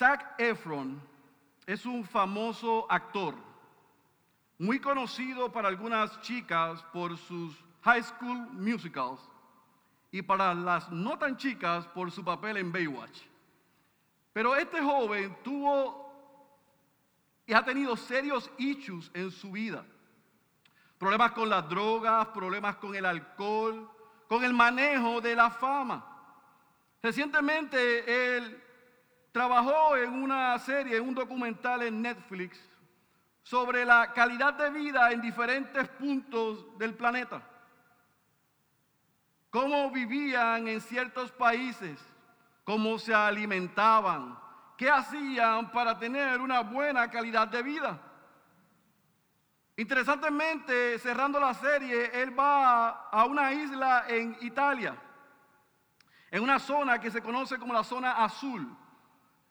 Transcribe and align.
Zac 0.00 0.34
Efron 0.38 0.98
es 1.66 1.84
un 1.84 2.06
famoso 2.06 2.86
actor, 2.88 3.34
muy 4.56 4.80
conocido 4.80 5.52
para 5.52 5.68
algunas 5.68 6.22
chicas 6.22 6.82
por 6.90 7.18
sus 7.18 7.54
high 7.82 8.02
school 8.02 8.48
musicals 8.52 9.20
y 10.10 10.22
para 10.22 10.54
las 10.54 10.90
no 10.90 11.18
tan 11.18 11.36
chicas 11.36 11.86
por 11.88 12.10
su 12.10 12.24
papel 12.24 12.56
en 12.56 12.72
Baywatch. 12.72 13.20
Pero 14.32 14.56
este 14.56 14.80
joven 14.80 15.36
tuvo 15.44 16.10
y 17.46 17.52
ha 17.52 17.62
tenido 17.62 17.94
serios 17.94 18.50
issues 18.56 19.10
en 19.12 19.30
su 19.30 19.50
vida. 19.50 19.84
Problemas 20.96 21.32
con 21.32 21.50
las 21.50 21.68
drogas, 21.68 22.28
problemas 22.28 22.76
con 22.76 22.94
el 22.94 23.04
alcohol, 23.04 23.86
con 24.30 24.44
el 24.44 24.54
manejo 24.54 25.20
de 25.20 25.36
la 25.36 25.50
fama. 25.50 26.06
Recientemente 27.02 28.38
él 28.38 28.64
trabajó 29.32 29.96
en 29.96 30.22
una 30.22 30.58
serie, 30.58 30.96
en 30.96 31.08
un 31.08 31.14
documental 31.14 31.82
en 31.82 32.02
Netflix 32.02 32.58
sobre 33.42 33.84
la 33.84 34.12
calidad 34.12 34.54
de 34.54 34.70
vida 34.70 35.10
en 35.12 35.20
diferentes 35.20 35.88
puntos 35.88 36.78
del 36.78 36.94
planeta. 36.94 37.42
Cómo 39.50 39.90
vivían 39.90 40.68
en 40.68 40.80
ciertos 40.80 41.32
países, 41.32 42.00
cómo 42.64 42.98
se 42.98 43.12
alimentaban, 43.14 44.38
qué 44.76 44.88
hacían 44.88 45.72
para 45.72 45.98
tener 45.98 46.40
una 46.40 46.60
buena 46.60 47.10
calidad 47.10 47.48
de 47.48 47.62
vida. 47.62 48.00
Interesantemente, 49.76 50.98
cerrando 50.98 51.40
la 51.40 51.54
serie, 51.54 52.10
él 52.22 52.38
va 52.38 53.08
a 53.08 53.24
una 53.24 53.52
isla 53.52 54.04
en 54.08 54.36
Italia, 54.42 54.94
en 56.30 56.42
una 56.42 56.58
zona 56.58 57.00
que 57.00 57.10
se 57.10 57.22
conoce 57.22 57.58
como 57.58 57.72
la 57.72 57.82
zona 57.82 58.22
azul. 58.22 58.76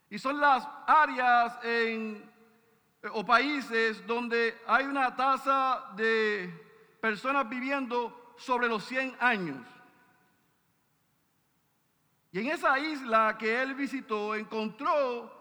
Y 0.09 0.18
son 0.18 0.40
las 0.40 0.68
áreas 0.88 1.59
o 3.13 3.26
países 3.26 4.05
donde 4.07 4.60
hay 4.66 4.85
una 4.85 5.16
tasa 5.16 5.91
de 5.96 6.98
personas 6.99 7.48
viviendo 7.48 8.34
sobre 8.38 8.68
los 8.68 8.84
100 8.85 9.16
años. 9.20 9.66
Y 12.32 12.40
en 12.40 12.48
esa 12.48 12.77
isla 12.79 13.38
que 13.38 13.62
él 13.62 13.76
visitó 13.76 14.35
encontró 14.35 15.32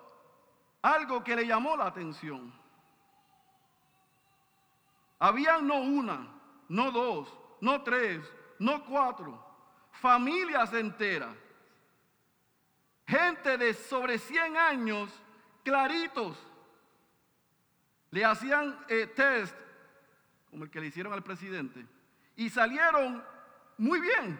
algo 0.82 1.22
que 1.24 1.36
le 1.36 1.46
llamó 1.46 1.76
la 1.76 1.86
atención. 1.86 2.52
Había 5.18 5.58
no 5.58 5.76
una, 5.76 6.28
no 6.68 6.90
dos, 6.90 7.34
no 7.60 7.82
tres, 7.82 8.22
no 8.58 8.84
cuatro, 8.84 9.44
familias 9.92 10.72
enteras 10.72 11.34
gente 13.08 13.56
de 13.56 13.72
sobre 13.72 14.18
100 14.18 14.56
años, 14.56 15.10
claritos, 15.64 16.36
le 18.10 18.24
hacían 18.24 18.78
eh, 18.88 19.06
test, 19.06 19.56
como 20.50 20.64
el 20.64 20.70
que 20.70 20.80
le 20.80 20.88
hicieron 20.88 21.14
al 21.14 21.22
presidente, 21.22 21.86
y 22.36 22.50
salieron 22.50 23.24
muy 23.78 24.00
bien. 24.00 24.38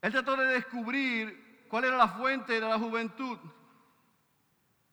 Él 0.00 0.12
trató 0.12 0.34
de 0.34 0.46
descubrir 0.46 1.66
cuál 1.68 1.84
era 1.84 1.96
la 1.96 2.08
fuente 2.08 2.54
de 2.54 2.60
la 2.60 2.78
juventud, 2.78 3.38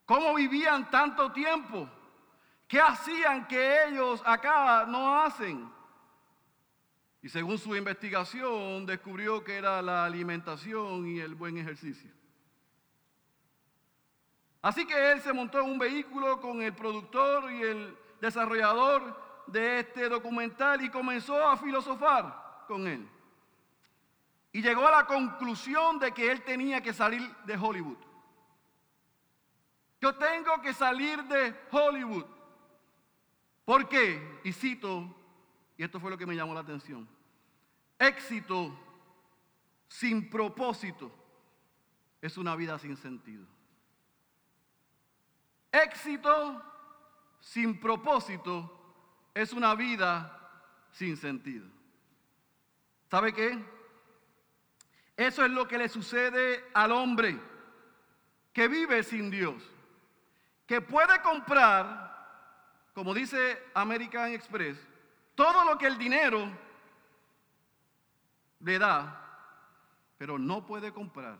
cómo 0.04 0.34
vivían 0.34 0.90
tanto 0.90 1.32
tiempo, 1.32 1.88
qué 2.68 2.78
hacían 2.78 3.48
que 3.48 3.86
ellos 3.86 4.22
acá 4.24 4.84
no 4.86 5.18
hacen. 5.18 5.79
Y 7.22 7.28
según 7.28 7.58
su 7.58 7.76
investigación 7.76 8.86
descubrió 8.86 9.44
que 9.44 9.56
era 9.56 9.82
la 9.82 10.04
alimentación 10.04 11.06
y 11.06 11.20
el 11.20 11.34
buen 11.34 11.58
ejercicio. 11.58 12.10
Así 14.62 14.86
que 14.86 15.12
él 15.12 15.20
se 15.20 15.32
montó 15.32 15.60
en 15.60 15.70
un 15.70 15.78
vehículo 15.78 16.40
con 16.40 16.62
el 16.62 16.74
productor 16.74 17.50
y 17.52 17.62
el 17.62 17.96
desarrollador 18.20 19.44
de 19.46 19.80
este 19.80 20.08
documental 20.08 20.82
y 20.82 20.90
comenzó 20.90 21.46
a 21.46 21.56
filosofar 21.56 22.64
con 22.66 22.86
él. 22.86 23.06
Y 24.52 24.62
llegó 24.62 24.86
a 24.86 24.90
la 24.90 25.06
conclusión 25.06 25.98
de 25.98 26.12
que 26.12 26.30
él 26.30 26.42
tenía 26.42 26.82
que 26.82 26.92
salir 26.92 27.22
de 27.44 27.56
Hollywood. 27.56 27.98
Yo 30.00 30.14
tengo 30.14 30.60
que 30.62 30.72
salir 30.72 31.22
de 31.24 31.54
Hollywood. 31.70 32.24
¿Por 33.64 33.88
qué? 33.88 34.40
Y 34.44 34.52
cito 34.52 35.14
y 35.80 35.82
esto 35.82 35.98
fue 35.98 36.10
lo 36.10 36.18
que 36.18 36.26
me 36.26 36.36
llamó 36.36 36.52
la 36.52 36.60
atención. 36.60 37.08
Éxito 38.00 38.74
sin 39.86 40.30
propósito 40.30 41.12
es 42.22 42.38
una 42.38 42.56
vida 42.56 42.78
sin 42.78 42.96
sentido. 42.96 43.44
Éxito 45.70 46.62
sin 47.40 47.78
propósito 47.78 49.30
es 49.34 49.52
una 49.52 49.74
vida 49.74 50.34
sin 50.92 51.14
sentido. 51.18 51.66
¿Sabe 53.10 53.34
qué? 53.34 53.62
Eso 55.14 55.44
es 55.44 55.50
lo 55.50 55.68
que 55.68 55.76
le 55.76 55.90
sucede 55.90 56.64
al 56.72 56.92
hombre 56.92 57.38
que 58.54 58.66
vive 58.66 59.02
sin 59.02 59.30
Dios, 59.30 59.62
que 60.66 60.80
puede 60.80 61.20
comprar, 61.20 62.88
como 62.94 63.12
dice 63.12 63.62
American 63.74 64.32
Express, 64.32 64.78
todo 65.34 65.64
lo 65.66 65.76
que 65.76 65.86
el 65.86 65.98
dinero 65.98 66.50
le 68.60 68.78
da, 68.78 69.16
pero 70.18 70.38
no 70.38 70.64
puede 70.66 70.92
comprar 70.92 71.38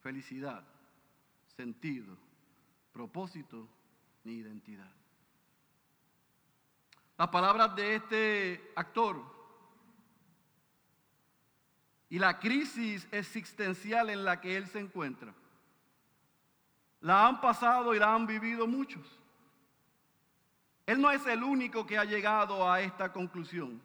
felicidad, 0.00 0.64
sentido, 1.56 2.16
propósito 2.92 3.68
ni 4.24 4.32
identidad. 4.34 4.90
Las 7.18 7.28
palabras 7.28 7.74
de 7.76 7.94
este 7.96 8.72
actor 8.76 9.22
y 12.08 12.18
la 12.18 12.38
crisis 12.38 13.06
existencial 13.10 14.10
en 14.10 14.24
la 14.24 14.40
que 14.40 14.56
él 14.56 14.66
se 14.68 14.80
encuentra, 14.80 15.34
la 17.00 17.26
han 17.26 17.40
pasado 17.40 17.94
y 17.94 17.98
la 17.98 18.14
han 18.14 18.26
vivido 18.26 18.66
muchos. 18.66 19.06
Él 20.86 21.00
no 21.00 21.10
es 21.10 21.26
el 21.26 21.42
único 21.42 21.84
que 21.84 21.98
ha 21.98 22.04
llegado 22.04 22.70
a 22.70 22.80
esta 22.80 23.12
conclusión. 23.12 23.80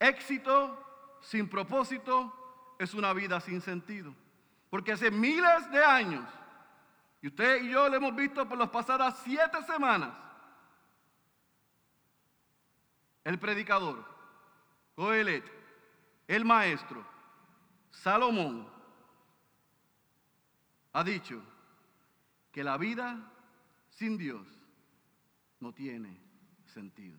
Éxito 0.00 0.87
sin 1.20 1.48
propósito 1.48 2.76
es 2.78 2.94
una 2.94 3.12
vida 3.12 3.40
sin 3.40 3.60
sentido. 3.60 4.14
Porque 4.70 4.92
hace 4.92 5.10
miles 5.10 5.70
de 5.70 5.84
años, 5.84 6.28
y 7.20 7.28
usted 7.28 7.62
y 7.62 7.70
yo 7.70 7.88
lo 7.88 7.96
hemos 7.96 8.14
visto 8.14 8.48
por 8.48 8.58
las 8.58 8.68
pasadas 8.68 9.20
siete 9.24 9.62
semanas, 9.64 10.14
el 13.24 13.38
predicador, 13.38 14.04
Coelet, 14.94 15.44
el 16.26 16.44
maestro, 16.44 17.04
Salomón, 17.90 18.68
ha 20.92 21.04
dicho 21.04 21.42
que 22.52 22.64
la 22.64 22.76
vida 22.76 23.18
sin 23.90 24.16
Dios 24.16 24.46
no 25.60 25.72
tiene 25.72 26.18
sentido. 26.66 27.18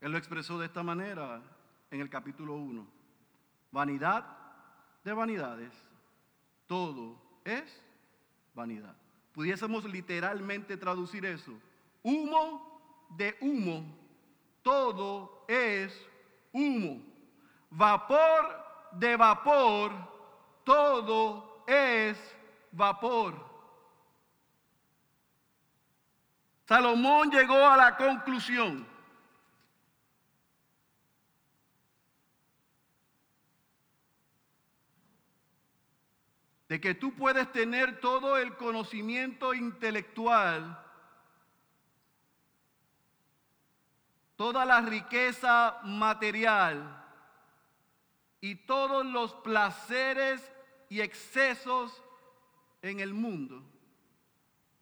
Él 0.00 0.12
lo 0.12 0.18
expresó 0.18 0.58
de 0.58 0.66
esta 0.66 0.82
manera 0.82 1.42
en 1.90 2.00
el 2.00 2.08
capítulo 2.08 2.54
1. 2.54 2.86
Vanidad 3.70 4.24
de 5.04 5.12
vanidades, 5.12 5.72
todo 6.66 7.20
es 7.44 7.82
vanidad. 8.54 8.94
Pudiésemos 9.32 9.84
literalmente 9.84 10.76
traducir 10.76 11.24
eso. 11.24 11.52
Humo 12.02 13.06
de 13.16 13.36
humo, 13.40 13.84
todo 14.62 15.44
es 15.48 15.94
humo. 16.52 17.02
Vapor 17.70 18.66
de 18.92 19.16
vapor, 19.16 19.92
todo 20.64 21.64
es 21.66 22.18
vapor. 22.72 23.50
Salomón 26.66 27.30
llegó 27.30 27.66
a 27.66 27.76
la 27.76 27.96
conclusión 27.96 28.89
de 36.70 36.80
que 36.80 36.94
tú 36.94 37.12
puedes 37.16 37.50
tener 37.50 37.98
todo 37.98 38.38
el 38.38 38.54
conocimiento 38.54 39.54
intelectual, 39.54 40.80
toda 44.36 44.64
la 44.64 44.80
riqueza 44.80 45.80
material 45.82 47.04
y 48.40 48.54
todos 48.54 49.04
los 49.04 49.34
placeres 49.34 50.48
y 50.88 51.00
excesos 51.00 52.04
en 52.82 53.00
el 53.00 53.14
mundo. 53.14 53.68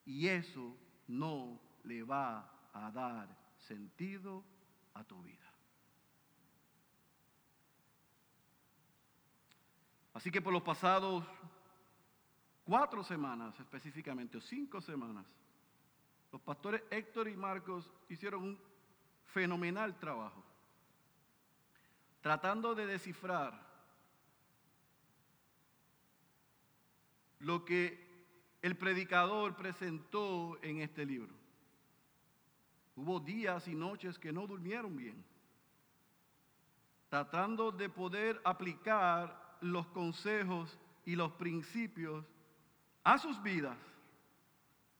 Y 0.05 0.29
eso 0.29 0.77
no 1.07 1.59
le 1.85 2.03
va 2.03 2.53
a 2.75 2.91
dar 2.91 3.35
sentido 3.57 4.45
a 4.93 5.05
tu 5.05 5.23
vida. 5.23 5.39
Así 10.13 10.31
que 10.31 10.43
por 10.43 10.53
los 10.53 10.63
pasados 10.63 11.25
cuatro 12.69 13.03
semanas 13.03 13.59
específicamente, 13.59 14.37
o 14.37 14.43
cinco 14.43 14.79
semanas, 14.83 15.25
los 16.31 16.43
pastores 16.43 16.83
Héctor 16.91 17.27
y 17.29 17.35
Marcos 17.35 17.91
hicieron 18.11 18.43
un 18.43 18.61
fenomenal 19.25 19.99
trabajo, 19.99 20.45
tratando 22.21 22.75
de 22.75 22.85
descifrar 22.85 23.59
lo 27.39 27.65
que 27.65 28.07
el 28.61 28.77
predicador 28.77 29.57
presentó 29.57 30.59
en 30.63 30.83
este 30.83 31.07
libro. 31.07 31.35
Hubo 32.97 33.19
días 33.19 33.67
y 33.67 33.75
noches 33.75 34.19
que 34.19 34.31
no 34.31 34.47
durmieron 34.47 34.95
bien, 34.95 35.25
tratando 37.09 37.73
de 37.73 37.89
poder 37.89 38.39
aplicar 38.45 39.57
los 39.63 39.87
consejos 39.87 40.79
y 41.07 41.17
los 41.17 41.33
principios 41.33 42.27
a 43.09 43.17
sus 43.17 43.43
vidas 43.43 43.79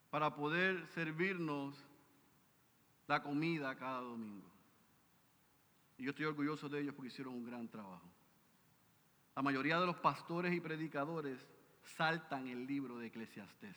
para 0.09 0.35
poder 0.35 0.87
servirnos 0.95 1.75
la 3.07 3.23
comida 3.23 3.77
cada 3.77 4.01
domingo. 4.01 4.51
Y 5.99 6.05
yo 6.05 6.11
estoy 6.13 6.25
orgulloso 6.25 6.71
de 6.71 6.81
ellos 6.81 6.95
porque 6.95 7.09
hicieron 7.09 7.35
un 7.35 7.45
gran 7.45 7.69
trabajo. 7.69 8.09
La 9.37 9.43
mayoría 9.43 9.79
de 9.79 9.85
los 9.85 9.97
pastores 9.97 10.55
y 10.55 10.61
predicadores 10.61 11.39
saltan 11.99 12.47
el 12.47 12.67
libro 12.67 12.97
de 12.97 13.09
Eclesiastés. 13.09 13.77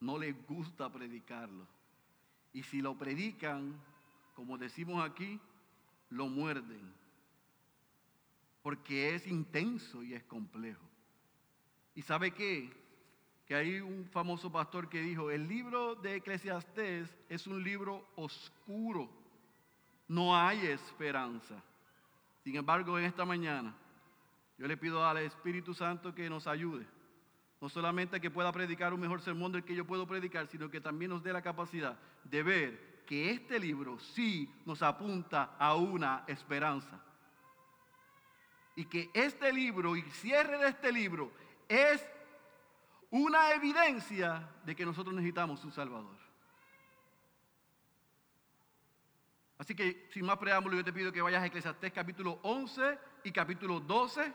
No 0.00 0.16
les 0.16 0.34
gusta 0.46 0.90
predicarlo. 0.90 1.66
Y 2.54 2.62
si 2.62 2.80
lo 2.80 2.96
predican, 2.96 3.78
como 4.34 4.56
decimos 4.56 5.04
aquí, 5.04 5.38
lo 6.08 6.28
muerden. 6.28 6.90
Porque 8.62 9.14
es 9.14 9.26
intenso 9.26 10.02
y 10.02 10.14
es 10.14 10.24
complejo. 10.24 10.93
¿Y 11.94 12.02
sabe 12.02 12.32
qué? 12.32 12.70
Que 13.46 13.54
hay 13.54 13.80
un 13.80 14.06
famoso 14.06 14.50
pastor 14.50 14.88
que 14.88 15.00
dijo, 15.00 15.30
el 15.30 15.46
libro 15.46 15.94
de 15.94 16.16
Eclesiastés 16.16 17.14
es 17.28 17.46
un 17.46 17.62
libro 17.62 18.06
oscuro. 18.16 19.08
No 20.08 20.36
hay 20.36 20.66
esperanza. 20.66 21.62
Sin 22.42 22.56
embargo, 22.56 22.98
en 22.98 23.04
esta 23.04 23.24
mañana 23.24 23.74
yo 24.58 24.66
le 24.66 24.76
pido 24.76 25.04
al 25.04 25.18
Espíritu 25.18 25.74
Santo 25.74 26.14
que 26.14 26.30
nos 26.30 26.46
ayude. 26.46 26.86
No 27.60 27.68
solamente 27.68 28.20
que 28.20 28.30
pueda 28.30 28.52
predicar 28.52 28.92
un 28.92 29.00
mejor 29.00 29.20
sermón 29.20 29.52
del 29.52 29.64
que 29.64 29.74
yo 29.74 29.86
puedo 29.86 30.06
predicar, 30.06 30.46
sino 30.48 30.70
que 30.70 30.80
también 30.80 31.10
nos 31.10 31.22
dé 31.22 31.32
la 31.32 31.42
capacidad 31.42 31.98
de 32.24 32.42
ver 32.42 33.04
que 33.06 33.30
este 33.30 33.58
libro 33.58 33.98
sí 33.98 34.52
nos 34.64 34.82
apunta 34.82 35.56
a 35.58 35.74
una 35.74 36.24
esperanza. 36.26 37.02
Y 38.76 38.86
que 38.86 39.10
este 39.14 39.52
libro 39.52 39.96
y 39.96 40.02
cierre 40.02 40.58
de 40.58 40.68
este 40.68 40.92
libro 40.92 41.32
es 41.68 42.06
una 43.10 43.52
evidencia 43.52 44.48
de 44.64 44.74
que 44.74 44.84
nosotros 44.84 45.14
necesitamos 45.14 45.64
un 45.64 45.72
Salvador. 45.72 46.16
Así 49.58 49.74
que 49.74 50.08
sin 50.12 50.26
más 50.26 50.36
preámbulo, 50.38 50.76
yo 50.76 50.84
te 50.84 50.92
pido 50.92 51.12
que 51.12 51.22
vayas 51.22 51.42
a 51.42 51.46
Eclesiastés 51.46 51.92
capítulo 51.92 52.40
11 52.42 52.98
y 53.22 53.30
capítulo 53.30 53.80
12. 53.80 54.32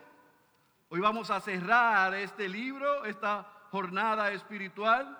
Hoy 0.88 1.00
vamos 1.00 1.30
a 1.30 1.40
cerrar 1.40 2.14
este 2.14 2.48
libro, 2.48 3.04
esta 3.04 3.46
jornada 3.70 4.32
espiritual. 4.32 5.16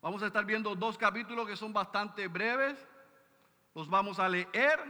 Vamos 0.00 0.22
a 0.22 0.28
estar 0.28 0.44
viendo 0.44 0.74
dos 0.74 0.96
capítulos 0.96 1.46
que 1.46 1.56
son 1.56 1.72
bastante 1.72 2.28
breves. 2.28 2.78
Los 3.74 3.90
vamos 3.90 4.18
a 4.18 4.28
leer, 4.28 4.80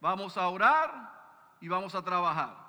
vamos 0.00 0.36
a 0.36 0.48
orar 0.48 1.56
y 1.60 1.68
vamos 1.68 1.94
a 1.94 2.02
trabajar. 2.02 2.67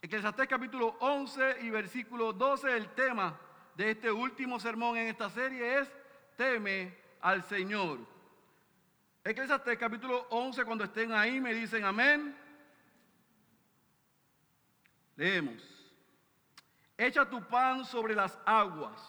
Eclesiastés 0.00 0.46
capítulo 0.46 0.96
11 1.00 1.56
y 1.62 1.70
versículo 1.70 2.32
12, 2.32 2.76
el 2.76 2.94
tema 2.94 3.36
de 3.74 3.90
este 3.90 4.10
último 4.12 4.60
sermón 4.60 4.96
en 4.96 5.08
esta 5.08 5.28
serie 5.28 5.80
es 5.80 5.90
teme 6.36 6.96
al 7.20 7.42
Señor. 7.42 7.98
Eclesiastés 9.24 9.76
capítulo 9.76 10.28
11, 10.30 10.64
cuando 10.64 10.84
estén 10.84 11.12
ahí 11.12 11.40
me 11.40 11.52
dicen 11.52 11.84
amén. 11.84 12.36
Leemos, 15.16 15.64
echa 16.96 17.28
tu 17.28 17.42
pan 17.48 17.84
sobre 17.84 18.14
las 18.14 18.38
aguas, 18.46 19.02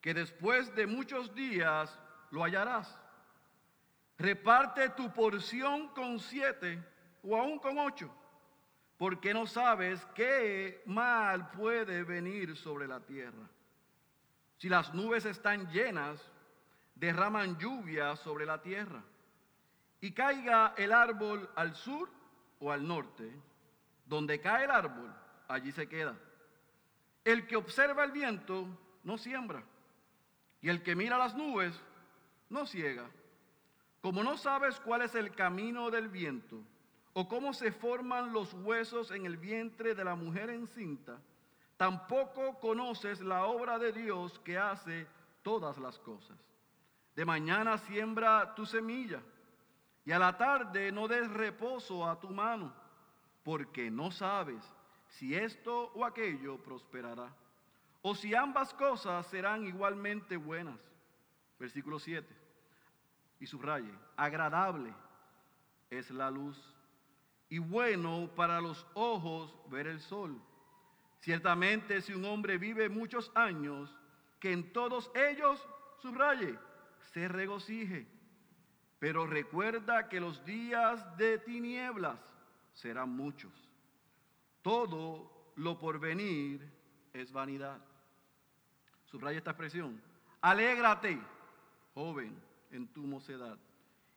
que 0.00 0.14
después 0.14 0.72
de 0.76 0.86
muchos 0.86 1.34
días 1.34 1.98
lo 2.30 2.44
hallarás. 2.44 2.96
Reparte 4.16 4.90
tu 4.90 5.12
porción 5.12 5.88
con 5.88 6.20
siete 6.20 6.80
o 7.24 7.36
aún 7.36 7.58
con 7.58 7.76
ocho, 7.78 8.14
porque 9.02 9.34
no 9.34 9.48
sabes 9.48 10.06
qué 10.14 10.80
mal 10.86 11.50
puede 11.50 12.04
venir 12.04 12.56
sobre 12.56 12.86
la 12.86 13.00
tierra. 13.00 13.50
Si 14.58 14.68
las 14.68 14.94
nubes 14.94 15.24
están 15.24 15.68
llenas, 15.72 16.24
derraman 16.94 17.58
lluvia 17.58 18.14
sobre 18.14 18.46
la 18.46 18.62
tierra, 18.62 19.02
y 20.00 20.12
caiga 20.12 20.74
el 20.76 20.92
árbol 20.92 21.50
al 21.56 21.74
sur 21.74 22.08
o 22.60 22.70
al 22.70 22.86
norte 22.86 23.28
donde 24.06 24.40
cae 24.40 24.66
el 24.66 24.70
árbol, 24.70 25.12
allí 25.48 25.72
se 25.72 25.88
queda. 25.88 26.14
El 27.24 27.48
que 27.48 27.56
observa 27.56 28.04
el 28.04 28.12
viento 28.12 28.68
no 29.02 29.18
siembra. 29.18 29.64
Y 30.60 30.68
el 30.68 30.80
que 30.84 30.94
mira 30.94 31.18
las 31.18 31.34
nubes 31.34 31.74
no 32.50 32.66
ciega. 32.66 33.10
Como 34.00 34.22
no 34.22 34.38
sabes 34.38 34.78
cuál 34.78 35.02
es 35.02 35.16
el 35.16 35.34
camino 35.34 35.90
del 35.90 36.06
viento 36.06 36.62
o 37.14 37.28
cómo 37.28 37.52
se 37.52 37.72
forman 37.72 38.32
los 38.32 38.54
huesos 38.54 39.10
en 39.10 39.26
el 39.26 39.36
vientre 39.36 39.94
de 39.94 40.04
la 40.04 40.14
mujer 40.14 40.50
encinta, 40.50 41.18
tampoco 41.76 42.58
conoces 42.58 43.20
la 43.20 43.46
obra 43.46 43.78
de 43.78 43.92
Dios 43.92 44.38
que 44.40 44.58
hace 44.58 45.06
todas 45.42 45.78
las 45.78 45.98
cosas. 45.98 46.38
De 47.14 47.24
mañana 47.24 47.76
siembra 47.78 48.54
tu 48.54 48.64
semilla 48.64 49.20
y 50.04 50.12
a 50.12 50.18
la 50.18 50.36
tarde 50.36 50.90
no 50.90 51.06
des 51.06 51.30
reposo 51.30 52.08
a 52.08 52.18
tu 52.18 52.30
mano 52.30 52.72
porque 53.44 53.90
no 53.90 54.10
sabes 54.10 54.62
si 55.08 55.34
esto 55.34 55.92
o 55.94 56.04
aquello 56.04 56.56
prosperará, 56.62 57.34
o 58.00 58.14
si 58.14 58.34
ambas 58.34 58.72
cosas 58.74 59.26
serán 59.26 59.66
igualmente 59.66 60.36
buenas. 60.36 60.78
Versículo 61.58 61.98
7. 61.98 62.26
Y 63.40 63.46
subraye, 63.46 63.92
agradable 64.16 64.92
es 65.90 66.10
la 66.10 66.30
luz 66.30 66.56
y 67.52 67.58
bueno 67.58 68.30
para 68.34 68.62
los 68.62 68.86
ojos 68.94 69.54
ver 69.68 69.86
el 69.86 70.00
sol. 70.00 70.40
Ciertamente 71.20 72.00
si 72.00 72.14
un 72.14 72.24
hombre 72.24 72.56
vive 72.56 72.88
muchos 72.88 73.30
años, 73.34 73.94
que 74.40 74.52
en 74.52 74.72
todos 74.72 75.10
ellos, 75.14 75.62
subraye, 76.00 76.58
se 77.12 77.28
regocije. 77.28 78.08
Pero 78.98 79.26
recuerda 79.26 80.08
que 80.08 80.18
los 80.18 80.42
días 80.46 81.18
de 81.18 81.36
tinieblas 81.40 82.18
serán 82.72 83.10
muchos. 83.10 83.52
Todo 84.62 85.52
lo 85.56 85.78
por 85.78 86.00
venir 86.00 86.66
es 87.12 87.30
vanidad. 87.32 87.82
Subraya 89.04 89.36
esta 89.36 89.50
expresión. 89.50 90.00
Alégrate, 90.40 91.20
joven, 91.92 92.34
en 92.70 92.88
tu 92.88 93.02
mocedad, 93.02 93.58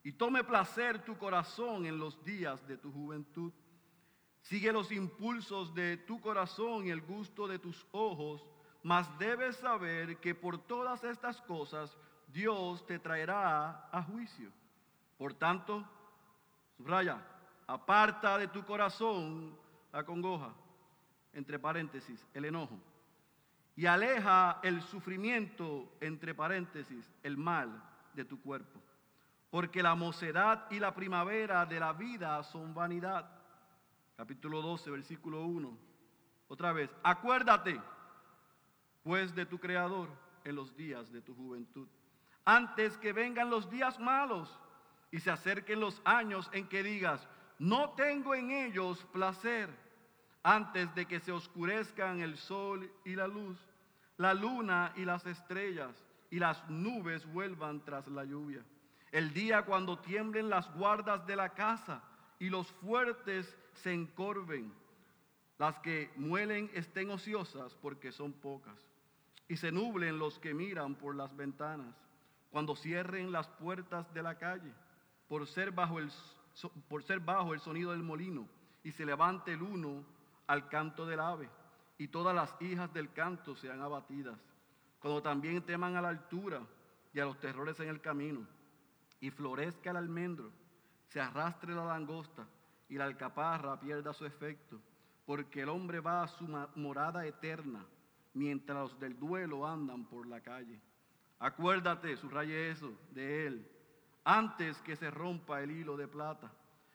y 0.06 0.12
tome 0.12 0.44
placer 0.44 1.04
tu 1.04 1.18
corazón 1.18 1.88
en 1.88 1.98
los 1.98 2.24
días 2.24 2.66
de 2.68 2.78
tu 2.78 2.92
juventud. 2.92 3.52
Sigue 4.40 4.72
los 4.72 4.92
impulsos 4.92 5.74
de 5.74 5.98
tu 5.98 6.22
corazón 6.22 6.86
y 6.86 6.92
el 6.92 7.02
gusto 7.02 7.48
de 7.48 7.58
tus 7.58 7.88
ojos, 7.92 8.46
mas 8.84 9.10
debes 9.18 9.56
saber 9.56 10.20
que 10.20 10.36
por 10.36 10.60
todas 10.60 11.04
estas 11.04 11.42
cosas 11.42 11.98
Dios 12.28 12.86
te 12.86 13.00
traerá 13.00 13.90
a 13.92 14.04
juicio. 14.04 14.52
Por 15.18 15.34
tanto, 15.34 15.84
subraya, 16.78 17.20
aparta 17.66 18.38
de 18.38 18.48
tu 18.48 18.64
corazón 18.64 19.58
la 19.92 20.06
congoja, 20.06 20.54
entre 21.34 21.58
paréntesis, 21.58 22.24
el 22.36 22.46
enojo, 22.46 22.80
y 23.76 23.88
aleja 23.88 24.60
el 24.62 24.84
sufrimiento, 24.84 25.98
entre 26.00 26.36
paréntesis, 26.36 27.12
el 27.24 27.38
mal 27.38 27.82
de 28.14 28.24
tu 28.24 28.40
cuerpo. 28.40 28.80
Porque 29.56 29.82
la 29.82 29.96
mocedad 29.96 30.70
y 30.70 30.82
la 30.82 30.94
primavera 30.94 31.66
de 31.66 31.80
la 31.80 31.94
vida 31.94 32.44
son 32.44 32.74
vanidad. 32.74 33.26
Capítulo 34.18 34.62
12, 34.62 34.92
versículo 34.92 35.46
1. 35.46 35.78
Otra 36.50 36.74
vez, 36.74 36.94
acuérdate 37.02 37.80
pues 39.02 39.34
de 39.34 39.46
tu 39.46 39.58
Creador 39.58 40.10
en 40.44 40.58
los 40.58 40.76
días 40.76 41.10
de 41.10 41.22
tu 41.22 41.34
juventud, 41.34 41.88
antes 42.44 42.98
que 42.98 43.14
vengan 43.14 43.50
los 43.50 43.70
días 43.70 43.98
malos 43.98 44.54
y 45.10 45.22
se 45.22 45.32
acerquen 45.32 45.80
los 45.80 46.02
años 46.04 46.50
en 46.52 46.68
que 46.68 46.84
digas, 46.84 47.26
no 47.58 47.92
tengo 47.92 48.36
en 48.36 48.52
ellos 48.52 49.06
placer 49.14 49.70
antes 50.44 50.94
de 50.96 51.06
que 51.06 51.22
se 51.22 51.32
oscurezcan 51.32 52.20
el 52.20 52.36
sol 52.36 52.92
y 53.06 53.16
la 53.16 53.30
luz, 53.30 53.58
la 54.18 54.34
luna 54.34 54.92
y 54.98 55.06
las 55.06 55.26
estrellas, 55.26 55.96
y 56.30 56.40
las 56.40 56.70
nubes 56.70 57.26
vuelvan 57.32 57.86
tras 57.86 58.06
la 58.10 58.26
lluvia. 58.26 58.62
El 59.16 59.32
día 59.34 59.62
cuando 59.62 59.98
tiemblen 60.00 60.50
las 60.50 60.70
guardas 60.74 61.26
de 61.26 61.38
la 61.38 61.54
casa 61.54 62.04
y 62.38 62.50
los 62.50 62.70
fuertes 62.70 63.56
se 63.76 63.94
encorven, 63.94 64.74
las 65.58 65.80
que 65.80 66.12
muelen 66.18 66.70
estén 66.74 67.10
ociosas 67.10 67.74
porque 67.76 68.12
son 68.12 68.34
pocas, 68.34 68.76
y 69.48 69.56
se 69.56 69.72
nublen 69.72 70.20
los 70.20 70.38
que 70.40 70.54
miran 70.54 70.96
por 70.96 71.16
las 71.16 71.34
ventanas, 71.34 71.96
cuando 72.52 72.76
cierren 72.76 73.32
las 73.32 73.48
puertas 73.48 74.14
de 74.14 74.22
la 74.22 74.38
calle, 74.38 74.74
por 75.30 75.48
ser 75.48 75.72
bajo 75.72 76.00
el, 76.00 76.12
por 76.90 77.02
ser 77.02 77.22
bajo 77.22 77.54
el 77.54 77.62
sonido 77.62 77.92
del 77.92 78.04
molino, 78.04 78.46
y 78.84 78.92
se 78.92 79.06
levante 79.06 79.54
el 79.54 79.62
uno 79.62 80.04
al 80.46 80.68
canto 80.68 81.06
del 81.06 81.22
ave, 81.22 81.50
y 81.98 82.10
todas 82.10 82.36
las 82.36 82.54
hijas 82.62 82.94
del 82.94 83.14
canto 83.14 83.56
sean 83.56 83.80
abatidas, 83.80 84.38
cuando 85.00 85.22
también 85.22 85.62
teman 85.62 85.96
a 85.96 86.02
la 86.02 86.10
altura 86.10 86.60
y 87.14 87.22
a 87.22 87.24
los 87.24 87.40
terrores 87.40 87.80
en 87.80 87.88
el 87.88 88.02
camino, 88.02 88.46
y 89.20 89.32
florezca 89.32 89.92
el 89.92 89.98
almendro, 89.98 90.52
se 91.10 91.20
arrastre 91.20 91.74
la 91.74 91.86
langosta, 91.86 92.48
y 92.88 92.96
la 92.96 93.06
alcaparra 93.06 93.80
pierda 93.80 94.14
su 94.14 94.26
efecto 94.26 94.80
porque 95.26 95.62
el 95.62 95.70
hombre 95.70 96.00
va 96.00 96.24
a 96.24 96.28
su 96.28 96.48
morada 96.76 97.26
eterna, 97.26 97.84
mientras 98.34 98.78
los 98.78 99.00
del 99.00 99.18
duelo 99.18 99.66
andan 99.66 100.06
por 100.06 100.28
la 100.28 100.40
calle. 100.42 100.80
Acuérdate, 101.40 102.16
subraye 102.18 102.70
eso, 102.70 102.94
de 103.12 103.48
él, 103.48 103.68
antes 104.24 104.78
que 104.82 104.96
se 104.96 105.10
rompa 105.10 105.62
el 105.62 105.72
hilo 105.72 105.98
de 105.98 106.08
plata, 106.08 106.52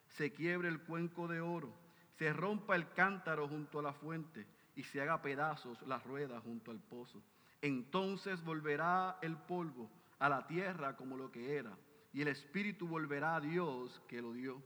se 0.09 0.33
quiebre 0.33 0.69
el 0.69 0.81
cuenco 0.81 1.29
de 1.29 1.41
oro, 1.41 1.73
se 2.19 2.33
rompa 2.33 2.77
el 2.77 2.89
cántaro 2.93 3.49
junto 3.49 3.81
a 3.81 3.83
la 3.83 3.93
fuente 3.93 4.47
y 4.77 4.85
se 4.85 5.01
haga 5.01 5.21
pedazos 5.21 5.81
la 5.83 5.99
rueda 5.99 6.41
junto 6.41 6.71
al 6.71 6.79
pozo. 6.79 7.21
Entonces 7.61 8.43
volverá 8.45 9.19
el 9.23 9.37
polvo 9.37 9.91
a 10.19 10.29
la 10.29 10.47
tierra 10.47 10.97
como 10.97 11.17
lo 11.17 11.31
que 11.31 11.57
era, 11.57 11.77
y 12.13 12.23
el 12.23 12.29
espíritu 12.29 12.89
volverá 12.89 13.37
a 13.37 13.41
Dios 13.41 14.01
que 14.09 14.21
lo 14.21 14.33
dio. 14.33 14.61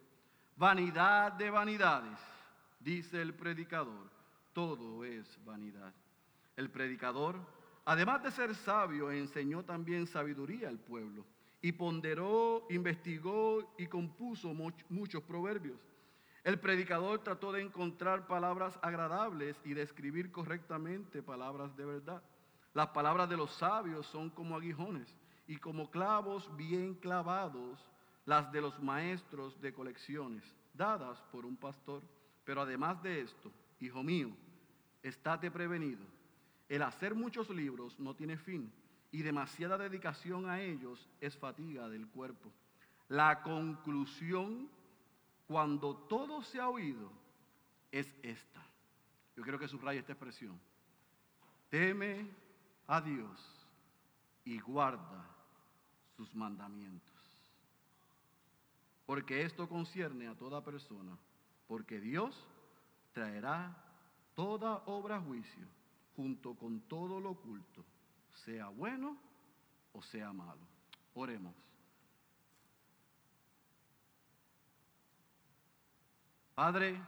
Vanidad 0.56 1.32
de 1.32 1.50
vanidades 1.50 2.18
dice 2.80 3.20
el 3.20 3.34
predicador, 3.34 4.10
todo 4.52 5.04
es 5.04 5.38
vanidad. 5.44 5.92
El 6.56 6.70
predicador, 6.70 7.36
además 7.84 8.22
de 8.22 8.30
ser 8.30 8.54
sabio, 8.54 9.10
enseñó 9.10 9.64
también 9.64 10.06
sabiduría 10.06 10.68
al 10.68 10.78
pueblo 10.78 11.24
y 11.60 11.72
ponderó, 11.72 12.66
investigó 12.70 13.74
y 13.78 13.86
compuso 13.86 14.54
muchos 14.88 15.22
proverbios. 15.22 15.80
El 16.44 16.60
predicador 16.60 17.20
trató 17.20 17.52
de 17.52 17.62
encontrar 17.62 18.26
palabras 18.26 18.78
agradables 18.82 19.58
y 19.64 19.72
de 19.72 19.82
escribir 19.82 20.30
correctamente 20.30 21.22
palabras 21.22 21.74
de 21.76 21.86
verdad. 21.86 22.22
Las 22.74 22.88
palabras 22.88 23.28
de 23.30 23.38
los 23.38 23.50
sabios 23.50 24.06
son 24.06 24.28
como 24.28 24.56
aguijones 24.56 25.08
y 25.46 25.56
como 25.56 25.90
clavos 25.90 26.54
bien 26.56 26.94
clavados 26.94 27.78
las 28.26 28.50
de 28.52 28.60
los 28.60 28.80
maestros 28.82 29.60
de 29.60 29.72
colecciones, 29.72 30.42
dadas 30.72 31.20
por 31.30 31.44
un 31.44 31.56
pastor. 31.56 32.02
Pero 32.44 32.62
además 32.62 33.02
de 33.02 33.20
esto, 33.20 33.50
hijo 33.80 34.02
mío, 34.02 34.30
estate 35.02 35.50
prevenido. 35.50 36.04
El 36.68 36.82
hacer 36.82 37.14
muchos 37.14 37.50
libros 37.50 37.98
no 37.98 38.14
tiene 38.14 38.36
fin 38.36 38.72
y 39.12 39.22
demasiada 39.22 39.78
dedicación 39.78 40.48
a 40.48 40.60
ellos 40.60 41.08
es 41.20 41.36
fatiga 41.36 41.88
del 41.88 42.06
cuerpo. 42.08 42.50
La 43.08 43.42
conclusión, 43.42 44.68
cuando 45.46 45.94
todo 45.94 46.42
se 46.42 46.60
ha 46.60 46.68
oído, 46.68 47.12
es 47.92 48.12
esta. 48.22 48.62
Yo 49.36 49.42
quiero 49.42 49.58
que 49.58 49.68
subraye 49.68 50.00
esta 50.00 50.12
expresión. 50.12 50.58
Teme 51.68 52.26
a 52.86 53.00
Dios 53.00 53.66
y 54.44 54.58
guarda 54.58 55.33
sus 56.16 56.34
mandamientos. 56.34 57.12
Porque 59.06 59.42
esto 59.42 59.68
concierne 59.68 60.28
a 60.28 60.34
toda 60.34 60.64
persona 60.64 61.16
porque 61.66 62.00
Dios 62.00 62.46
traerá 63.12 63.76
toda 64.34 64.82
obra 64.86 65.16
a 65.16 65.20
juicio 65.20 65.66
junto 66.16 66.54
con 66.54 66.80
todo 66.82 67.20
lo 67.20 67.30
oculto, 67.30 67.84
sea 68.44 68.68
bueno 68.68 69.16
o 69.92 70.02
sea 70.02 70.32
malo. 70.32 70.60
Oremos. 71.14 71.54
Padre, 76.54 77.00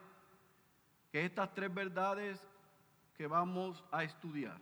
que 1.12 1.24
estas 1.24 1.54
tres 1.54 1.72
verdades 1.72 2.40
que 3.14 3.26
vamos 3.26 3.82
a 3.92 4.02
estudiar 4.02 4.60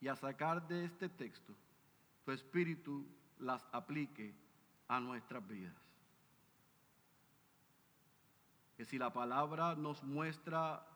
y 0.00 0.08
a 0.08 0.16
sacar 0.16 0.66
de 0.66 0.84
este 0.84 1.08
texto, 1.08 1.54
tu 2.24 2.32
Espíritu 2.32 3.06
las 3.38 3.66
aplique 3.72 4.34
a 4.88 5.00
nuestras 5.00 5.46
vidas 5.46 5.86
que 8.76 8.84
si 8.84 8.98
la 8.98 9.12
palabra 9.12 9.74
nos 9.74 10.02
muestra 10.02 10.86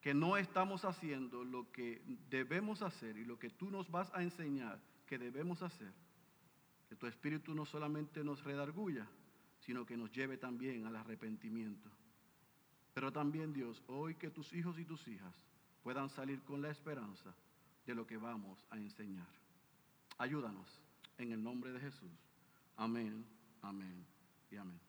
que 0.00 0.12
no 0.12 0.36
estamos 0.36 0.84
haciendo 0.84 1.44
lo 1.44 1.70
que 1.70 2.02
debemos 2.28 2.82
hacer 2.82 3.16
y 3.16 3.24
lo 3.24 3.38
que 3.38 3.50
tú 3.50 3.70
nos 3.70 3.90
vas 3.90 4.12
a 4.14 4.22
enseñar 4.22 4.80
que 5.06 5.18
debemos 5.18 5.62
hacer, 5.62 5.92
que 6.88 6.96
tu 6.96 7.06
Espíritu 7.06 7.54
no 7.54 7.64
solamente 7.64 8.24
nos 8.24 8.42
redarguya, 8.42 9.06
sino 9.60 9.86
que 9.86 9.96
nos 9.96 10.10
lleve 10.12 10.38
también 10.38 10.86
al 10.86 10.96
arrepentimiento. 10.96 11.88
Pero 12.94 13.12
también 13.12 13.52
Dios, 13.52 13.82
hoy 13.86 14.16
que 14.16 14.30
tus 14.30 14.52
hijos 14.52 14.78
y 14.78 14.84
tus 14.84 15.06
hijas 15.06 15.34
puedan 15.82 16.08
salir 16.08 16.42
con 16.42 16.62
la 16.62 16.70
esperanza 16.70 17.34
de 17.86 17.94
lo 17.94 18.06
que 18.06 18.16
vamos 18.16 18.64
a 18.70 18.76
enseñar. 18.76 19.26
Ayúdanos 20.18 20.66
en 21.16 21.32
el 21.32 21.42
nombre 21.42 21.72
de 21.72 21.78
Jesús. 21.78 22.10
Amén, 22.76 23.24
amén 23.62 24.04
y 24.50 24.56
amén. 24.56 24.80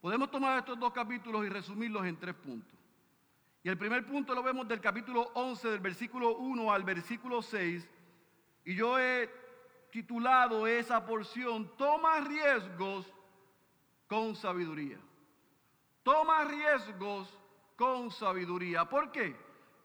Podemos 0.00 0.30
tomar 0.30 0.58
estos 0.58 0.78
dos 0.78 0.92
capítulos 0.92 1.44
y 1.44 1.50
resumirlos 1.50 2.04
en 2.06 2.18
tres 2.18 2.34
puntos. 2.34 2.78
Y 3.62 3.68
el 3.68 3.78
primer 3.78 4.06
punto 4.06 4.34
lo 4.34 4.42
vemos 4.42 4.66
del 4.66 4.80
capítulo 4.80 5.30
11, 5.34 5.68
del 5.68 5.80
versículo 5.80 6.36
1 6.36 6.72
al 6.72 6.82
versículo 6.82 7.40
6. 7.40 7.88
Y 8.64 8.74
yo 8.74 8.98
he 8.98 9.30
titulado 9.90 10.66
esa 10.66 11.04
porción, 11.06 11.70
toma 11.76 12.20
riesgos 12.20 13.06
con 14.06 14.34
sabiduría. 14.34 14.98
Toma 16.02 16.44
riesgos 16.44 17.32
con 17.76 18.10
sabiduría. 18.10 18.86
¿Por 18.86 19.10
qué? 19.12 19.36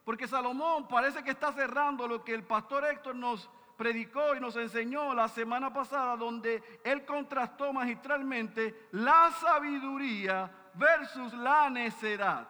Porque 0.03 0.27
Salomón 0.27 0.87
parece 0.87 1.23
que 1.23 1.31
está 1.31 1.53
cerrando 1.53 2.07
lo 2.07 2.23
que 2.23 2.33
el 2.33 2.43
pastor 2.43 2.85
Héctor 2.85 3.15
nos 3.15 3.49
predicó 3.79 4.35
y 4.35 4.41
nos 4.41 4.57
enseñó 4.57 5.13
la 5.13 5.29
semana 5.29 5.71
pasada, 5.71 6.17
donde 6.17 6.81
él 6.83 7.05
contrastó 7.05 7.71
magistralmente 7.71 8.89
la 8.91 9.31
sabiduría 9.31 10.51
versus 10.73 11.33
la 11.33 11.69
necedad. 11.69 12.45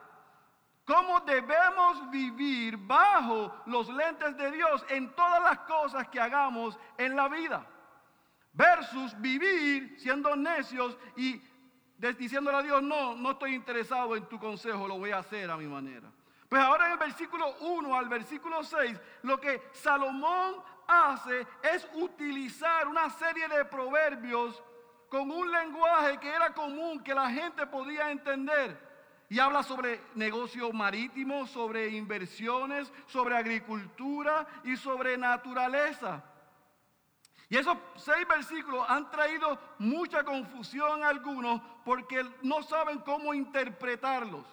Cómo 0.83 1.19
debemos 1.19 2.09
vivir 2.09 2.77
bajo 2.77 3.61
los 3.67 3.89
lentes 3.89 4.35
de 4.37 4.49
Dios 4.49 4.83
en 4.89 5.13
todas 5.13 5.43
las 5.43 5.59
cosas 5.59 6.07
que 6.07 6.19
hagamos 6.19 6.79
en 6.97 7.15
la 7.15 7.27
vida. 7.27 7.63
Versus 8.51 9.15
vivir 9.21 9.99
siendo 9.99 10.35
necios 10.35 10.97
y 11.15 11.39
diciéndole 12.17 12.57
a 12.57 12.63
Dios, 12.63 12.81
no, 12.81 13.13
no 13.13 13.31
estoy 13.31 13.53
interesado 13.53 14.15
en 14.15 14.25
tu 14.25 14.39
consejo, 14.39 14.87
lo 14.87 14.97
voy 14.97 15.11
a 15.11 15.19
hacer 15.19 15.51
a 15.51 15.57
mi 15.57 15.67
manera. 15.67 16.11
Pues 16.49 16.59
ahora 16.59 16.87
en 16.87 16.93
el 16.93 16.97
versículo 16.97 17.55
1 17.59 17.95
al 17.95 18.09
versículo 18.09 18.63
6, 18.63 18.99
lo 19.21 19.39
que 19.39 19.61
Salomón 19.73 20.55
hace 20.89 21.45
es 21.61 21.87
utilizar 21.93 22.87
una 22.87 23.09
serie 23.11 23.47
de 23.47 23.63
proverbios 23.65 24.61
con 25.07 25.29
un 25.29 25.51
lenguaje 25.51 26.19
que 26.19 26.29
era 26.29 26.53
común, 26.53 27.03
que 27.03 27.13
la 27.13 27.29
gente 27.29 27.65
podía 27.67 28.11
entender. 28.11 28.89
Y 29.29 29.39
habla 29.39 29.61
sobre 29.61 30.01
negocios 30.15 30.73
marítimos, 30.73 31.51
sobre 31.51 31.89
inversiones, 31.89 32.91
sobre 33.05 33.37
agricultura 33.37 34.47
y 34.63 34.75
sobre 34.75 35.15
naturaleza. 35.17 36.23
Y 37.47 37.57
esos 37.57 37.77
seis 37.95 38.27
versículos 38.27 38.85
han 38.89 39.09
traído 39.11 39.59
mucha 39.77 40.23
confusión 40.23 41.03
a 41.03 41.09
algunos 41.09 41.61
porque 41.85 42.23
no 42.41 42.63
saben 42.63 42.99
cómo 42.99 43.33
interpretarlos. 43.33 44.45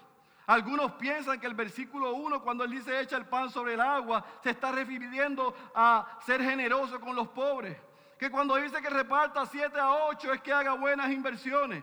Algunos 0.46 0.92
piensan 0.92 1.40
que 1.40 1.46
el 1.48 1.54
versículo 1.54 2.14
1, 2.14 2.40
cuando 2.40 2.62
él 2.62 2.70
dice 2.70 3.00
echa 3.00 3.16
el 3.16 3.26
pan 3.26 3.50
sobre 3.50 3.74
el 3.74 3.80
agua, 3.80 4.24
se 4.44 4.50
está 4.50 4.70
refiriendo 4.70 5.54
a 5.74 6.18
ser 6.24 6.40
generoso 6.40 7.00
con 7.00 7.16
los 7.16 7.28
pobres. 7.28 7.76
Que 8.16 8.30
cuando 8.30 8.54
dice 8.54 8.80
que 8.80 8.88
reparta 8.88 9.44
7 9.44 9.78
a 9.78 9.92
8 10.06 10.34
es 10.34 10.40
que 10.42 10.52
haga 10.52 10.74
buenas 10.74 11.10
inversiones. 11.10 11.82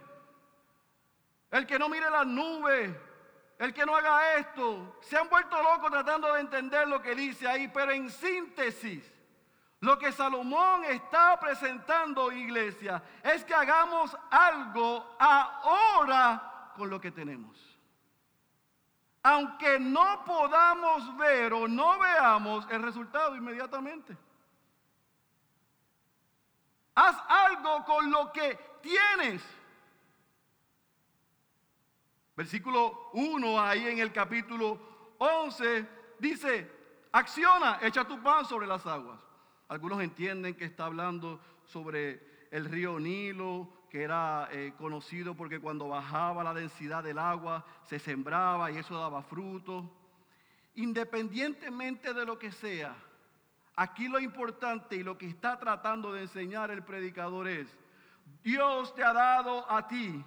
El 1.52 1.68
que 1.68 1.78
no 1.78 1.90
mire 1.90 2.10
las 2.10 2.26
nubes, 2.26 2.96
el 3.60 3.74
que 3.74 3.86
no 3.86 3.98
haga 3.98 4.38
esto, 4.38 4.98
se 5.02 5.18
han 5.18 5.30
vuelto 5.30 5.62
locos 5.62 5.92
tratando 5.92 6.34
de 6.34 6.40
entender 6.40 6.88
lo 6.88 7.02
que 7.02 7.16
dice 7.16 7.46
ahí, 7.46 7.68
pero 7.68 7.92
en 7.92 8.10
síntesis, 8.10 9.04
lo 9.82 10.00
que 10.00 10.14
Salomón 10.14 10.86
está 10.86 11.38
presentando, 11.38 12.32
iglesia, 12.32 13.04
es 13.22 13.44
que 13.44 13.54
hagamos 13.54 14.18
algo 14.32 15.18
ahora 15.20 16.72
con 16.78 16.90
lo 16.90 17.00
que 17.02 17.12
tenemos 17.12 17.73
aunque 19.24 19.80
no 19.80 20.24
podamos 20.26 21.16
ver 21.18 21.54
o 21.54 21.68
no 21.68 21.98
veamos 21.98 22.68
el 22.70 22.84
resultado 22.84 23.36
inmediatamente. 23.36 24.18
Haz 26.96 27.18
algo 27.28 27.86
con 27.86 28.12
lo 28.12 28.32
que 28.34 28.60
tienes. 28.82 29.42
Versículo 32.36 33.12
1 33.14 33.62
ahí 33.62 33.88
en 33.88 34.00
el 34.00 34.12
capítulo 34.12 35.16
11 35.18 35.88
dice, 36.20 36.70
acciona, 37.12 37.80
echa 37.82 38.06
tu 38.06 38.22
pan 38.22 38.46
sobre 38.46 38.68
las 38.68 38.86
aguas. 38.86 39.22
Algunos 39.70 40.02
entienden 40.02 40.56
que 40.56 40.66
está 40.66 40.86
hablando 40.86 41.40
sobre 41.66 42.48
el 42.52 42.66
río 42.66 43.00
Nilo, 43.00 43.70
que 43.94 44.02
era 44.02 44.50
eh, 44.52 44.74
conocido 44.76 45.36
porque 45.36 45.60
cuando 45.60 45.88
bajaba 45.88 46.44
la 46.44 46.56
densidad 46.56 47.04
del 47.04 47.20
agua 47.20 47.64
se 47.84 48.00
sembraba 48.00 48.72
y 48.72 48.78
eso 48.78 48.98
daba 48.98 49.22
fruto. 49.22 49.88
Independientemente 50.74 52.12
de 52.12 52.26
lo 52.26 52.40
que 52.40 52.52
sea, 52.52 52.96
aquí 53.76 54.08
lo 54.08 54.20
importante 54.20 54.96
y 54.96 55.04
lo 55.04 55.16
que 55.16 55.28
está 55.28 55.60
tratando 55.60 56.12
de 56.12 56.24
enseñar 56.24 56.72
el 56.72 56.82
predicador 56.82 57.48
es, 57.48 57.68
Dios 58.42 58.96
te 58.96 59.04
ha 59.04 59.14
dado 59.14 59.70
a 59.70 59.88
ti 59.88 60.26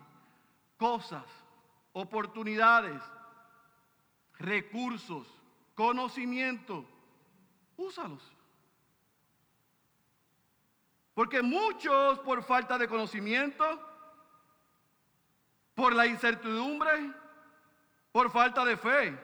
cosas, 0.77 1.25
oportunidades, 1.93 3.03
recursos, 4.39 5.27
conocimiento, 5.75 6.85
úsalos. 7.77 8.36
Porque 11.17 11.41
muchos 11.41 12.19
por 12.19 12.43
falta 12.43 12.77
de 12.77 12.87
conocimiento, 12.87 13.65
por 15.75 15.95
la 15.95 16.07
incertidumbre, 16.07 17.11
por 18.13 18.31
falta 18.31 18.67
de 18.67 18.77
fe, 18.77 19.19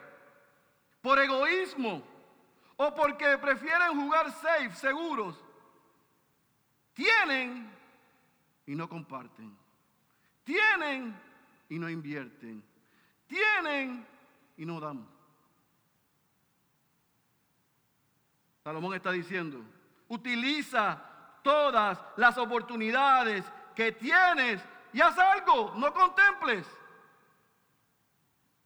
por 1.03 1.19
egoísmo 1.19 2.03
o 2.79 2.95
porque 2.95 3.37
prefieren 3.37 4.01
jugar 4.01 4.33
safe, 4.33 4.75
seguros, 4.75 5.39
tienen 6.95 7.71
y 8.65 8.75
no 8.75 8.89
comparten. 8.89 9.55
Tienen 10.45 11.15
y 11.69 11.79
no 11.79 11.91
invierten. 11.91 12.65
Tienen 13.27 14.07
y 14.57 14.65
no 14.65 14.81
dan. 14.81 15.07
Salomón 18.65 18.95
está 18.95 19.13
diciendo, 19.13 19.63
utiliza 20.09 21.12
todas 21.43 21.99
las 22.17 22.39
oportunidades 22.39 23.45
que 23.75 23.93
tienes 23.93 24.63
y 24.93 25.01
haz 25.01 25.19
algo, 25.19 25.75
no 25.77 25.93
contemples. 25.93 26.67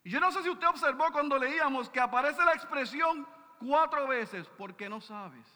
Y 0.05 0.11
yo 0.11 0.21
no 0.21 0.31
sé 0.31 0.43
si 0.43 0.51
usted 0.51 0.69
observó 0.69 1.11
cuando 1.11 1.39
leíamos 1.39 1.91
que 1.91 2.01
aparece 2.01 2.45
la 2.45 2.53
expresión 2.53 3.27
cuatro 3.59 4.07
veces, 4.07 4.47
porque 4.57 4.89
no 4.89 5.01
sabes, 5.01 5.47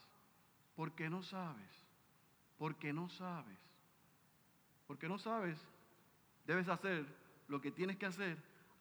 porque 0.75 1.09
no 1.09 1.23
sabes, 1.23 1.87
porque 2.59 2.93
no 2.93 3.09
sabes, 3.09 3.59
porque 4.87 5.09
no 5.09 5.19
sabes, 5.19 5.59
debes 6.47 6.69
hacer 6.69 7.07
lo 7.49 7.61
que 7.61 7.71
tienes 7.71 7.97
que 7.97 8.07
hacer 8.07 8.37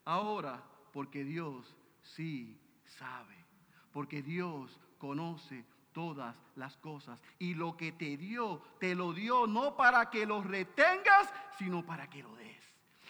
ahora, 0.05 0.63
porque 0.91 1.23
Dios 1.23 1.75
sí 2.01 2.59
sabe, 2.85 3.45
porque 3.93 4.21
Dios 4.21 4.79
conoce 4.97 5.63
todas 5.99 6.33
las 6.55 6.77
cosas. 6.77 7.21
Y 7.39 7.55
lo 7.55 7.75
que 7.75 7.91
te 7.91 8.15
dio, 8.15 8.61
te 8.79 8.95
lo 8.95 9.11
dio 9.11 9.45
no 9.47 9.75
para 9.75 10.09
que 10.09 10.25
lo 10.25 10.41
retengas, 10.41 11.27
sino 11.57 11.85
para 11.85 12.09
que 12.09 12.23
lo 12.23 12.33
des. 12.35 12.63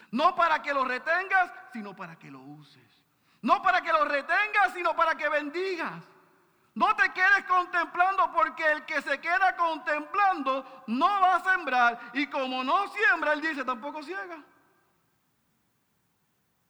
No 0.10 0.36
para 0.36 0.64
que 0.64 0.74
lo 0.74 0.84
retengas, 0.84 1.54
sino 1.72 1.96
para 1.96 2.18
que 2.18 2.32
lo 2.32 2.40
uses. 2.40 2.92
No 3.44 3.62
para 3.62 3.84
que 3.84 3.94
lo 3.94 4.06
retengas, 4.06 4.74
sino 4.74 4.96
para 4.96 5.14
que 5.14 5.30
bendigas. 5.30 6.04
No 6.74 6.96
te 6.96 7.14
quedes 7.14 7.46
contemplando 7.48 8.32
porque 8.32 8.66
el 8.72 8.84
que 8.86 9.04
se 9.04 9.22
queda 9.22 9.56
contemplando 9.56 10.84
no 10.88 11.22
va 11.22 11.36
a 11.36 11.44
sembrar. 11.44 12.00
Y 12.14 12.26
como 12.26 12.64
no 12.64 12.88
siembra, 12.88 13.34
él 13.34 13.42
dice, 13.42 13.64
tampoco 13.64 14.02
ciega. 14.02 14.44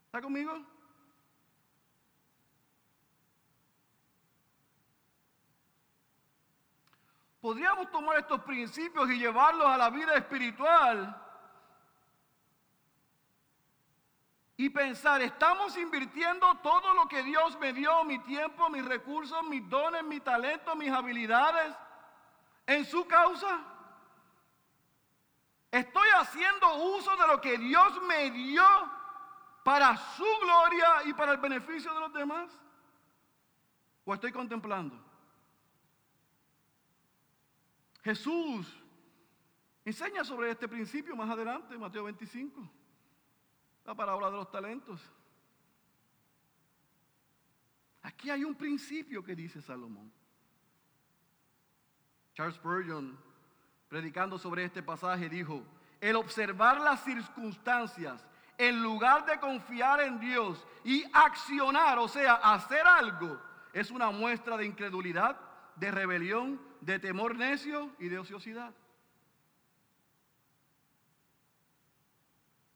¿Está 0.07 0.19
conmigo? 0.21 0.59
Podríamos 7.41 7.89
tomar 7.89 8.17
estos 8.19 8.41
principios 8.41 9.09
y 9.09 9.17
llevarlos 9.17 9.67
a 9.67 9.77
la 9.77 9.89
vida 9.89 10.15
espiritual 10.15 11.25
y 14.57 14.69
pensar, 14.69 15.21
estamos 15.21 15.77
invirtiendo 15.77 16.53
todo 16.55 16.93
lo 16.93 17.07
que 17.07 17.23
Dios 17.23 17.57
me 17.59 17.71
dio, 17.71 18.03
mi 18.03 18.19
tiempo, 18.19 18.69
mis 18.69 18.83
recursos, 18.83 19.41
mis 19.43 19.67
dones, 19.69 20.03
mi 20.03 20.19
talento, 20.19 20.75
mis 20.75 20.91
habilidades, 20.91 21.73
en 22.67 22.83
su 22.83 23.07
causa. 23.07 23.61
Estoy 25.71 26.09
haciendo 26.17 26.75
uso 26.75 27.15
de 27.15 27.27
lo 27.27 27.39
que 27.39 27.57
Dios 27.57 28.01
me 28.01 28.31
dio 28.31 28.65
para 29.63 29.95
su 29.95 30.27
gloria 30.41 31.03
y 31.05 31.13
para 31.13 31.31
el 31.31 31.37
beneficio 31.37 31.93
de 31.93 31.99
los 32.01 32.11
demás. 32.11 32.49
¿O 34.03 34.13
estoy 34.13 34.33
contemplando? 34.33 35.08
Jesús 38.01 38.81
enseña 39.83 40.23
sobre 40.23 40.51
este 40.51 40.67
principio 40.67 41.15
más 41.15 41.29
adelante, 41.29 41.77
Mateo 41.77 42.03
25, 42.05 42.69
la 43.85 43.95
parábola 43.95 44.29
de 44.29 44.37
los 44.37 44.51
talentos. 44.51 45.01
Aquí 48.01 48.29
hay 48.29 48.43
un 48.43 48.55
principio 48.55 49.23
que 49.23 49.35
dice 49.35 49.61
Salomón. 49.61 50.11
Charles 52.33 52.55
Spurgeon, 52.55 53.17
predicando 53.89 54.37
sobre 54.37 54.63
este 54.63 54.81
pasaje, 54.81 55.27
dijo, 55.27 55.63
el 55.99 56.15
observar 56.15 56.79
las 56.79 57.03
circunstancias 57.03 58.25
en 58.57 58.81
lugar 58.81 59.25
de 59.25 59.39
confiar 59.39 60.01
en 60.01 60.19
Dios 60.19 60.65
y 60.83 61.03
accionar, 61.13 61.97
o 61.99 62.07
sea, 62.07 62.35
hacer 62.35 62.85
algo, 62.85 63.39
es 63.73 63.91
una 63.91 64.11
muestra 64.11 64.57
de 64.57 64.65
incredulidad, 64.65 65.39
de 65.75 65.91
rebelión 65.91 66.68
de 66.81 66.99
temor 66.99 67.35
necio 67.35 67.91
y 67.99 68.07
de 68.07 68.19
ociosidad. 68.19 68.73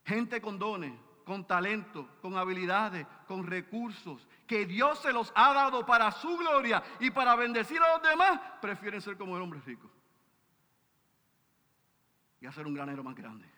Gente 0.06 0.42
con 0.42 0.60
dones, 0.60 0.94
con 1.24 1.46
talento, 1.48 2.10
con 2.22 2.38
habilidades, 2.38 3.08
con 3.28 3.48
recursos, 3.48 4.28
que 4.46 4.66
Dios 4.66 5.00
se 5.00 5.14
los 5.14 5.32
ha 5.36 5.54
dado 5.54 5.86
para 5.86 6.12
su 6.12 6.38
gloria 6.38 6.84
y 7.00 7.12
para 7.12 7.36
bendecir 7.36 7.82
a 7.82 7.94
los 7.94 8.10
demás, 8.10 8.40
prefieren 8.62 9.02
ser 9.02 9.18
como 9.18 9.36
el 9.38 9.42
hombre 9.42 9.62
rico 9.62 9.90
y 12.42 12.46
hacer 12.46 12.68
un 12.68 12.74
granero 12.74 13.04
más 13.04 13.16
grande. 13.16 13.50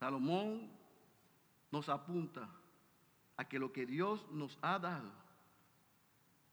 Salomón 0.00 0.70
nos 1.70 1.88
apunta 1.88 2.48
a 3.36 3.44
que 3.46 3.58
lo 3.58 3.72
que 3.72 3.84
Dios 3.84 4.26
nos 4.30 4.58
ha 4.62 4.78
dado 4.78 5.25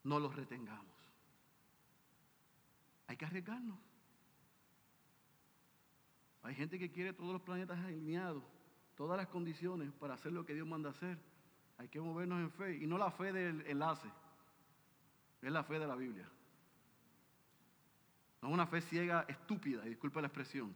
no 0.04 0.20
los 0.20 0.36
retengamos. 0.36 0.94
Hay 3.08 3.18
que 3.18 3.26
arriesgarnos. 3.26 3.80
Hay 6.44 6.56
gente 6.56 6.78
que 6.78 6.92
quiere 6.92 7.14
todos 7.14 7.32
los 7.32 7.42
planetas 7.42 7.80
alineados, 7.80 8.44
todas 8.96 9.18
las 9.18 9.28
condiciones 9.28 9.92
para 9.94 10.16
hacer 10.16 10.34
lo 10.34 10.46
que 10.46 10.54
Dios 10.54 10.68
manda 10.68 10.90
hacer. 10.90 11.18
Hay 11.78 11.88
que 11.88 12.02
movernos 12.02 12.40
en 12.40 12.52
fe 12.52 12.76
y 12.76 12.86
no 12.86 12.98
la 12.98 13.12
fe 13.12 13.32
del 13.32 13.66
enlace, 13.66 14.10
es 15.42 15.52
la 15.52 15.64
fe 15.64 15.80
de 15.80 15.88
la 15.88 15.96
Biblia. 15.96 16.30
No 18.42 18.50
es 18.50 18.54
una 18.54 18.68
fe 18.68 18.82
ciega, 18.82 19.26
estúpida, 19.28 19.86
y 19.86 19.90
disculpe 19.90 20.22
la 20.22 20.28
expresión. 20.28 20.76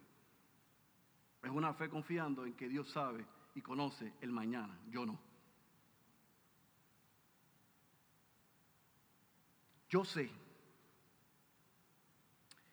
Es 1.43 1.51
una 1.51 1.73
fe 1.73 1.89
confiando 1.89 2.45
en 2.45 2.53
que 2.53 2.69
Dios 2.69 2.89
sabe 2.89 3.25
y 3.55 3.61
conoce 3.61 4.13
el 4.21 4.31
mañana, 4.31 4.79
yo 4.89 5.05
no. 5.05 5.26
Yo 9.89 10.03
sé 10.03 10.29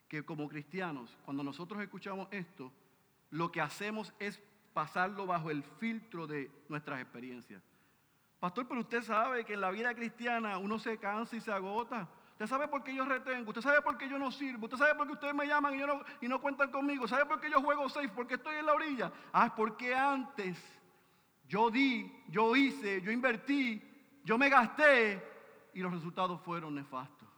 que 0.09 0.25
como 0.25 0.49
cristianos, 0.49 1.17
cuando 1.25 1.43
nosotros 1.43 1.81
escuchamos 1.83 2.29
esto, 2.31 2.73
lo 3.31 3.51
que 3.51 3.61
hacemos 3.61 4.13
es 4.19 4.41
pasarlo 4.73 5.27
bajo 5.27 5.51
el 5.51 5.63
filtro 5.63 6.27
de 6.27 6.51
nuestras 6.69 7.01
experiencias. 7.01 7.63
Pastor, 8.41 8.67
pero 8.69 8.81
usted 8.81 9.03
sabe 9.03 9.45
que 9.45 9.55
en 9.55 9.61
la 9.61 9.71
vida 9.71 9.95
cristiana 9.95 10.59
uno 10.59 10.79
se 10.79 10.99
cansa 10.99 11.37
y 11.37 11.41
se 11.41 11.53
agota. 11.53 12.09
Usted 12.33 12.47
sabe 12.47 12.67
por 12.67 12.83
qué 12.83 12.95
yo 12.95 13.05
retengo, 13.05 13.51
usted 13.51 13.63
sabe 13.63 13.81
por 13.81 13.97
qué 13.97 14.09
yo 14.09 14.19
no 14.19 14.33
sirvo, 14.33 14.67
usted 14.67 14.77
sabe 14.77 14.97
por 14.97 15.07
qué 15.07 15.13
ustedes 15.13 15.35
me 15.35 15.47
llaman 15.47 15.75
y, 15.75 15.79
no, 15.79 16.03
y 16.21 16.29
no 16.29 16.41
cuentan 16.41 16.73
conmigo, 16.73 17.07
sabe 17.07 17.27
por 17.27 17.41
qué 17.41 17.49
yo 17.49 17.63
juego 17.63 17.89
safe, 17.89 18.09
porque 18.09 18.35
estoy 18.35 18.57
en 18.57 18.67
la 18.67 18.75
orilla. 18.75 19.13
Ah, 19.33 19.55
porque 19.55 19.95
antes 19.95 20.59
yo 21.47 21.71
di, 21.71 22.13
yo 22.29 22.57
hice, 22.57 23.01
yo 23.03 23.13
invertí, 23.13 23.81
yo 24.25 24.37
me 24.37 24.49
gasté 24.49 25.34
y 25.75 25.81
los 25.81 25.93
resultados 25.93 26.41
fueron 26.41 26.75
nefastos. 26.75 27.29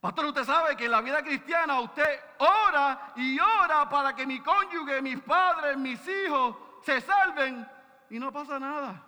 Pastor, 0.00 0.26
usted 0.26 0.44
sabe 0.44 0.76
que 0.76 0.86
en 0.86 0.92
la 0.92 1.02
vida 1.02 1.22
cristiana 1.22 1.80
usted 1.80 2.20
ora 2.38 3.12
y 3.16 3.38
ora 3.38 3.86
para 3.88 4.14
que 4.14 4.26
mi 4.26 4.40
cónyuge, 4.40 5.02
mis 5.02 5.20
padres, 5.20 5.76
mis 5.76 6.00
hijos 6.08 6.56
se 6.82 7.02
salven 7.02 7.68
y 8.08 8.18
no 8.18 8.32
pasa 8.32 8.58
nada. 8.58 9.04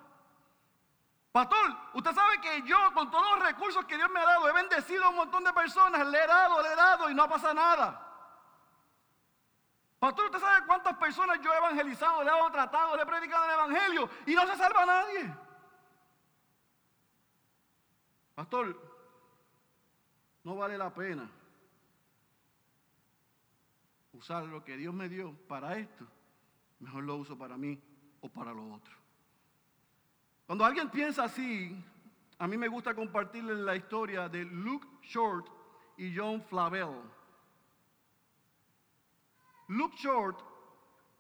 Pastor, 1.33 1.75
usted 1.95 2.13
sabe 2.13 2.41
que 2.43 2.63
yo 2.63 2.77
con 2.93 3.11
todos 3.11 3.25
los 3.37 3.47
recursos 3.47 3.87
que 3.87 3.97
Dios 3.97 4.11
me 4.11 4.21
ha 4.21 4.27
dado 4.27 4.51
he 4.51 4.53
bendecido 4.53 5.05
a 5.05 5.09
un 5.09 5.17
montón 5.17 5.43
de 5.45 5.53
personas, 5.55 6.07
le 6.07 6.23
he 6.23 6.27
dado, 6.27 6.61
le 6.61 6.73
he 6.73 6.77
dado 6.77 7.09
y 7.09 7.15
no 7.15 7.27
pasa 7.27 7.55
nada. 7.55 8.09
Pastor, 9.99 10.27
¿usted 10.27 10.41
sabe 10.41 10.67
cuántas 10.67 10.97
personas 10.99 11.41
yo 11.41 11.55
he 11.55 11.57
evangelizado, 11.57 12.23
le 12.23 12.31
he 12.31 12.51
tratado, 12.51 12.97
le 12.97 13.03
he 13.03 13.07
predicado 13.07 13.45
el 13.45 13.51
Evangelio 13.53 14.11
y 14.27 14.35
no 14.35 14.47
se 14.47 14.57
salva 14.57 14.85
nadie? 14.85 15.33
Pastor, 18.35 18.81
no 20.45 20.57
vale 20.57 20.79
la 20.79 20.93
pena 20.93 21.31
usar 24.13 24.45
lo 24.45 24.65
que 24.65 24.77
Dios 24.77 24.95
me 24.95 25.09
dio 25.09 25.33
para 25.49 25.77
esto. 25.77 26.07
Mejor 26.81 27.05
lo 27.05 27.17
uso 27.17 27.37
para 27.37 27.57
mí 27.57 27.81
o 28.21 28.29
para 28.29 28.53
lo 28.53 28.75
otro. 28.75 28.95
Cuando 30.47 30.65
alguien 30.65 30.91
piensa 30.91 31.25
así, 31.25 31.77
a 32.39 32.47
mí 32.47 32.57
me 32.57 32.69
gusta 32.69 32.95
compartirles 32.95 33.59
la 33.59 33.77
historia 33.77 34.29
de 34.29 34.45
Luke 34.45 34.87
Short 35.03 35.47
y 35.97 36.17
John 36.17 36.43
Flavel. 36.43 37.01
Luke 39.69 39.97
Short 39.97 40.41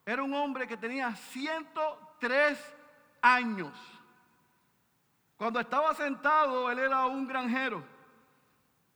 era 0.05 0.23
un 0.23 0.35
hombre 0.35 0.67
que 0.67 0.77
tenía 0.77 1.15
103 1.15 2.75
años. 3.23 3.73
Cuando 5.43 5.59
estaba 5.59 5.93
sentado, 5.93 6.71
él 6.71 6.79
era 6.79 7.07
un 7.07 7.27
granjero, 7.27 7.83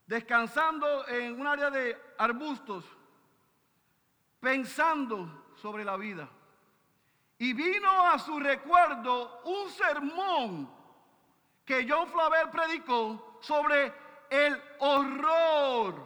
descansando 0.06 1.04
en 1.08 1.40
un 1.40 1.44
área 1.44 1.70
de 1.70 2.00
arbustos, 2.18 2.84
pensando 4.38 5.48
sobre 5.56 5.84
la 5.84 5.96
vida. 5.96 6.28
Y 7.36 7.52
vino 7.52 7.90
a 8.06 8.16
su 8.20 8.38
recuerdo 8.38 9.42
un 9.42 9.68
sermón 9.70 10.70
que 11.64 11.84
John 11.90 12.06
Flavel 12.06 12.48
predicó 12.50 13.38
sobre 13.40 13.92
el 14.30 14.62
horror 14.78 15.96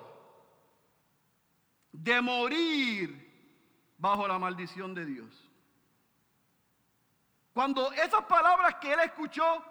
de 1.93 2.19
morir 2.23 3.93
bajo 3.99 4.27
la 4.27 4.39
maldición 4.39 4.95
de 4.95 5.05
Dios. 5.05 5.51
Cuando 7.53 7.93
esas 7.93 8.25
palabras 8.25 8.77
que 8.77 8.91
él 8.91 9.01
escuchó 9.01 9.70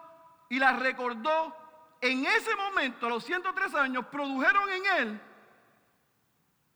y 0.49 0.57
las 0.57 0.79
recordó, 0.79 1.55
en 2.01 2.25
ese 2.25 2.55
momento, 2.55 3.05
a 3.05 3.09
los 3.09 3.23
103 3.23 3.75
años, 3.75 4.05
produjeron 4.07 4.69
en 4.69 4.85
él 4.97 5.21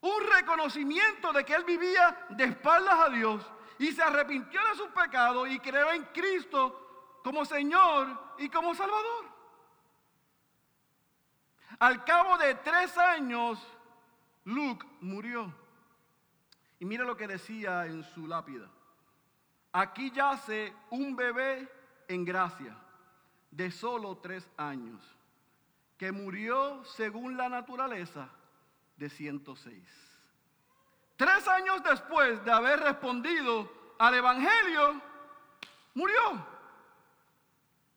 un 0.01 0.23
reconocimiento 0.35 1.33
de 1.33 1.43
que 1.43 1.55
él 1.55 1.63
vivía 1.63 2.25
de 2.29 2.43
espaldas 2.43 2.99
a 2.99 3.09
Dios 3.09 3.43
y 3.79 3.91
se 3.91 4.03
arrepintió 4.03 4.61
de 4.69 4.75
sus 4.75 4.89
pecados 4.89 5.49
y 5.49 5.59
creó 5.59 5.91
en 5.91 6.03
Cristo 6.05 7.19
como 7.23 7.45
Señor 7.45 8.35
y 8.37 8.49
como 8.49 8.75
Salvador. 8.75 9.25
Al 11.79 12.03
cabo 12.03 12.37
de 12.37 12.55
tres 12.55 12.95
años, 12.97 13.59
Luke 14.43 14.85
murió. 15.01 15.51
Y 16.79 16.85
mira 16.85 17.05
lo 17.05 17.15
que 17.15 17.27
decía 17.27 17.85
en 17.85 18.03
su 18.03 18.27
lápida. 18.27 18.69
Aquí 19.71 20.11
yace 20.11 20.73
un 20.91 21.15
bebé 21.15 21.67
en 22.09 22.25
gracia 22.25 22.82
de 23.55 23.69
solo 23.69 24.17
tres 24.17 24.49
años, 24.57 24.99
que 25.97 26.11
murió 26.11 26.83
según 26.85 27.37
la 27.37 27.49
naturaleza 27.49 28.29
de 28.97 29.09
106. 29.09 29.77
Tres 31.15 31.47
años 31.47 31.83
después 31.83 32.43
de 32.43 32.51
haber 32.51 32.79
respondido 32.79 33.71
al 33.99 34.15
Evangelio, 34.15 34.99
murió. 35.93 36.47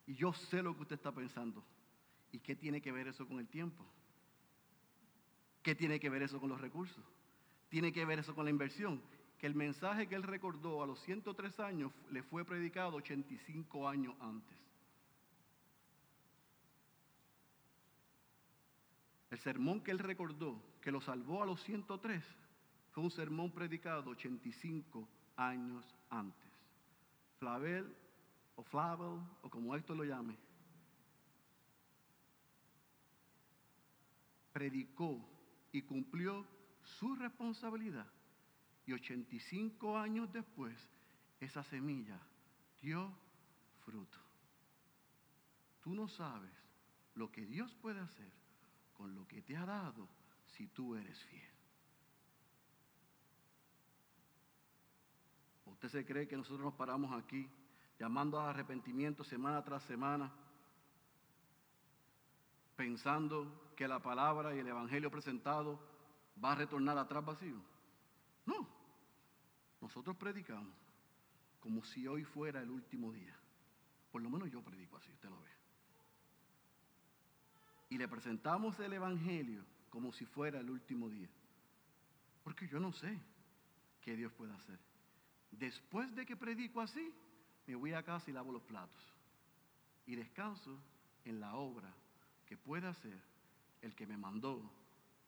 Y 0.06 0.14
yo 0.14 0.32
sé 0.34 0.62
lo 0.62 0.76
que 0.76 0.82
usted 0.82 0.96
está 0.96 1.12
pensando. 1.12 1.64
¿Y 2.32 2.38
qué 2.40 2.54
tiene 2.54 2.82
que 2.82 2.92
ver 2.92 3.08
eso 3.08 3.26
con 3.26 3.38
el 3.38 3.48
tiempo? 3.48 3.82
¿Qué 5.62 5.74
tiene 5.74 5.98
que 5.98 6.10
ver 6.10 6.22
eso 6.22 6.38
con 6.38 6.50
los 6.50 6.60
recursos? 6.60 7.02
¿Tiene 7.70 7.94
que 7.94 8.04
ver 8.04 8.18
eso 8.18 8.34
con 8.34 8.44
la 8.44 8.50
inversión? 8.50 9.02
Que 9.38 9.46
el 9.46 9.54
mensaje 9.54 10.06
que 10.06 10.16
él 10.16 10.22
recordó 10.22 10.82
a 10.82 10.86
los 10.86 11.00
103 11.00 11.60
años 11.60 11.92
le 12.10 12.22
fue 12.22 12.44
predicado 12.44 12.98
85 12.98 13.88
años 13.88 14.14
antes. 14.20 14.65
El 19.30 19.38
sermón 19.38 19.80
que 19.80 19.90
él 19.90 19.98
recordó, 19.98 20.62
que 20.80 20.92
lo 20.92 21.00
salvó 21.00 21.42
a 21.42 21.46
los 21.46 21.62
103, 21.64 22.22
fue 22.92 23.02
un 23.02 23.10
sermón 23.10 23.50
predicado 23.50 24.10
85 24.10 25.08
años 25.36 25.84
antes. 26.10 26.52
Flavel 27.38 27.94
o 28.54 28.62
Flavel 28.62 29.20
o 29.42 29.50
como 29.50 29.74
esto 29.74 29.94
lo 29.94 30.04
llame, 30.04 30.36
predicó 34.52 35.20
y 35.72 35.82
cumplió 35.82 36.46
su 36.82 37.14
responsabilidad. 37.16 38.06
Y 38.86 38.92
85 38.92 39.98
años 39.98 40.32
después, 40.32 40.74
esa 41.40 41.64
semilla 41.64 42.18
dio 42.80 43.12
fruto. 43.84 44.16
Tú 45.82 45.94
no 45.94 46.08
sabes 46.08 46.52
lo 47.14 47.30
que 47.30 47.44
Dios 47.44 47.74
puede 47.82 48.00
hacer 48.00 48.45
con 48.96 49.14
lo 49.14 49.26
que 49.26 49.42
te 49.42 49.56
ha 49.56 49.66
dado 49.66 50.08
si 50.46 50.68
tú 50.68 50.94
eres 50.96 51.22
fiel. 51.24 51.50
¿Usted 55.66 55.88
se 55.88 56.06
cree 56.06 56.26
que 56.26 56.36
nosotros 56.36 56.64
nos 56.64 56.74
paramos 56.74 57.12
aquí 57.12 57.48
llamando 57.98 58.40
a 58.40 58.50
arrepentimiento 58.50 59.24
semana 59.24 59.62
tras 59.62 59.82
semana, 59.82 60.32
pensando 62.76 63.72
que 63.76 63.86
la 63.86 64.00
palabra 64.00 64.54
y 64.54 64.60
el 64.60 64.68
evangelio 64.68 65.10
presentado 65.10 65.78
va 66.42 66.52
a 66.52 66.56
retornar 66.56 66.96
atrás 66.96 67.24
vacío? 67.24 67.60
No. 68.46 68.66
Nosotros 69.80 70.16
predicamos 70.16 70.74
como 71.60 71.84
si 71.84 72.06
hoy 72.06 72.24
fuera 72.24 72.62
el 72.62 72.70
último 72.70 73.12
día. 73.12 73.36
Por 74.10 74.22
lo 74.22 74.30
menos 74.30 74.50
yo 74.50 74.62
predico 74.62 74.96
así, 74.96 75.10
usted 75.12 75.28
lo 75.28 75.40
ve. 75.42 75.55
Y 77.88 77.98
le 77.98 78.08
presentamos 78.08 78.78
el 78.80 78.92
evangelio 78.92 79.64
como 79.90 80.12
si 80.12 80.26
fuera 80.26 80.60
el 80.60 80.70
último 80.70 81.08
día. 81.08 81.28
Porque 82.42 82.66
yo 82.68 82.80
no 82.80 82.92
sé 82.92 83.18
qué 84.00 84.16
Dios 84.16 84.32
puede 84.32 84.52
hacer. 84.52 84.78
Después 85.50 86.14
de 86.14 86.26
que 86.26 86.36
predico 86.36 86.80
así, 86.80 87.14
me 87.66 87.74
voy 87.74 87.92
a 87.92 88.02
casa 88.02 88.30
y 88.30 88.34
lavo 88.34 88.52
los 88.52 88.62
platos. 88.62 89.02
Y 90.06 90.14
descanso 90.14 90.78
en 91.24 91.40
la 91.40 91.54
obra 91.54 91.92
que 92.46 92.56
puede 92.56 92.86
hacer 92.86 93.20
el 93.82 93.94
que 93.94 94.06
me 94.06 94.16
mandó 94.16 94.70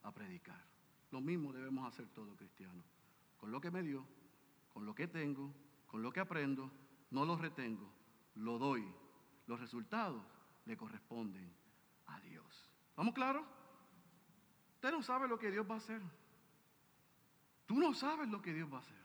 a 0.03 0.12
predicar. 0.12 0.62
Lo 1.11 1.21
mismo 1.21 1.53
debemos 1.53 1.87
hacer 1.87 2.07
todo 2.09 2.37
cristiano. 2.37 2.83
Con 3.38 3.51
lo 3.51 3.61
que 3.61 3.71
me 3.71 3.83
dio, 3.83 4.05
con 4.73 4.85
lo 4.85 4.94
que 4.94 5.09
tengo, 5.09 5.53
con 5.87 6.03
lo 6.03 6.12
que 6.12 6.21
aprendo, 6.21 6.71
no 7.11 7.25
lo 7.25 7.37
retengo, 7.37 7.90
lo 8.35 8.59
doy. 8.59 8.85
Los 9.47 9.61
resultados 9.61 10.23
le 10.66 10.77
corresponden 10.77 11.51
a 12.09 12.21
Dios. 12.21 12.71
¿Vamos 12.97 13.14
claros? 13.14 13.44
Usted 14.75 14.90
no 14.90 15.03
sabe 15.03 15.27
lo 15.29 15.38
que 15.38 15.51
Dios 15.51 15.68
va 15.68 15.75
a 15.75 15.79
hacer. 15.79 16.03
Tú 17.66 17.79
no 17.79 17.94
sabes 17.94 18.29
lo 18.29 18.40
que 18.40 18.53
Dios 18.53 18.73
va 18.73 18.79
a 18.79 18.81
hacer. 18.81 18.99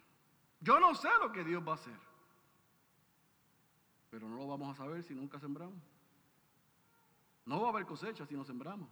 Yo 0.59 0.79
no 0.79 0.95
sé 0.95 1.09
lo 1.19 1.31
que 1.31 1.43
Dios 1.43 1.63
va 1.65 1.73
a 1.73 1.75
hacer. 1.75 1.99
Pero 4.09 4.29
no 4.29 4.37
lo 4.37 4.47
vamos 4.47 4.71
a 4.71 4.83
saber 4.83 5.03
si 5.03 5.13
nunca 5.13 5.39
sembramos. 5.39 5.81
No 7.45 7.61
va 7.61 7.67
a 7.67 7.69
haber 7.71 7.85
cosecha 7.85 8.25
si 8.25 8.35
no 8.35 8.43
sembramos. 8.43 8.89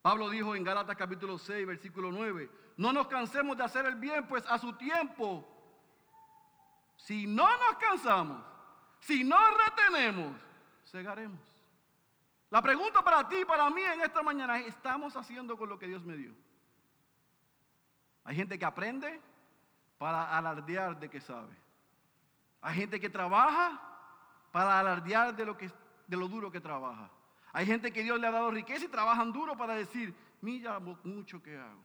Pablo 0.00 0.30
dijo 0.30 0.54
en 0.54 0.64
Gálatas 0.64 0.96
capítulo 0.96 1.38
6, 1.38 1.66
versículo 1.66 2.12
9, 2.12 2.50
no 2.76 2.92
nos 2.92 3.06
cansemos 3.06 3.56
de 3.56 3.64
hacer 3.64 3.86
el 3.86 3.94
bien, 3.94 4.28
pues 4.28 4.44
a 4.46 4.58
su 4.58 4.74
tiempo, 4.74 5.46
si 6.96 7.26
no 7.26 7.48
nos 7.48 7.76
cansamos, 7.78 8.44
si 9.00 9.24
no 9.24 9.36
retenemos, 9.56 10.36
segaremos. 10.84 11.53
La 12.54 12.62
pregunta 12.62 13.02
para 13.02 13.28
ti 13.28 13.38
y 13.40 13.44
para 13.44 13.68
mí 13.68 13.82
en 13.82 14.00
esta 14.02 14.22
mañana 14.22 14.60
es, 14.60 14.68
¿estamos 14.68 15.16
haciendo 15.16 15.58
con 15.58 15.68
lo 15.68 15.76
que 15.76 15.88
Dios 15.88 16.04
me 16.04 16.16
dio? 16.16 16.32
Hay 18.22 18.36
gente 18.36 18.56
que 18.56 18.64
aprende, 18.64 19.20
para 19.98 20.38
alardear 20.38 21.00
de 21.00 21.10
que 21.10 21.20
sabe. 21.20 21.52
Hay 22.60 22.76
gente 22.76 23.00
que 23.00 23.10
trabaja 23.10 23.80
para 24.52 24.78
alardear 24.78 25.34
de 25.34 25.44
lo, 25.44 25.54
de 25.54 26.16
lo 26.16 26.28
duro 26.28 26.52
que 26.52 26.60
trabaja. 26.60 27.10
Hay 27.52 27.66
gente 27.66 27.92
que 27.92 28.04
Dios 28.04 28.20
le 28.20 28.28
ha 28.28 28.30
dado 28.30 28.52
riqueza 28.52 28.84
y 28.84 28.88
trabajan 28.88 29.32
duro 29.32 29.56
para 29.56 29.74
decir, 29.74 30.14
mira 30.40 30.78
lo 30.78 30.96
mucho 31.02 31.42
que 31.42 31.58
hago 31.58 31.82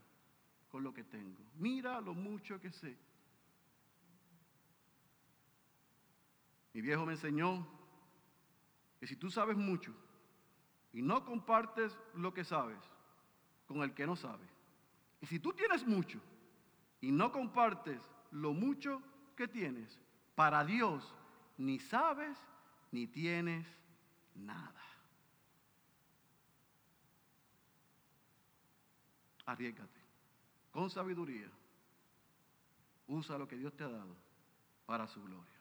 con 0.70 0.84
lo 0.84 0.94
que 0.94 1.04
tengo. 1.04 1.50
Mira 1.56 2.00
lo 2.00 2.14
mucho 2.14 2.62
que 2.62 2.72
sé. 2.72 2.96
Mi 6.74 6.82
viejo 6.82 7.08
me 7.08 7.14
enseñó 7.14 7.68
que 9.00 9.08
si 9.08 9.16
tú 9.16 9.32
sabes 9.32 9.58
mucho 9.58 9.96
y 10.94 11.02
no 11.02 11.24
compartes 11.26 11.98
lo 12.16 12.34
que 12.34 12.44
sabes 12.44 12.80
con 13.68 13.82
el 13.84 13.94
que 13.94 14.08
no 14.08 14.16
sabe, 14.16 14.48
y 15.22 15.26
si 15.26 15.40
tú 15.40 15.54
tienes 15.54 15.86
mucho 15.86 16.20
y 17.02 17.12
no 17.12 17.32
compartes 17.32 18.02
lo 18.32 18.54
mucho 18.54 19.02
que 19.36 19.48
tienes, 19.48 20.00
para 20.36 20.64
Dios 20.64 21.14
ni 21.58 21.80
sabes 21.80 22.38
ni 22.92 23.08
tienes 23.08 23.68
nada. 24.36 24.82
Arriesgate 29.46 30.00
con 30.72 30.90
sabiduría. 30.90 31.50
usa 33.08 33.38
lo 33.38 33.48
que 33.48 33.58
Dios 33.58 33.76
te 33.76 33.84
ha 33.84 33.90
dado 33.90 34.16
para 34.86 35.08
su 35.08 35.22
gloria. 35.24 35.59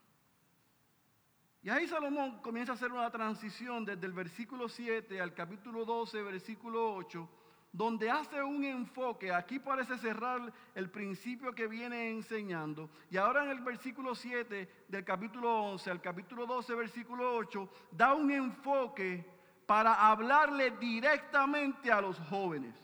Y 1.63 1.71
ahí 1.71 1.89
Salomón 1.89 2.41
comienza 2.41 2.73
a 2.73 2.75
hacer 2.77 2.93
una 2.93 3.11
transición 3.11 3.85
desde 3.85 4.07
el 4.07 4.13
versículo 4.13 4.69
7 4.69 5.21
al 5.21 5.35
capítulo 5.35 5.85
12, 5.85 6.23
versículo 6.23 6.95
8, 6.95 7.29
donde 7.73 8.11
hace 8.11 8.41
un 8.43 8.65
enfoque. 8.65 9.33
Aquí 9.33 9.59
parece 9.59 9.99
cerrar 9.99 10.53
el 10.75 10.89
principio 10.89 11.53
que 11.53 11.67
viene 11.67 12.11
enseñando. 12.11 12.91
Y 13.11 13.17
ahora 13.17 13.43
en 13.43 13.51
el 13.51 13.61
versículo 13.61 14.15
7 14.15 14.85
del 14.87 15.05
capítulo 15.05 15.63
11 15.65 15.91
al 15.91 16.01
capítulo 16.01 16.47
12, 16.47 16.75
versículo 16.75 17.37
8, 17.37 17.69
da 17.91 18.15
un 18.15 18.31
enfoque 18.31 19.25
para 19.67 20.09
hablarle 20.09 20.71
directamente 20.79 21.91
a 21.91 22.01
los 22.01 22.19
jóvenes 22.21 22.75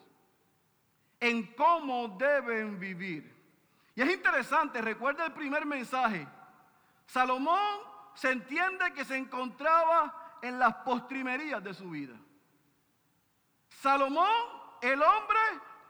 en 1.20 1.54
cómo 1.54 2.08
deben 2.18 2.78
vivir. 2.78 3.32
Y 3.94 4.02
es 4.02 4.12
interesante, 4.12 4.82
recuerda 4.82 5.24
el 5.26 5.32
primer 5.32 5.64
mensaje. 5.64 6.26
Salomón 7.06 7.93
se 8.14 8.30
entiende 8.30 8.92
que 8.92 9.04
se 9.04 9.16
encontraba 9.16 10.38
en 10.42 10.58
las 10.58 10.74
postrimerías 10.76 11.62
de 11.62 11.74
su 11.74 11.90
vida. 11.90 12.14
Salomón, 13.68 14.30
el 14.80 15.02
hombre 15.02 15.38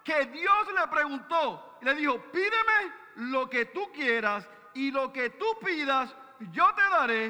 que 0.02 0.26
Dios 0.26 0.68
le 0.78 0.86
preguntó, 0.88 1.78
le 1.82 1.94
dijo, 1.94 2.20
pídeme 2.32 2.92
lo 3.16 3.48
que 3.48 3.66
tú 3.66 3.90
quieras 3.92 4.48
y 4.74 4.90
lo 4.90 5.12
que 5.12 5.30
tú 5.30 5.46
pidas, 5.64 6.14
yo 6.52 6.74
te 6.74 6.82
daré. 6.82 7.26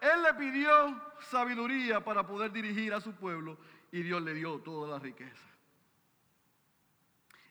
Él 0.00 0.22
le 0.22 0.34
pidió 0.34 1.00
sabiduría 1.20 2.04
para 2.04 2.26
poder 2.26 2.52
dirigir 2.52 2.92
a 2.94 3.00
su 3.00 3.14
pueblo 3.14 3.58
y 3.90 4.02
Dios 4.02 4.22
le 4.22 4.34
dio 4.34 4.58
toda 4.60 4.88
la 4.88 4.98
riqueza. 4.98 5.46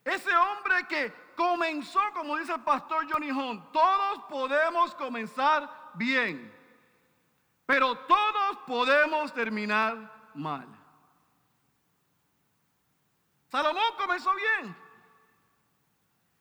Ese 0.04 0.30
hombre 0.36 0.86
que 0.88 1.12
comenzó, 1.34 2.00
como 2.14 2.36
dice 2.36 2.52
el 2.54 2.60
pastor 2.60 3.10
Johnny 3.10 3.32
Hunt, 3.32 3.72
todos 3.72 4.22
podemos 4.28 4.94
comenzar 4.94 5.68
bien, 5.94 6.54
pero 7.66 7.96
todos 8.06 8.58
podemos 8.66 9.34
terminar 9.34 10.30
mal. 10.34 10.66
Salomón 13.48 13.92
comenzó 13.98 14.32
bien 14.34 14.76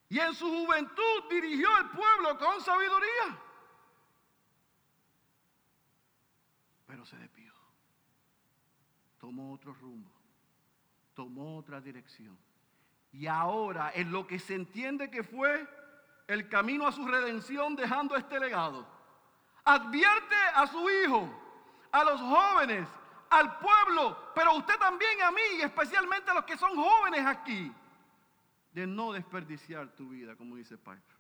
y 0.10 0.20
en 0.20 0.34
su 0.36 0.48
juventud 0.48 1.24
dirigió 1.30 1.68
al 1.76 1.90
pueblo 1.90 2.38
con 2.38 2.62
sabiduría, 2.62 3.40
pero 6.86 7.06
se 7.06 7.18
despió, 7.18 7.54
tomó 9.20 9.54
otro 9.54 9.74
rumbo, 9.74 10.12
tomó 11.16 11.58
otra 11.58 11.82
dirección. 11.82 12.38
Y 13.12 13.28
ahora, 13.28 13.92
en 13.96 14.12
lo 14.12 14.28
que 14.28 14.40
se 14.40 14.56
entiende 14.56 15.10
que 15.10 15.24
fue 15.24 15.68
el 16.28 16.50
camino 16.50 16.86
a 16.86 16.92
su 16.92 17.08
redención, 17.08 17.76
dejando 17.76 18.16
este 18.16 18.40
legado, 18.40 18.95
advierte 19.66 20.36
a 20.54 20.68
su 20.68 20.90
hijo, 20.90 21.28
a 21.92 22.04
los 22.04 22.22
jóvenes, 22.22 22.88
al 23.30 23.58
pueblo, 23.60 24.32
pero 24.34 24.56
usted 24.56 24.78
también 24.78 25.22
a 25.24 25.32
mí, 25.32 25.42
y 25.58 25.62
especialmente 25.62 26.32
a 26.32 26.36
los 26.36 26.46
que 26.46 26.58
son 26.58 26.76
jóvenes 26.76 27.26
aquí, 27.26 27.72
de 28.72 28.86
no 28.86 29.12
desperdiciar 29.12 29.90
tu 29.90 30.10
vida, 30.10 30.36
como 30.36 30.56
dice 30.56 30.78
Piper. 30.78 31.16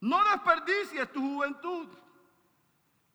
No 0.00 0.24
desperdicies 0.30 1.12
tu 1.12 1.20
juventud. 1.20 1.88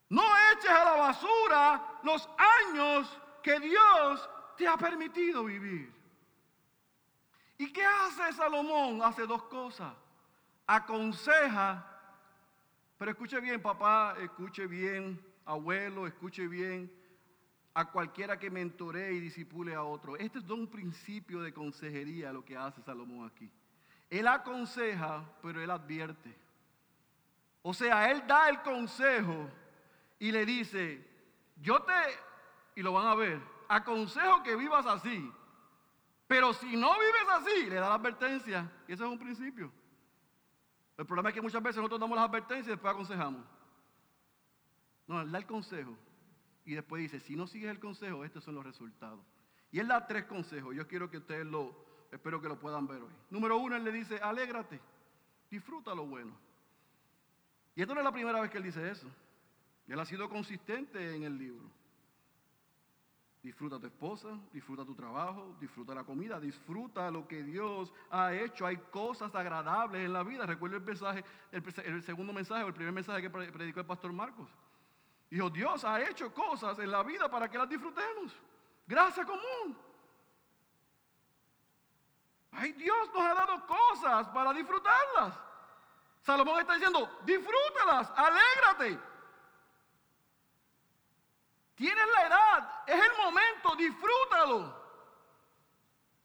No 0.09 0.23
eches 0.51 0.69
a 0.69 0.85
la 0.85 0.93
basura 0.93 1.99
los 2.03 2.29
años 2.37 3.19
que 3.41 3.59
Dios 3.59 4.29
te 4.55 4.67
ha 4.67 4.77
permitido 4.77 5.43
vivir. 5.43 5.91
¿Y 7.57 7.73
qué 7.73 7.83
hace 7.83 8.33
Salomón? 8.33 9.01
Hace 9.01 9.25
dos 9.25 9.43
cosas. 9.43 9.93
Aconseja, 10.67 11.94
pero 12.97 13.11
escuche 13.11 13.39
bien, 13.39 13.61
papá, 13.61 14.15
escuche 14.21 14.67
bien, 14.67 15.19
abuelo, 15.45 16.07
escuche 16.07 16.47
bien, 16.47 16.91
a 17.73 17.91
cualquiera 17.91 18.39
que 18.39 18.49
mentoree 18.49 19.13
y 19.13 19.19
disipule 19.19 19.75
a 19.75 19.83
otro. 19.83 20.15
Este 20.15 20.39
es 20.39 20.49
un 20.49 20.67
principio 20.67 21.41
de 21.41 21.53
consejería 21.53 22.31
lo 22.31 22.45
que 22.45 22.55
hace 22.55 22.81
Salomón 22.81 23.27
aquí. 23.27 23.51
Él 24.09 24.27
aconseja, 24.27 25.25
pero 25.41 25.61
él 25.61 25.69
advierte. 25.69 26.33
O 27.61 27.73
sea, 27.73 28.09
él 28.11 28.23
da 28.25 28.47
el 28.47 28.61
consejo 28.61 29.49
y 30.19 30.31
le 30.31 30.45
dice, 30.45 31.05
yo 31.57 31.81
te, 31.81 31.93
y 32.75 32.81
lo 32.81 32.93
van 32.93 33.07
a 33.07 33.15
ver, 33.15 33.41
aconsejo 33.67 34.41
que 34.43 34.55
vivas 34.55 34.85
así, 34.85 35.29
pero 36.27 36.53
si 36.53 36.75
no 36.77 36.93
vives 36.93 37.27
así, 37.29 37.69
le 37.69 37.75
da 37.75 37.89
la 37.89 37.95
advertencia. 37.95 38.71
Y 38.87 38.93
ese 38.93 39.03
es 39.03 39.09
un 39.09 39.19
principio. 39.19 39.71
El 40.97 41.05
problema 41.05 41.29
es 41.29 41.35
que 41.35 41.41
muchas 41.41 41.61
veces 41.61 41.77
nosotros 41.77 41.99
damos 41.99 42.15
las 42.15 42.29
advertencias 42.29 42.67
y 42.67 42.71
después 42.71 42.93
aconsejamos. 42.93 43.43
No, 45.07 45.21
él 45.21 45.31
da 45.31 45.37
el 45.37 45.45
consejo. 45.45 45.97
Y 46.65 46.73
después 46.73 47.01
dice, 47.01 47.19
si 47.19 47.35
no 47.35 47.47
sigues 47.47 47.69
el 47.69 47.79
consejo, 47.79 48.23
estos 48.25 48.43
son 48.43 48.55
los 48.55 48.63
resultados. 48.63 49.19
Y 49.71 49.79
él 49.79 49.87
da 49.87 50.07
tres 50.07 50.25
consejos. 50.25 50.75
Yo 50.75 50.87
quiero 50.87 51.09
que 51.11 51.17
ustedes 51.17 51.45
lo, 51.45 51.75
espero 52.11 52.41
que 52.41 52.47
lo 52.47 52.59
puedan 52.59 52.87
ver 52.87 53.01
hoy. 53.01 53.13
Número 53.29 53.57
uno, 53.57 53.75
él 53.75 53.83
le 53.83 53.91
dice, 53.91 54.17
alégrate, 54.17 54.79
disfruta 55.51 55.93
lo 55.93 56.05
bueno. 56.05 56.35
Y 57.75 57.81
esto 57.81 57.93
no 57.93 57.99
es 57.99 58.05
la 58.05 58.11
primera 58.11 58.39
vez 58.39 58.49
que 58.49 58.57
él 58.57 58.63
dice 58.63 58.89
eso. 58.89 59.07
Él 59.87 59.99
ha 59.99 60.05
sido 60.05 60.29
consistente 60.29 61.15
en 61.15 61.23
el 61.23 61.37
libro. 61.37 61.69
Disfruta 63.45 63.79
tu 63.79 63.85
esposa, 63.85 64.29
disfruta 64.51 64.83
tu 64.83 64.95
trabajo, 64.95 65.55
disfruta 65.59 65.93
la 65.93 66.03
comida, 66.03 66.39
disfruta 66.39 67.11
lo 67.11 67.27
que 67.27 67.43
Dios 67.43 67.93
ha 68.09 68.33
hecho. 68.33 68.65
Hay 68.65 68.77
cosas 68.89 69.35
agradables 69.35 70.03
en 70.03 70.13
la 70.13 70.23
vida. 70.23 70.47
Recuerda 70.47 70.77
el 70.77 70.81
mensaje, 70.81 71.23
el, 71.51 72.01
segundo 72.01 72.33
mensaje 72.33 72.63
o 72.63 72.69
el 72.69 72.73
primer 72.73 72.91
mensaje 72.91 73.21
que 73.21 73.29
predicó 73.29 73.81
el 73.81 73.85
pastor 73.85 74.11
Marcos. 74.13 74.49
Dijo, 75.29 75.51
Dios 75.51 75.85
ha 75.85 76.01
hecho 76.01 76.33
cosas 76.33 76.79
en 76.79 76.89
la 76.89 77.03
vida 77.03 77.29
para 77.29 77.47
que 77.47 77.59
las 77.59 77.69
disfrutemos. 77.69 78.33
Gracia 78.87 79.23
común. 79.23 79.77
Ay, 82.49 82.71
Dios 82.71 83.09
nos 83.13 83.23
ha 83.23 83.33
dado 83.35 83.67
cosas 83.67 84.27
para 84.29 84.53
disfrutarlas. 84.53 85.39
Salomón 86.21 86.61
está 86.61 86.73
diciendo, 86.73 87.19
disfrútalas, 87.23 88.11
alégrate. 88.15 89.14
Tienes 91.75 92.05
la 92.13 92.27
edad, 92.27 92.83
es 92.87 92.95
el 92.95 93.17
momento, 93.17 93.75
disfrútalo. 93.75 94.85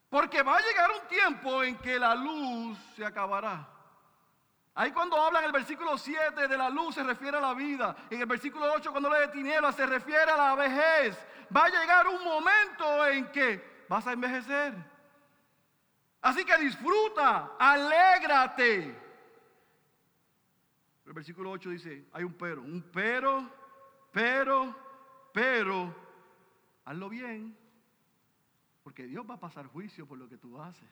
Porque 0.09 0.43
va 0.43 0.57
a 0.57 0.61
llegar 0.61 0.91
un 0.91 1.09
tiempo 1.09 1.63
en 1.63 1.77
que 1.79 1.99
la 1.99 2.15
luz 2.15 2.79
se 2.97 3.05
acabará. 3.05 3.69
Ahí 4.75 4.93
cuando 4.93 5.21
habla 5.21 5.41
en 5.41 5.47
el 5.47 5.53
versículo 5.53 5.99
7 5.99 6.49
de 6.49 6.57
la 6.57 6.71
luz 6.71 6.95
se 6.95 7.03
refiere 7.03 7.37
a 7.37 7.41
la 7.41 7.55
vida. 7.55 7.97
En 8.09 8.21
el 8.21 8.27
versículo 8.27 8.73
8 8.73 8.91
cuando 8.91 9.09
habla 9.09 9.27
de 9.27 9.29
tinieblas 9.29 9.75
se 9.75 9.87
refiere 9.87 10.31
a 10.31 10.37
la 10.37 10.55
vejez. 10.55 11.19
Va 11.55 11.65
a 11.65 11.69
llegar 11.69 12.09
un 12.09 12.25
momento 12.25 13.07
en 13.07 13.31
que 13.31 13.85
vas 13.89 14.07
a 14.07 14.13
envejecer. 14.13 14.75
Así 16.23 16.45
que 16.45 16.57
disfruta, 16.59 17.53
alégrate. 17.59 18.97
El 21.07 21.13
versículo 21.13 21.51
8 21.51 21.71
dice, 21.71 22.07
hay 22.13 22.23
un 22.23 22.35
pero, 22.35 22.63
un 22.63 22.83
pero, 22.93 23.51
pero, 24.13 24.90
pero 25.41 25.95
hazlo 26.85 27.09
bien, 27.09 27.57
porque 28.83 29.07
Dios 29.07 29.25
va 29.29 29.37
a 29.37 29.41
pasar 29.41 29.69
juicio 29.69 30.07
por 30.07 30.19
lo 30.19 30.29
que 30.29 30.37
tú 30.37 30.61
haces. 30.61 30.91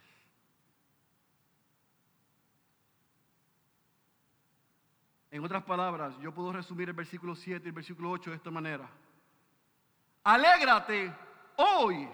En 5.30 5.44
otras 5.44 5.64
palabras, 5.64 6.16
yo 6.20 6.32
puedo 6.32 6.50
resumir 6.50 6.88
el 6.88 6.94
versículo 6.94 7.34
7 7.34 7.62
y 7.62 7.68
el 7.68 7.74
versículo 7.74 8.10
8 8.10 8.30
de 8.30 8.36
esta 8.36 8.50
manera. 8.50 8.88
Alégrate 10.24 11.14
hoy, 11.56 12.08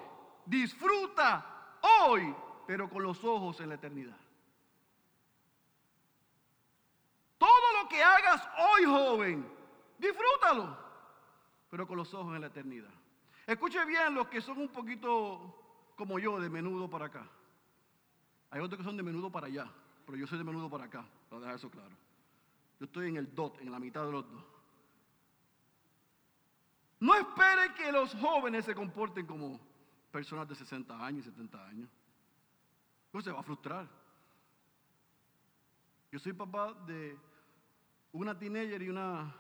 disfruta 0.45 1.79
hoy, 2.01 2.35
pero 2.67 2.91
con 2.91 3.05
los 3.05 3.23
ojos 3.23 3.61
en 3.61 3.69
la 3.69 3.77
eternidad. 3.77 4.19
Todo 7.39 7.81
lo 7.81 7.89
que 7.89 8.03
hagas 8.03 8.43
hoy, 8.59 8.85
joven, 8.87 9.49
disfrútalo 9.99 10.84
pero 11.75 11.89
con 11.89 11.97
los 11.97 12.15
ojos 12.15 12.37
en 12.37 12.41
la 12.41 12.47
eternidad. 12.47 12.95
Escuche 13.49 13.85
bien 13.85 14.15
los 14.15 14.29
que 14.29 14.41
son 14.41 14.59
un 14.59 14.69
poquito 14.69 15.91
como 15.97 16.21
yo, 16.21 16.39
de 16.39 16.49
menudo 16.49 16.89
para 16.89 17.07
acá. 17.07 17.29
Hay 18.53 18.61
otros 18.61 18.79
que 18.79 18.85
son 18.85 18.97
de 18.97 19.03
menudo 19.03 19.29
para 19.29 19.49
allá, 19.49 19.69
pero 20.07 20.17
yo 20.17 20.25
soy 20.25 20.39
de 20.39 20.45
menudo 20.45 20.71
para 20.71 20.85
acá, 20.85 21.05
para 21.29 21.41
dejar 21.41 21.57
eso 21.57 21.69
claro. 21.69 21.91
Yo 22.79 22.87
estoy 22.87 23.09
en 23.09 23.17
el 23.17 23.35
dot, 23.35 23.61
en 23.61 23.73
la 23.73 23.81
mitad 23.81 24.07
de 24.07 24.13
los 24.13 24.25
dos. 24.31 24.45
No 27.01 27.13
espere 27.17 27.75
que 27.75 27.91
los 27.91 28.15
jóvenes 28.15 28.67
se 28.67 28.75
comporten 28.77 29.27
como 29.27 29.59
personas 30.13 30.49
de 30.49 30.55
60 30.55 31.05
años 31.05 31.27
y 31.27 31.31
70 31.31 31.67
años. 31.67 31.91
No 33.13 33.21
se 33.21 33.33
va 33.33 33.41
a 33.41 33.43
frustrar. 33.43 33.89
Yo 36.13 36.21
soy 36.21 36.35
papá 36.35 36.73
de 36.87 37.19
una 38.13 38.39
teenager 38.39 38.81
y 38.81 38.91
una 38.91 39.35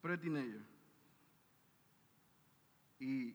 pre-teenager. 0.00 0.71
Y 3.02 3.34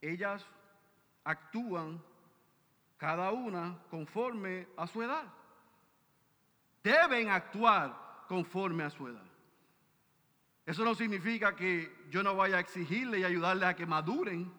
ellas 0.00 0.46
actúan 1.24 2.00
cada 2.96 3.32
una 3.32 3.76
conforme 3.90 4.68
a 4.76 4.86
su 4.86 5.02
edad. 5.02 5.24
deben 6.84 7.28
actuar 7.28 8.24
conforme 8.28 8.84
a 8.84 8.90
su 8.90 9.08
edad. 9.08 9.26
Eso 10.64 10.84
no 10.84 10.94
significa 10.94 11.56
que 11.56 12.06
yo 12.08 12.22
no 12.22 12.36
vaya 12.36 12.58
a 12.58 12.60
exigirle 12.60 13.18
y 13.18 13.24
ayudarle 13.24 13.66
a 13.66 13.74
que 13.74 13.86
maduren. 13.86 14.52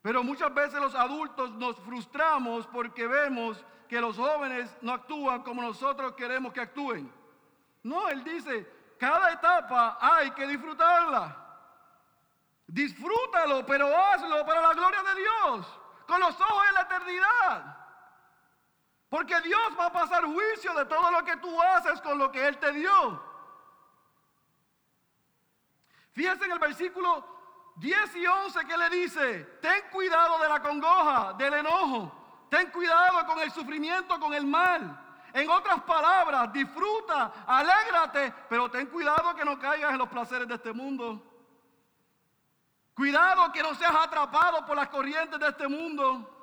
Pero 0.00 0.24
muchas 0.24 0.52
veces 0.54 0.80
los 0.80 0.94
adultos 0.94 1.52
nos 1.56 1.76
frustramos 1.80 2.66
porque 2.68 3.06
vemos 3.06 3.62
que 3.86 4.00
los 4.00 4.16
jóvenes 4.16 4.74
no 4.80 4.92
actúan 4.92 5.42
como 5.42 5.60
nosotros 5.60 6.14
queremos 6.14 6.54
que 6.54 6.62
actúen. 6.62 7.12
No, 7.82 8.08
él 8.08 8.24
dice, 8.24 8.66
cada 8.98 9.32
etapa 9.32 9.98
hay 10.00 10.30
que 10.32 10.46
disfrutarla. 10.46 11.49
Disfrútalo, 12.70 13.66
pero 13.66 13.88
hazlo 13.96 14.46
para 14.46 14.62
la 14.62 14.74
gloria 14.74 15.02
de 15.02 15.14
Dios, 15.16 15.66
con 16.06 16.20
los 16.20 16.40
ojos 16.40 16.68
en 16.68 16.74
la 16.74 16.80
eternidad. 16.82 17.76
Porque 19.08 19.40
Dios 19.40 19.60
va 19.76 19.86
a 19.86 19.92
pasar 19.92 20.24
juicio 20.24 20.72
de 20.74 20.84
todo 20.84 21.10
lo 21.10 21.24
que 21.24 21.36
tú 21.38 21.60
haces 21.60 22.00
con 22.00 22.16
lo 22.16 22.30
que 22.30 22.46
Él 22.46 22.58
te 22.58 22.70
dio. 22.70 23.20
Fíjense 26.12 26.44
en 26.44 26.52
el 26.52 26.60
versículo 26.60 27.72
10 27.74 28.16
y 28.16 28.26
11 28.26 28.64
que 28.64 28.76
le 28.76 28.90
dice, 28.90 29.44
ten 29.60 29.90
cuidado 29.90 30.38
de 30.38 30.48
la 30.48 30.62
congoja, 30.62 31.32
del 31.32 31.54
enojo, 31.54 32.46
ten 32.48 32.70
cuidado 32.70 33.26
con 33.26 33.40
el 33.40 33.50
sufrimiento, 33.50 34.20
con 34.20 34.32
el 34.32 34.46
mal. 34.46 35.06
En 35.32 35.50
otras 35.50 35.82
palabras, 35.82 36.52
disfruta, 36.52 37.32
alégrate, 37.48 38.32
pero 38.48 38.70
ten 38.70 38.86
cuidado 38.86 39.34
que 39.34 39.44
no 39.44 39.58
caigas 39.58 39.90
en 39.90 39.98
los 39.98 40.08
placeres 40.08 40.46
de 40.46 40.54
este 40.54 40.72
mundo. 40.72 41.29
Cuidado 42.94 43.52
que 43.52 43.62
no 43.62 43.74
seas 43.74 43.94
atrapado 43.94 44.64
por 44.66 44.76
las 44.76 44.88
corrientes 44.88 45.38
de 45.38 45.48
este 45.48 45.68
mundo. 45.68 46.36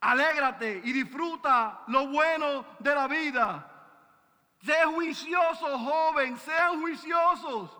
Alégrate 0.00 0.80
y 0.84 0.92
disfruta 0.92 1.82
lo 1.88 2.06
bueno 2.08 2.64
de 2.78 2.94
la 2.94 3.08
vida. 3.08 3.74
Sé 4.62 4.84
juicioso, 4.86 5.78
joven, 5.78 6.36
sean 6.38 6.80
juiciosos. 6.80 7.76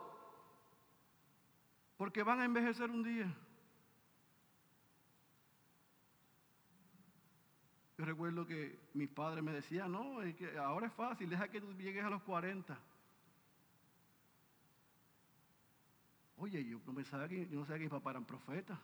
Porque 1.97 2.23
van 2.23 2.41
a 2.41 2.45
envejecer 2.45 2.91
un 2.91 3.03
día. 3.03 3.35
Yo 7.97 8.05
recuerdo 8.05 8.47
que 8.47 8.79
mis 8.95 9.09
padres 9.09 9.43
me 9.43 9.53
decían, 9.53 9.91
no, 9.91 10.21
que 10.37 10.57
ahora 10.57 10.87
es 10.87 10.93
fácil, 10.93 11.29
deja 11.29 11.49
que 11.49 11.61
tú 11.61 11.73
llegues 11.75 12.05
a 12.05 12.11
los 12.11 12.23
40. 12.23 12.79
Oye, 16.39 16.65
yo 16.65 16.81
no 16.87 16.95
pensaba 16.95 17.29
que, 17.29 17.49
yo 17.49 17.59
no 17.59 17.65
sabía 17.65 17.79
que 17.79 17.85
mis 17.85 17.91
papás 17.91 18.13
eran 18.13 18.25
profetas. 18.25 18.79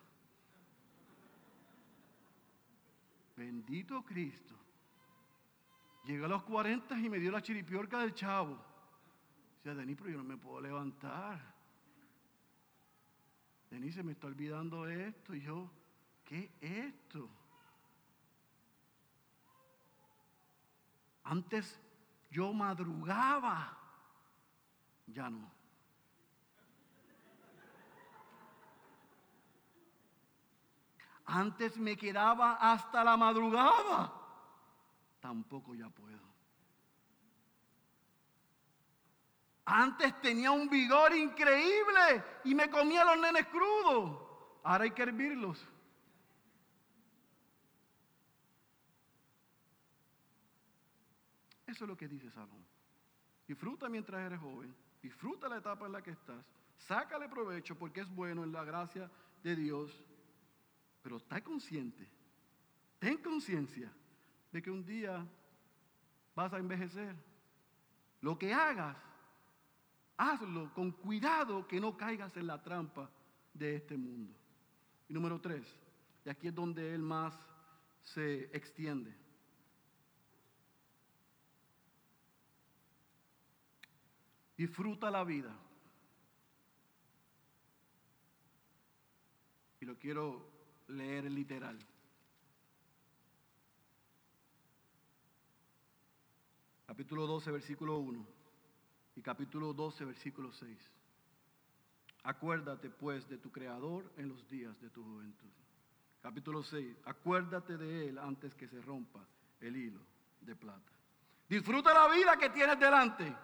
Bendito 3.36 4.04
Cristo. 4.04 4.54
Llegué 6.04 6.24
a 6.24 6.28
los 6.28 6.42
40 6.42 6.98
y 6.98 7.08
me 7.08 7.18
dio 7.18 7.30
la 7.30 7.42
chiripiorca 7.42 8.00
del 8.00 8.12
chavo. 8.12 8.58
Decía, 9.56 9.74
Denis, 9.74 9.96
pero 9.96 10.10
yo 10.10 10.18
no 10.18 10.24
me 10.24 10.36
puedo 10.36 10.60
levantar. 10.60 11.54
Denis, 13.70 13.94
se 13.94 14.02
me 14.02 14.12
está 14.12 14.26
olvidando 14.26 14.86
esto. 14.88 15.34
Y 15.34 15.40
yo, 15.40 15.70
¿qué 16.24 16.50
es 16.60 16.84
esto? 16.86 17.30
Antes 21.22 21.80
yo 22.30 22.52
madrugaba, 22.52 23.78
ya 25.06 25.30
no. 25.30 25.63
Antes 31.26 31.76
me 31.78 31.96
quedaba 31.96 32.56
hasta 32.60 33.02
la 33.02 33.16
madrugada, 33.16 34.12
tampoco 35.20 35.74
ya 35.74 35.88
puedo. 35.88 36.34
Antes 39.64 40.20
tenía 40.20 40.50
un 40.50 40.68
vigor 40.68 41.14
increíble 41.14 42.22
y 42.44 42.54
me 42.54 42.68
comía 42.68 43.04
los 43.04 43.18
nenes 43.18 43.46
crudos. 43.46 44.20
Ahora 44.62 44.84
hay 44.84 44.90
que 44.90 45.02
hervirlos. 45.02 45.66
Eso 51.66 51.84
es 51.84 51.88
lo 51.88 51.96
que 51.96 52.06
dice 52.06 52.30
Salomón. 52.30 52.64
Disfruta 53.48 53.88
mientras 53.88 54.20
eres 54.20 54.40
joven. 54.40 54.74
Disfruta 55.02 55.48
la 55.48 55.56
etapa 55.56 55.86
en 55.86 55.92
la 55.92 56.02
que 56.02 56.10
estás. 56.10 56.44
Sácale 56.76 57.28
provecho 57.28 57.76
porque 57.76 58.02
es 58.02 58.14
bueno 58.14 58.44
en 58.44 58.52
la 58.52 58.64
gracia 58.64 59.10
de 59.42 59.56
Dios. 59.56 60.04
Pero 61.04 61.18
está 61.18 61.44
consciente. 61.44 62.08
Ten 62.98 63.18
conciencia 63.18 63.92
de 64.50 64.62
que 64.62 64.70
un 64.70 64.82
día 64.82 65.22
vas 66.34 66.50
a 66.54 66.58
envejecer. 66.58 67.14
Lo 68.22 68.38
que 68.38 68.54
hagas, 68.54 68.96
hazlo 70.16 70.72
con 70.72 70.92
cuidado 70.92 71.68
que 71.68 71.78
no 71.78 71.94
caigas 71.94 72.34
en 72.38 72.46
la 72.46 72.62
trampa 72.62 73.10
de 73.52 73.76
este 73.76 73.98
mundo. 73.98 74.34
Y 75.06 75.12
número 75.12 75.38
tres, 75.42 75.66
y 76.24 76.30
aquí 76.30 76.48
es 76.48 76.54
donde 76.54 76.94
él 76.94 77.02
más 77.02 77.34
se 78.00 78.44
extiende. 78.56 79.14
Disfruta 84.56 85.10
la 85.10 85.22
vida. 85.22 85.54
Y 89.82 89.84
lo 89.84 89.98
quiero 89.98 90.53
leer 90.88 91.24
literal. 91.30 91.78
Capítulo 96.86 97.26
12, 97.26 97.50
versículo 97.50 97.98
1 97.98 98.26
y 99.16 99.22
capítulo 99.22 99.72
12, 99.72 100.04
versículo 100.04 100.52
6. 100.52 100.78
Acuérdate 102.24 102.90
pues 102.90 103.28
de 103.28 103.38
tu 103.38 103.50
Creador 103.50 104.10
en 104.16 104.28
los 104.28 104.48
días 104.48 104.80
de 104.80 104.90
tu 104.90 105.02
juventud. 105.02 105.50
Capítulo 106.22 106.62
6. 106.62 106.96
Acuérdate 107.04 107.76
de 107.76 108.08
Él 108.08 108.18
antes 108.18 108.54
que 108.54 108.68
se 108.68 108.80
rompa 108.80 109.20
el 109.60 109.76
hilo 109.76 110.00
de 110.40 110.54
plata. 110.54 110.92
Disfruta 111.48 111.92
la 111.92 112.08
vida 112.08 112.36
que 112.36 112.50
tienes 112.50 112.78
delante. 112.78 113.34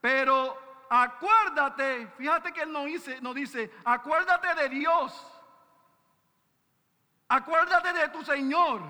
Pero 0.00 0.86
acuérdate, 0.88 2.08
fíjate 2.18 2.52
que 2.52 2.62
él 2.62 2.72
no 2.72 2.84
dice, 2.84 3.20
no 3.20 3.32
dice, 3.32 3.70
acuérdate 3.84 4.54
de 4.62 4.68
Dios. 4.68 5.41
Acuérdate 7.32 7.94
de 7.94 8.08
tu 8.10 8.22
Señor. 8.24 8.82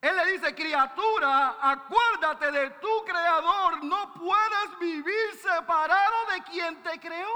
Él 0.00 0.16
le 0.16 0.32
dice, 0.32 0.54
criatura, 0.54 1.58
acuérdate 1.60 2.50
de 2.50 2.70
tu 2.70 3.04
creador. 3.04 3.84
No 3.84 4.14
puedes 4.14 4.78
vivir 4.80 5.34
separado 5.34 6.16
de 6.32 6.42
quien 6.44 6.82
te 6.82 6.98
creó. 6.98 7.28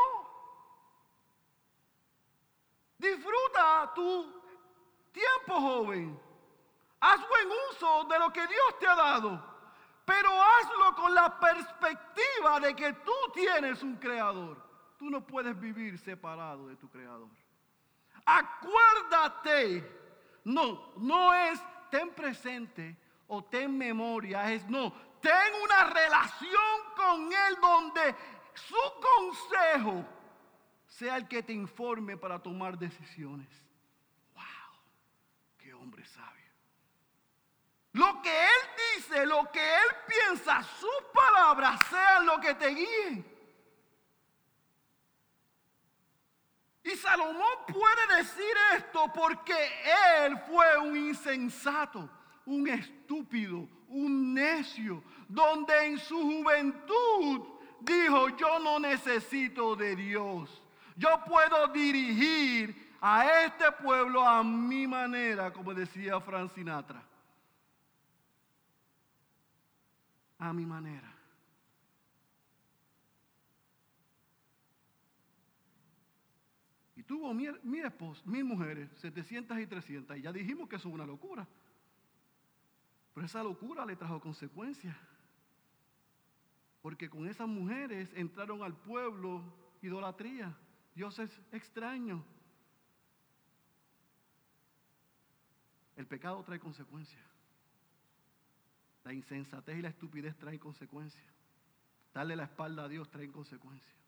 Disfruta 2.96 3.92
tu 3.94 4.42
tiempo 5.12 5.60
joven. 5.60 6.18
Haz 7.00 7.20
buen 7.28 7.48
uso 7.70 8.04
de 8.04 8.18
lo 8.20 8.32
que 8.32 8.46
Dios 8.46 8.78
te 8.80 8.86
ha 8.86 8.94
dado. 8.94 9.54
Pero 10.06 10.30
hazlo 10.30 10.94
con 10.94 11.14
la 11.14 11.38
perspectiva 11.38 12.58
de 12.60 12.74
que 12.74 12.90
tú 12.94 13.12
tienes 13.34 13.82
un 13.82 13.96
creador. 13.96 14.56
Tú 14.98 15.10
no 15.10 15.20
puedes 15.26 15.60
vivir 15.60 15.98
separado 15.98 16.68
de 16.68 16.76
tu 16.76 16.88
creador. 16.88 17.43
Acuérdate. 18.24 19.92
No, 20.44 20.92
no 20.96 21.34
es 21.34 21.60
ten 21.90 22.10
presente 22.10 22.96
o 23.28 23.42
ten 23.44 23.76
memoria. 23.76 24.52
Es 24.52 24.68
no, 24.68 24.92
ten 25.20 25.54
una 25.62 25.84
relación 25.84 26.80
con 26.96 27.32
Él 27.32 27.56
donde 27.60 28.14
su 28.54 28.76
consejo 29.00 30.04
sea 30.86 31.16
el 31.16 31.26
que 31.26 31.42
te 31.42 31.52
informe 31.52 32.16
para 32.16 32.38
tomar 32.42 32.78
decisiones. 32.78 33.48
¡Wow! 34.34 34.42
¡Qué 35.58 35.74
hombre 35.74 36.04
sabio! 36.04 36.52
Lo 37.92 38.20
que 38.22 38.44
Él 38.44 38.96
dice, 38.96 39.24
lo 39.24 39.50
que 39.52 39.60
Él 39.60 39.96
piensa, 40.06 40.62
sus 40.62 40.90
palabras 41.12 41.80
sean 41.88 42.26
lo 42.26 42.40
que 42.40 42.54
te 42.54 42.68
guíen. 42.68 43.33
Y 46.84 46.90
Salomón 46.96 47.58
puede 47.66 48.18
decir 48.18 48.54
esto 48.76 49.10
porque 49.14 49.54
él 50.22 50.38
fue 50.46 50.78
un 50.78 50.96
insensato, 50.96 52.08
un 52.44 52.68
estúpido, 52.68 53.66
un 53.88 54.34
necio, 54.34 55.02
donde 55.28 55.86
en 55.86 55.98
su 55.98 56.20
juventud 56.20 57.48
dijo, 57.80 58.28
yo 58.36 58.58
no 58.58 58.78
necesito 58.78 59.74
de 59.74 59.96
Dios. 59.96 60.62
Yo 60.96 61.24
puedo 61.24 61.68
dirigir 61.68 62.94
a 63.00 63.42
este 63.42 63.72
pueblo 63.72 64.22
a 64.22 64.44
mi 64.44 64.86
manera, 64.86 65.52
como 65.52 65.72
decía 65.72 66.20
Frank 66.20 66.52
Sinatra. 66.54 67.02
a 70.38 70.52
mi 70.52 70.66
manera. 70.66 71.13
Tuvo 77.06 77.32
mi, 77.34 77.46
mi 77.62 77.80
esposa, 77.80 78.22
mil 78.24 78.44
mujeres, 78.44 78.90
700 79.00 79.58
y 79.58 79.66
300, 79.66 80.16
y 80.16 80.22
ya 80.22 80.32
dijimos 80.32 80.68
que 80.68 80.76
eso 80.76 80.88
es 80.88 80.94
una 80.94 81.06
locura. 81.06 81.46
Pero 83.14 83.26
esa 83.26 83.42
locura 83.42 83.86
le 83.86 83.96
trajo 83.96 84.20
consecuencias. 84.20 84.96
Porque 86.82 87.08
con 87.08 87.26
esas 87.28 87.48
mujeres 87.48 88.10
entraron 88.14 88.62
al 88.62 88.76
pueblo 88.76 89.42
idolatría, 89.80 90.54
dioses 90.94 91.30
extraños. 91.52 92.22
El 95.96 96.06
pecado 96.06 96.42
trae 96.42 96.58
consecuencias. 96.58 97.22
La 99.04 99.12
insensatez 99.12 99.78
y 99.78 99.82
la 99.82 99.90
estupidez 99.90 100.36
traen 100.36 100.58
consecuencias. 100.58 101.24
Darle 102.12 102.36
la 102.36 102.44
espalda 102.44 102.84
a 102.84 102.88
Dios 102.88 103.10
trae 103.10 103.30
consecuencias. 103.30 104.03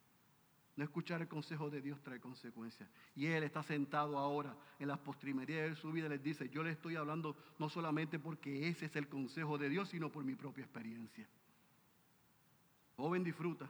No 0.76 0.84
escuchar 0.84 1.22
el 1.22 1.28
consejo 1.28 1.70
de 1.70 1.80
Dios 1.80 2.02
trae 2.02 2.20
consecuencias. 2.20 2.88
Y 3.14 3.26
Él 3.26 3.42
está 3.42 3.62
sentado 3.62 4.18
ahora 4.18 4.54
en 4.78 4.88
las 4.88 4.98
postrimerías 4.98 5.70
de 5.70 5.76
su 5.76 5.90
vida 5.90 6.06
y 6.06 6.10
les 6.10 6.22
dice, 6.22 6.50
yo 6.50 6.62
le 6.62 6.70
estoy 6.70 6.96
hablando 6.96 7.34
no 7.58 7.70
solamente 7.70 8.18
porque 8.18 8.68
ese 8.68 8.86
es 8.86 8.96
el 8.96 9.08
consejo 9.08 9.56
de 9.56 9.70
Dios, 9.70 9.88
sino 9.88 10.12
por 10.12 10.22
mi 10.22 10.34
propia 10.34 10.64
experiencia. 10.64 11.26
Joven, 12.96 13.24
disfruta. 13.24 13.68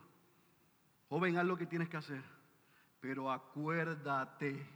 Joven, 1.08 1.36
haz 1.38 1.46
lo 1.46 1.56
que 1.56 1.66
tienes 1.66 1.88
que 1.88 1.96
hacer. 1.96 2.22
Pero 3.00 3.30
acuérdate, 3.30 4.66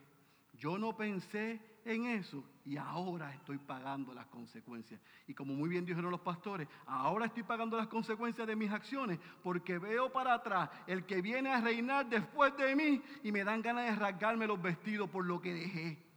yo 0.54 0.78
no 0.78 0.96
pensé 0.96 1.60
en 1.84 2.06
eso 2.06 2.44
y 2.64 2.76
ahora 2.76 3.32
estoy 3.34 3.58
pagando 3.58 4.14
las 4.14 4.26
consecuencias. 4.26 5.00
Y 5.26 5.34
como 5.34 5.54
muy 5.54 5.68
bien 5.68 5.84
dijeron 5.84 6.10
los 6.10 6.20
pastores, 6.20 6.68
ahora 6.86 7.26
estoy 7.26 7.42
pagando 7.42 7.76
las 7.76 7.88
consecuencias 7.88 8.46
de 8.46 8.56
mis 8.56 8.70
acciones 8.70 9.18
porque 9.42 9.78
veo 9.78 10.12
para 10.12 10.34
atrás 10.34 10.70
el 10.86 11.04
que 11.04 11.22
viene 11.22 11.52
a 11.52 11.60
reinar 11.60 12.06
después 12.08 12.56
de 12.56 12.76
mí 12.76 13.02
y 13.22 13.32
me 13.32 13.44
dan 13.44 13.62
ganas 13.62 13.86
de 13.86 13.96
rasgarme 13.96 14.46
los 14.46 14.60
vestidos 14.60 15.08
por 15.10 15.24
lo 15.24 15.40
que 15.40 15.54
dejé. 15.54 16.10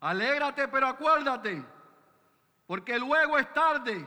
Alégrate, 0.00 0.66
pero 0.68 0.86
acuérdate, 0.86 1.62
porque 2.66 2.98
luego 2.98 3.38
es 3.38 3.52
tarde. 3.52 4.06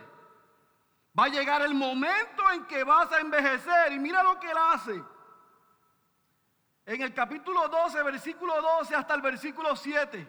Va 1.18 1.26
a 1.26 1.30
llegar 1.30 1.62
el 1.62 1.76
momento 1.76 2.52
en 2.52 2.66
que 2.66 2.84
vas 2.84 3.12
a 3.12 3.20
envejecer. 3.20 3.92
Y 3.92 4.00
mira 4.00 4.24
lo 4.24 4.40
que 4.40 4.50
él 4.50 4.58
hace. 4.58 5.04
En 6.86 7.02
el 7.02 7.14
capítulo 7.14 7.68
12, 7.68 8.04
versículo 8.04 8.62
12 8.62 8.96
hasta 8.96 9.14
el 9.14 9.22
versículo 9.22 9.76
7. 9.76 10.28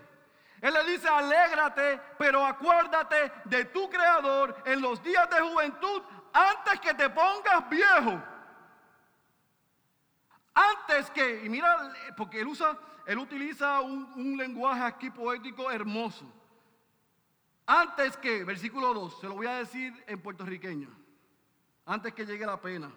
Él 0.61 0.72
le 0.72 0.85
dice, 0.85 1.09
alégrate, 1.09 2.01
pero 2.18 2.45
acuérdate 2.45 3.32
de 3.45 3.66
tu 3.66 3.89
creador 3.91 4.62
en 4.64 4.80
los 4.80 5.03
días 5.03 5.28
de 5.30 5.41
juventud 5.41 6.03
antes 6.32 6.80
que 6.80 6.95
te 6.95 7.11
pongas 7.11 7.68
viejo. 7.68 8.22
Antes 10.55 11.11
que, 11.11 11.45
y 11.45 11.49
mira, 11.49 11.93
porque 12.16 12.41
él 12.41 12.47
usa, 12.47 12.78
él 13.07 13.18
utiliza 13.18 13.80
un, 13.80 14.11
un 14.14 14.37
lenguaje 14.37 14.82
aquí 14.82 15.11
poético 15.11 15.70
hermoso. 15.70 16.24
Antes 17.67 18.17
que, 18.17 18.45
versículo 18.45 18.93
2, 18.93 19.21
se 19.21 19.29
lo 19.29 19.35
voy 19.35 19.47
a 19.47 19.59
decir 19.59 19.93
en 20.07 20.21
puertorriqueño, 20.21 20.89
antes 21.87 22.12
que 22.12 22.27
llegue 22.27 22.45
la 22.45 22.61
pena, 22.61 22.93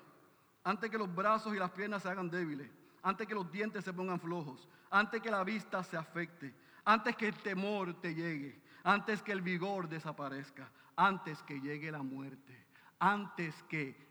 antes 0.64 0.90
que 0.90 0.98
los 0.98 1.14
brazos 1.14 1.56
y 1.56 1.60
las 1.60 1.72
piernas 1.72 2.04
se 2.04 2.10
hagan 2.10 2.30
débiles, 2.30 2.70
antes 3.02 3.26
que 3.26 3.34
los 3.34 3.50
dientes 3.52 3.86
se 3.86 3.94
pongan 3.94 4.20
flojos, 4.20 4.68
antes 4.90 5.22
que 5.22 5.32
la 5.32 5.44
vista 5.44 5.84
se 5.84 5.96
afecte, 5.96 6.54
antes 6.84 7.16
que 7.16 7.28
el 7.28 7.36
temor 7.36 8.00
te 8.02 8.14
llegue, 8.14 8.62
antes 8.84 9.22
que 9.22 9.32
el 9.32 9.42
vigor 9.42 9.88
desaparezca, 9.88 10.70
antes 10.96 11.42
que 11.44 11.62
llegue 11.62 11.92
la 11.92 12.04
muerte, 12.04 12.66
antes 13.00 13.64
que 13.64 14.08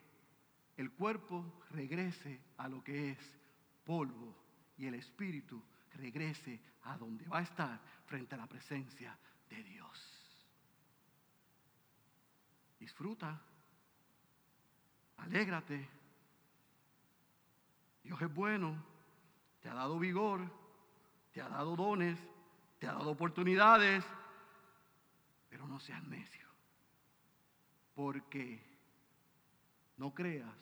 el 0.77 0.93
cuerpo 0.93 1.61
regrese 1.71 2.41
a 2.59 2.69
lo 2.69 2.83
que 2.83 3.11
es 3.11 3.19
polvo 3.85 4.37
y 4.77 4.87
el 4.87 4.95
espíritu 4.95 5.63
regrese 5.95 6.61
a 6.85 6.97
donde 6.99 7.27
va 7.29 7.39
a 7.39 7.43
estar 7.43 7.81
frente 8.07 8.35
a 8.35 8.39
la 8.39 8.47
presencia 8.47 9.19
de 9.49 9.63
Dios. 9.63 10.06
Disfruta, 12.79 13.41
alégrate. 15.17 15.89
Dios 18.03 18.21
es 18.23 18.33
bueno, 18.33 18.85
te 19.61 19.69
ha 19.69 19.75
dado 19.75 19.99
vigor, 19.99 20.41
te 21.33 21.41
ha 21.41 21.49
dado 21.49 21.75
dones, 21.75 22.19
te 22.79 22.87
ha 22.87 22.93
dado 22.93 23.11
oportunidades, 23.11 24.05
pero 25.49 25.67
no 25.67 25.81
seas 25.81 26.05
necio, 26.05 26.47
porque 27.95 28.63
no 29.97 30.15
creas. 30.15 30.55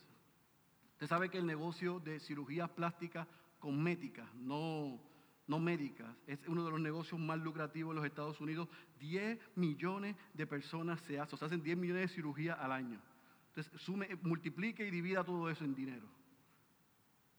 Usted 0.92 1.06
sabe 1.08 1.28
que 1.28 1.38
el 1.38 1.46
negocio 1.46 2.00
de 2.00 2.20
cirugías 2.20 2.70
plásticas 2.70 3.26
cosméticas, 3.58 4.32
no 4.34 5.00
no 5.46 5.58
médicas. 5.58 6.14
Es 6.26 6.38
uno 6.48 6.64
de 6.64 6.70
los 6.70 6.80
negocios 6.80 7.20
más 7.20 7.38
lucrativos 7.38 7.92
en 7.92 7.96
los 7.96 8.06
Estados 8.06 8.40
Unidos. 8.40 8.68
10 9.04 9.38
millones 9.56 10.16
de 10.32 10.46
personas 10.46 11.00
se 11.02 11.18
hacen, 11.18 11.38
o 11.40 11.44
hacen 11.44 11.62
10 11.62 11.76
millones 11.76 12.02
de 12.02 12.14
cirugías 12.14 12.58
al 12.58 12.72
año. 12.72 13.00
Entonces, 13.48 13.80
sume, 13.80 14.08
multiplique 14.22 14.86
y 14.86 14.90
divida 14.90 15.22
todo 15.22 15.50
eso 15.50 15.64
en 15.64 15.74
dinero. 15.74 16.06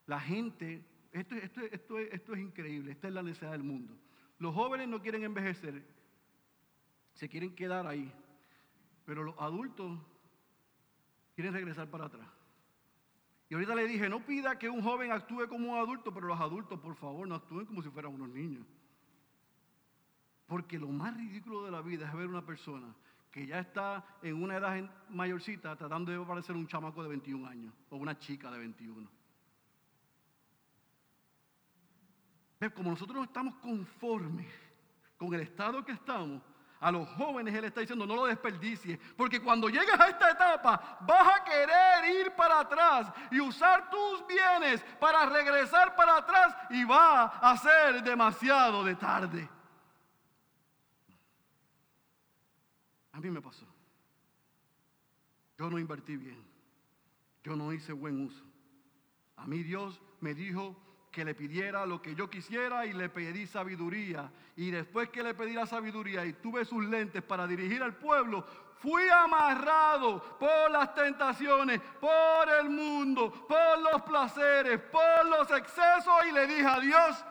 La 0.05 0.19
gente, 0.19 0.85
esto, 1.11 1.35
esto, 1.35 1.61
esto, 1.61 1.99
esto 1.99 2.33
es 2.33 2.39
increíble, 2.39 2.91
esta 2.91 3.07
es 3.07 3.13
la 3.13 3.23
necesidad 3.23 3.51
del 3.51 3.63
mundo. 3.63 3.97
Los 4.37 4.53
jóvenes 4.53 4.87
no 4.87 5.01
quieren 5.01 5.23
envejecer, 5.23 5.83
se 7.13 7.27
quieren 7.27 7.55
quedar 7.55 7.87
ahí, 7.87 8.11
pero 9.05 9.23
los 9.23 9.35
adultos 9.39 9.97
quieren 11.33 11.53
regresar 11.53 11.89
para 11.89 12.05
atrás. 12.05 12.27
Y 13.49 13.55
ahorita 13.55 13.75
le 13.75 13.87
dije, 13.87 14.09
no 14.09 14.25
pida 14.25 14.59
que 14.59 14.69
un 14.69 14.81
joven 14.81 15.11
actúe 15.11 15.47
como 15.47 15.73
un 15.73 15.77
adulto, 15.77 16.13
pero 16.13 16.27
los 16.27 16.39
adultos, 16.39 16.79
por 16.79 16.95
favor, 16.95 17.27
no 17.27 17.35
actúen 17.35 17.65
como 17.65 17.81
si 17.81 17.89
fueran 17.89 18.13
unos 18.13 18.29
niños. 18.29 18.65
Porque 20.47 20.77
lo 20.77 20.87
más 20.87 21.15
ridículo 21.15 21.65
de 21.65 21.71
la 21.71 21.81
vida 21.81 22.07
es 22.07 22.13
ver 22.13 22.27
una 22.27 22.45
persona 22.45 22.93
que 23.31 23.45
ya 23.45 23.59
está 23.59 24.03
en 24.21 24.41
una 24.41 24.57
edad 24.57 24.89
mayorcita 25.09 25.75
tratando 25.75 26.11
de 26.11 26.25
parecer 26.25 26.55
un 26.55 26.67
chamaco 26.67 27.03
de 27.03 27.09
21 27.09 27.47
años 27.47 27.73
o 27.89 27.97
una 27.97 28.17
chica 28.17 28.49
de 28.49 28.59
21. 28.59 29.09
Como 32.73 32.91
nosotros 32.91 33.17
no 33.17 33.23
estamos 33.25 33.55
conformes 33.55 34.47
con 35.17 35.33
el 35.33 35.41
estado 35.41 35.83
que 35.83 35.91
estamos, 35.91 36.41
a 36.79 36.91
los 36.91 37.07
jóvenes 37.09 37.53
Él 37.53 37.65
está 37.65 37.81
diciendo, 37.81 38.05
no 38.05 38.15
lo 38.15 38.25
desperdicies, 38.25 38.99
porque 39.17 39.41
cuando 39.41 39.69
llegues 39.69 39.99
a 39.99 40.07
esta 40.07 40.31
etapa 40.31 40.99
vas 41.01 41.27
a 41.39 41.43
querer 41.43 42.19
ir 42.21 42.31
para 42.35 42.59
atrás 42.59 43.11
y 43.31 43.39
usar 43.39 43.89
tus 43.89 44.25
bienes 44.27 44.83
para 44.99 45.25
regresar 45.25 45.95
para 45.95 46.17
atrás 46.17 46.55
y 46.69 46.83
va 46.83 47.25
a 47.25 47.57
ser 47.57 48.03
demasiado 48.03 48.83
de 48.83 48.95
tarde. 48.95 49.49
A 53.15 53.19
mí 53.19 53.31
me 53.31 53.41
pasó. 53.41 53.65
Yo 55.57 55.69
no 55.69 55.79
invertí 55.79 56.17
bien. 56.17 56.43
Yo 57.43 57.55
no 57.55 57.73
hice 57.73 57.93
buen 57.93 58.25
uso. 58.25 58.43
A 59.37 59.47
mí 59.47 59.63
Dios 59.63 60.01
me 60.19 60.33
dijo, 60.33 60.75
que 61.15 61.23
le 61.23 61.33
pidiera 61.33 61.85
lo 61.85 62.01
que 62.01 62.13
yo 62.13 62.29
quisiera 62.29 62.85
y 62.85 62.91
le 62.91 63.07
pedí 63.07 63.47
sabiduría. 63.47 64.29
Y 64.57 64.69
después 64.69 65.09
que 65.09 65.23
le 65.23 65.33
pedí 65.33 65.53
la 65.53 65.65
sabiduría 65.65 66.25
y 66.25 66.33
tuve 66.33 66.65
sus 66.65 66.83
lentes 66.83 67.23
para 67.23 67.47
dirigir 67.47 67.81
al 67.81 67.95
pueblo, 67.95 68.45
fui 68.79 69.07
amarrado 69.07 70.37
por 70.37 70.69
las 70.69 70.93
tentaciones, 70.93 71.79
por 72.01 72.49
el 72.59 72.69
mundo, 72.69 73.31
por 73.47 73.79
los 73.79 74.01
placeres, 74.01 74.81
por 74.91 75.25
los 75.27 75.49
excesos 75.51 76.15
y 76.27 76.33
le 76.33 76.47
dije 76.47 76.65
a 76.65 76.79
Dios, 76.81 77.25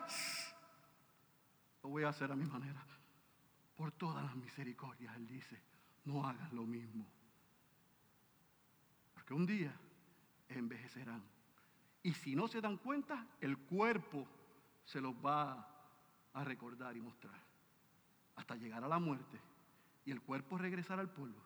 lo 1.83 1.91
voy 1.91 2.05
a 2.05 2.09
hacer 2.09 2.33
a 2.33 2.37
mi 2.37 2.47
manera. 2.47 2.83
Por 3.77 3.93
todas 3.93 4.25
las 4.25 4.35
misericordias, 4.35 5.15
Él 5.17 5.27
dice, 5.27 5.63
no 6.05 6.27
hagas 6.27 6.53
lo 6.53 6.65
mismo. 6.65 7.07
Porque 9.15 9.35
un 9.35 9.47
día 9.47 9.75
envejecerán 10.49 11.23
y 12.05 12.13
si 12.13 12.37
no 12.37 12.47
se 12.47 12.61
dan 12.61 12.77
cuenta, 12.77 13.27
el 13.41 13.57
cuerpo 13.57 14.29
se 14.85 15.01
los 15.01 15.15
va 15.15 15.67
a 16.35 16.45
recordar 16.45 16.95
y 16.97 17.01
mostrar. 17.01 17.41
Hasta 18.37 18.57
llegar 18.57 18.85
a 18.85 18.89
la 18.89 18.99
muerte. 18.99 19.41
Y 20.05 20.11
el 20.11 20.21
cuerpo 20.21 20.59
regresar 20.59 21.01
al 21.01 21.09
polvo. 21.09 21.41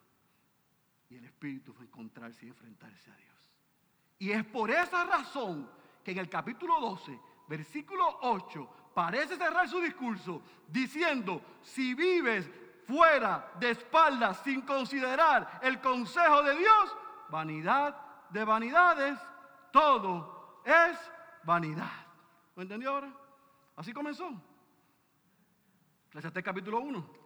Y 1.11 1.15
el 1.15 1.25
espíritu 1.25 1.73
va 1.73 1.85
encontrarse 1.85 2.45
y 2.45 2.49
enfrentarse 2.49 3.09
a 3.11 3.17
Dios. 3.17 3.53
Y 4.19 4.33
es 4.33 4.45
por 4.45 4.71
esa 4.73 5.05
razón 5.05 5.71
que 6.03 6.11
en 6.11 6.19
el 6.19 6.29
capítulo 6.29 6.81
12, 6.81 7.21
versículo 7.47 8.19
8, 8.23 8.91
parece 8.93 9.37
cerrar 9.37 9.69
su 9.69 9.81
discurso 9.81 10.43
diciendo, 10.67 11.41
si 11.63 11.95
vives 11.95 12.51
fuera 12.89 13.53
de 13.61 13.71
espaldas 13.71 14.39
sin 14.43 14.63
considerar 14.63 15.61
el 15.63 15.79
consejo 15.79 16.43
de 16.43 16.57
Dios, 16.57 16.97
vanidad 17.29 17.95
de 18.31 18.45
vanidades, 18.45 19.19
todo 19.71 20.63
es 20.65 20.99
vanidad. 21.45 22.07
¿Lo 22.57 22.63
entendió 22.63 22.91
ahora? 22.91 23.13
Así 23.77 23.93
comenzó. 23.93 24.31
este 26.15 26.43
capítulo 26.43 26.81
1. 26.81 27.19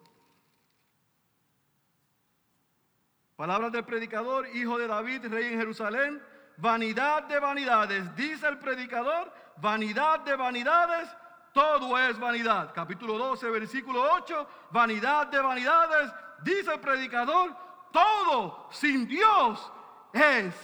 Palabras 3.37 3.71
del 3.71 3.85
predicador, 3.85 4.49
hijo 4.49 4.77
de 4.79 4.89
David, 4.89 5.27
rey 5.29 5.53
en 5.53 5.59
Jerusalén. 5.61 6.23
Vanidad 6.57 7.23
de 7.25 7.39
vanidades, 7.39 8.15
dice 8.17 8.47
el 8.49 8.59
predicador, 8.59 9.33
vanidad 9.57 10.21
de 10.21 10.37
vanidades, 10.37 11.09
todo 11.53 11.99
es 11.99 12.19
vanidad. 12.19 12.73
Capítulo 12.75 13.19
12, 13.19 13.51
versículo 13.51 14.03
8, 14.15 14.49
vanidad 14.71 15.27
de 15.29 15.41
vanidades, 15.41 16.13
dice 16.43 16.73
el 16.75 16.81
predicador, 16.81 17.57
todo 17.93 18.69
sin 18.71 19.07
Dios 19.07 19.71
es 20.13 20.55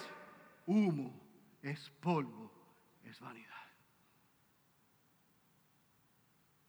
humo, 0.67 1.15
es 1.63 1.91
polvo, 2.01 2.51
es 3.05 3.21
vanidad. 3.21 3.49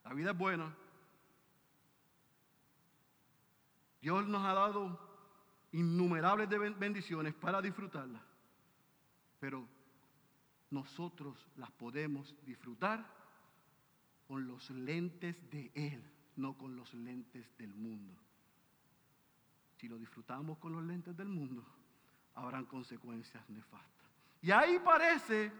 La 0.04 0.14
vida 0.14 0.32
es 0.32 0.38
buena. 0.38 0.76
Dios 4.02 4.26
nos 4.28 4.46
ha 4.46 4.54
dado 4.54 5.00
innumerables 5.72 6.50
bendiciones 6.80 7.34
para 7.36 7.62
disfrutarlas, 7.62 8.24
pero 9.40 9.68
nosotros 10.72 11.48
las 11.58 11.72
podemos 11.72 12.36
disfrutar 12.44 13.19
con 14.30 14.48
los 14.48 14.70
lentes 14.70 15.36
de 15.50 15.72
Él, 15.74 16.04
no 16.36 16.56
con 16.56 16.76
los 16.76 16.94
lentes 16.94 17.50
del 17.58 17.74
mundo. 17.74 18.14
Si 19.78 19.88
lo 19.88 19.98
disfrutamos 19.98 20.60
con 20.60 20.72
los 20.72 20.84
lentes 20.84 21.18
del 21.18 21.30
mundo, 21.30 21.66
habrán 22.36 22.66
consecuencias 22.66 23.50
nefastas. 23.50 24.08
Y 24.44 24.52
ahí 24.52 24.78
parece 24.86 25.52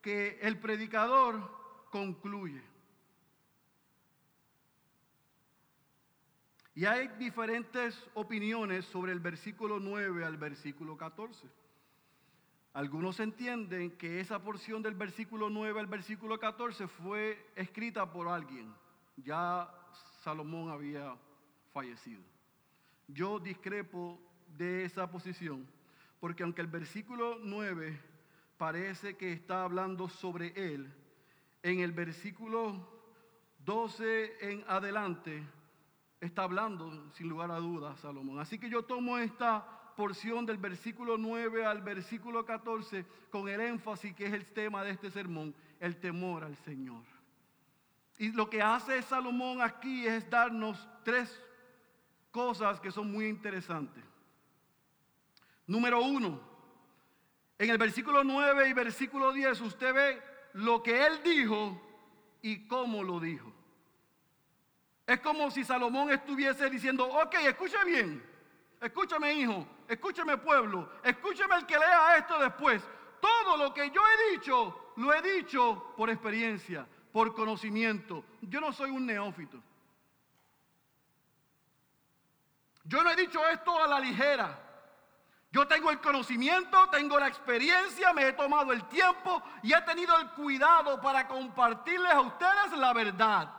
que 0.00 0.38
el 0.40 0.58
predicador 0.58 1.86
concluye. 1.90 2.62
Y 6.76 6.86
hay 6.86 7.08
diferentes 7.18 8.08
opiniones 8.14 8.86
sobre 8.86 9.12
el 9.12 9.20
versículo 9.20 9.78
9 9.80 10.24
al 10.24 10.38
versículo 10.38 10.96
14. 10.96 11.46
Algunos 12.78 13.18
entienden 13.18 13.90
que 13.90 14.20
esa 14.20 14.40
porción 14.40 14.84
del 14.84 14.94
versículo 14.94 15.50
9 15.50 15.80
al 15.80 15.88
versículo 15.88 16.38
14 16.38 16.86
fue 16.86 17.50
escrita 17.56 18.08
por 18.08 18.28
alguien. 18.28 18.72
Ya 19.16 19.68
Salomón 20.22 20.70
había 20.70 21.16
fallecido. 21.72 22.22
Yo 23.08 23.40
discrepo 23.40 24.20
de 24.56 24.84
esa 24.84 25.10
posición, 25.10 25.66
porque 26.20 26.44
aunque 26.44 26.60
el 26.60 26.68
versículo 26.68 27.38
9 27.42 28.00
parece 28.56 29.16
que 29.16 29.32
está 29.32 29.64
hablando 29.64 30.08
sobre 30.08 30.52
él, 30.54 30.88
en 31.64 31.80
el 31.80 31.90
versículo 31.90 32.88
12 33.64 34.52
en 34.52 34.64
adelante 34.68 35.42
está 36.20 36.44
hablando 36.44 37.10
sin 37.14 37.28
lugar 37.28 37.50
a 37.50 37.56
dudas 37.56 37.98
Salomón. 37.98 38.38
Así 38.38 38.56
que 38.56 38.70
yo 38.70 38.84
tomo 38.84 39.18
esta 39.18 39.77
porción 39.98 40.46
del 40.46 40.58
versículo 40.58 41.18
9 41.18 41.66
al 41.66 41.82
versículo 41.82 42.44
14 42.44 43.04
con 43.30 43.48
el 43.48 43.60
énfasis 43.60 44.14
que 44.14 44.26
es 44.26 44.32
el 44.32 44.46
tema 44.46 44.84
de 44.84 44.92
este 44.92 45.10
sermón, 45.10 45.52
el 45.80 45.96
temor 45.96 46.44
al 46.44 46.54
Señor. 46.58 47.02
Y 48.16 48.30
lo 48.30 48.48
que 48.48 48.62
hace 48.62 49.02
Salomón 49.02 49.60
aquí 49.60 50.06
es 50.06 50.30
darnos 50.30 50.88
tres 51.02 51.42
cosas 52.30 52.78
que 52.78 52.92
son 52.92 53.10
muy 53.10 53.26
interesantes. 53.26 54.04
Número 55.66 56.00
uno, 56.00 56.40
en 57.58 57.68
el 57.68 57.76
versículo 57.76 58.22
9 58.22 58.68
y 58.68 58.72
versículo 58.74 59.32
10 59.32 59.60
usted 59.62 59.92
ve 59.92 60.22
lo 60.52 60.80
que 60.80 61.06
él 61.08 61.20
dijo 61.24 61.82
y 62.40 62.68
cómo 62.68 63.02
lo 63.02 63.18
dijo. 63.18 63.52
Es 65.08 65.18
como 65.18 65.50
si 65.50 65.64
Salomón 65.64 66.12
estuviese 66.12 66.70
diciendo, 66.70 67.04
ok, 67.04 67.34
escuche 67.48 67.84
bien, 67.84 68.27
escúchame 68.80 69.32
hijo, 69.32 69.66
escúchame 69.88 70.36
pueblo, 70.38 70.90
escúchame 71.02 71.56
el 71.56 71.66
que 71.66 71.78
lea 71.78 72.16
esto 72.16 72.38
después. 72.38 72.82
Todo 73.20 73.56
lo 73.56 73.74
que 73.74 73.90
yo 73.90 74.00
he 74.00 74.32
dicho, 74.32 74.92
lo 74.96 75.12
he 75.12 75.22
dicho 75.22 75.92
por 75.96 76.10
experiencia, 76.10 76.86
por 77.12 77.34
conocimiento. 77.34 78.24
Yo 78.42 78.60
no 78.60 78.72
soy 78.72 78.90
un 78.90 79.06
neófito. 79.06 79.60
Yo 82.84 83.02
no 83.02 83.10
he 83.10 83.16
dicho 83.16 83.46
esto 83.48 83.82
a 83.82 83.86
la 83.86 84.00
ligera. 84.00 84.64
Yo 85.50 85.66
tengo 85.66 85.90
el 85.90 86.00
conocimiento, 86.00 86.88
tengo 86.90 87.18
la 87.18 87.26
experiencia, 87.26 88.12
me 88.12 88.28
he 88.28 88.32
tomado 88.32 88.72
el 88.72 88.84
tiempo 88.88 89.42
y 89.62 89.72
he 89.72 89.80
tenido 89.82 90.16
el 90.18 90.28
cuidado 90.30 91.00
para 91.00 91.26
compartirles 91.26 92.12
a 92.12 92.20
ustedes 92.20 92.72
la 92.76 92.92
verdad. 92.92 93.50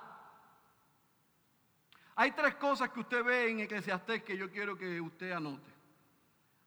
Hay 2.19 2.31
tres 2.31 2.55
cosas 2.55 2.89
que 2.89 2.99
usted 2.99 3.23
ve 3.23 3.49
en 3.49 3.61
Eclesiastés 3.61 4.23
que 4.23 4.35
yo 4.35 4.51
quiero 4.51 4.77
que 4.77 4.99
usted 4.99 5.31
anote. 5.31 5.71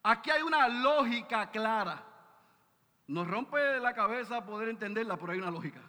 Aquí 0.02 0.30
hay 0.30 0.40
una 0.40 0.66
lógica 0.66 1.50
clara. 1.50 2.02
Nos 3.08 3.28
rompe 3.28 3.78
la 3.78 3.92
cabeza 3.92 4.42
poder 4.46 4.70
entenderla, 4.70 5.18
pero 5.18 5.32
hay 5.32 5.38
una 5.38 5.50
lógica. 5.50 5.82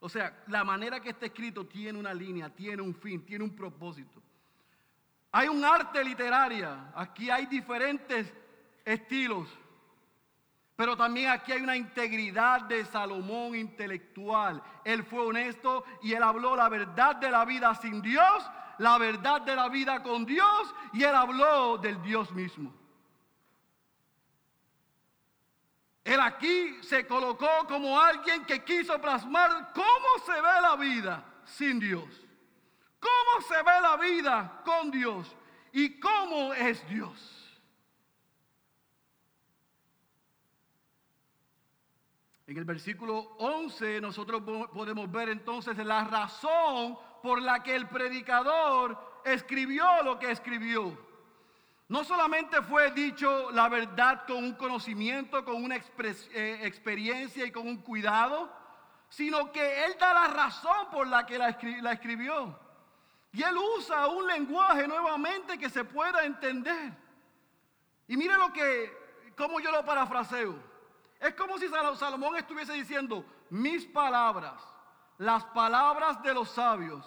O 0.00 0.08
sea, 0.08 0.42
la 0.46 0.64
manera 0.64 0.98
que 0.98 1.10
está 1.10 1.26
escrito 1.26 1.66
tiene 1.66 1.98
una 1.98 2.14
línea, 2.14 2.48
tiene 2.48 2.80
un 2.80 2.94
fin, 2.94 3.22
tiene 3.26 3.44
un 3.44 3.54
propósito. 3.54 4.22
Hay 5.30 5.48
un 5.48 5.62
arte 5.62 6.02
literaria. 6.02 6.90
Aquí 6.94 7.28
hay 7.28 7.44
diferentes 7.44 8.32
estilos. 8.82 9.46
Pero 10.74 10.96
también 10.96 11.28
aquí 11.28 11.52
hay 11.52 11.60
una 11.60 11.76
integridad 11.76 12.62
de 12.62 12.82
Salomón 12.86 13.56
intelectual. 13.56 14.62
Él 14.84 15.04
fue 15.04 15.20
honesto 15.20 15.84
y 16.00 16.14
él 16.14 16.22
habló 16.22 16.56
la 16.56 16.70
verdad 16.70 17.16
de 17.16 17.30
la 17.30 17.44
vida 17.44 17.74
sin 17.74 18.00
Dios 18.00 18.50
la 18.78 18.98
verdad 18.98 19.40
de 19.42 19.56
la 19.56 19.68
vida 19.68 20.02
con 20.02 20.24
Dios 20.24 20.74
y 20.92 21.02
él 21.02 21.14
habló 21.14 21.78
del 21.78 22.02
Dios 22.02 22.30
mismo. 22.32 22.72
Él 26.04 26.20
aquí 26.20 26.78
se 26.82 27.06
colocó 27.06 27.48
como 27.66 28.00
alguien 28.00 28.44
que 28.44 28.62
quiso 28.62 29.00
plasmar 29.00 29.72
cómo 29.74 30.24
se 30.24 30.32
ve 30.32 30.60
la 30.62 30.76
vida 30.76 31.24
sin 31.44 31.80
Dios, 31.80 32.04
cómo 33.00 33.46
se 33.48 33.56
ve 33.56 33.80
la 33.82 33.96
vida 33.96 34.62
con 34.64 34.90
Dios 34.90 35.34
y 35.72 35.98
cómo 35.98 36.54
es 36.54 36.88
Dios. 36.88 37.35
En 42.46 42.56
el 42.56 42.64
versículo 42.64 43.18
11 43.38 44.00
nosotros 44.00 44.40
podemos 44.72 45.10
ver 45.10 45.30
entonces 45.30 45.76
la 45.78 46.04
razón 46.04 46.96
por 47.20 47.42
la 47.42 47.60
que 47.62 47.74
el 47.74 47.88
predicador 47.88 49.20
escribió 49.24 49.84
lo 50.04 50.16
que 50.18 50.30
escribió. 50.30 50.96
No 51.88 52.04
solamente 52.04 52.62
fue 52.62 52.92
dicho 52.92 53.50
la 53.50 53.68
verdad 53.68 54.24
con 54.26 54.38
un 54.38 54.54
conocimiento, 54.54 55.44
con 55.44 55.62
una 55.64 55.76
eh, 55.76 56.60
experiencia 56.62 57.44
y 57.44 57.50
con 57.50 57.66
un 57.66 57.78
cuidado, 57.78 58.48
sino 59.08 59.50
que 59.50 59.84
él 59.84 59.96
da 59.98 60.14
la 60.14 60.28
razón 60.28 60.88
por 60.92 61.08
la 61.08 61.26
que 61.26 61.38
la, 61.38 61.48
escribió. 61.48 62.58
Y 63.32 63.42
él 63.42 63.56
usa 63.76 64.06
un 64.06 64.24
lenguaje 64.24 64.86
nuevamente 64.86 65.58
que 65.58 65.68
se 65.68 65.84
pueda 65.84 66.24
entender. 66.24 66.92
Y 68.06 68.16
mire 68.16 68.34
lo 68.34 68.52
que, 68.52 69.32
como 69.36 69.58
yo 69.58 69.72
lo 69.72 69.84
parafraseo. 69.84 70.75
Es 71.20 71.34
como 71.34 71.58
si 71.58 71.68
Salomón 71.68 72.36
estuviese 72.36 72.72
diciendo, 72.74 73.24
mis 73.50 73.86
palabras, 73.86 74.62
las 75.18 75.44
palabras 75.44 76.22
de 76.22 76.34
los 76.34 76.50
sabios, 76.50 77.04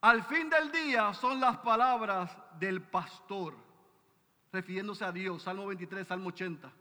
al 0.00 0.22
fin 0.24 0.48
del 0.48 0.72
día 0.72 1.12
son 1.12 1.40
las 1.40 1.58
palabras 1.58 2.34
del 2.58 2.82
pastor, 2.82 3.54
refiriéndose 4.52 5.04
a 5.04 5.12
Dios, 5.12 5.42
Salmo 5.42 5.66
23, 5.66 6.06
Salmo 6.06 6.28
80. 6.28 6.72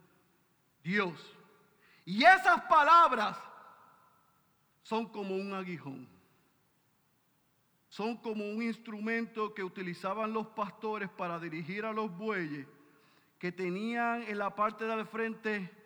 Dios. 0.83 1.35
Y 2.05 2.23
esas 2.23 2.61
palabras 2.61 3.37
son 4.83 5.07
como 5.07 5.35
un 5.35 5.53
aguijón. 5.53 6.07
Son 7.89 8.15
como 8.17 8.43
un 8.49 8.61
instrumento 8.61 9.53
que 9.53 9.63
utilizaban 9.63 10.31
los 10.31 10.47
pastores 10.47 11.09
para 11.09 11.39
dirigir 11.39 11.85
a 11.85 11.91
los 11.91 12.15
bueyes 12.15 12.67
que 13.39 13.51
tenían 13.51 14.23
en 14.23 14.37
la 14.37 14.55
parte 14.55 14.85
del 14.85 15.05
frente 15.05 15.78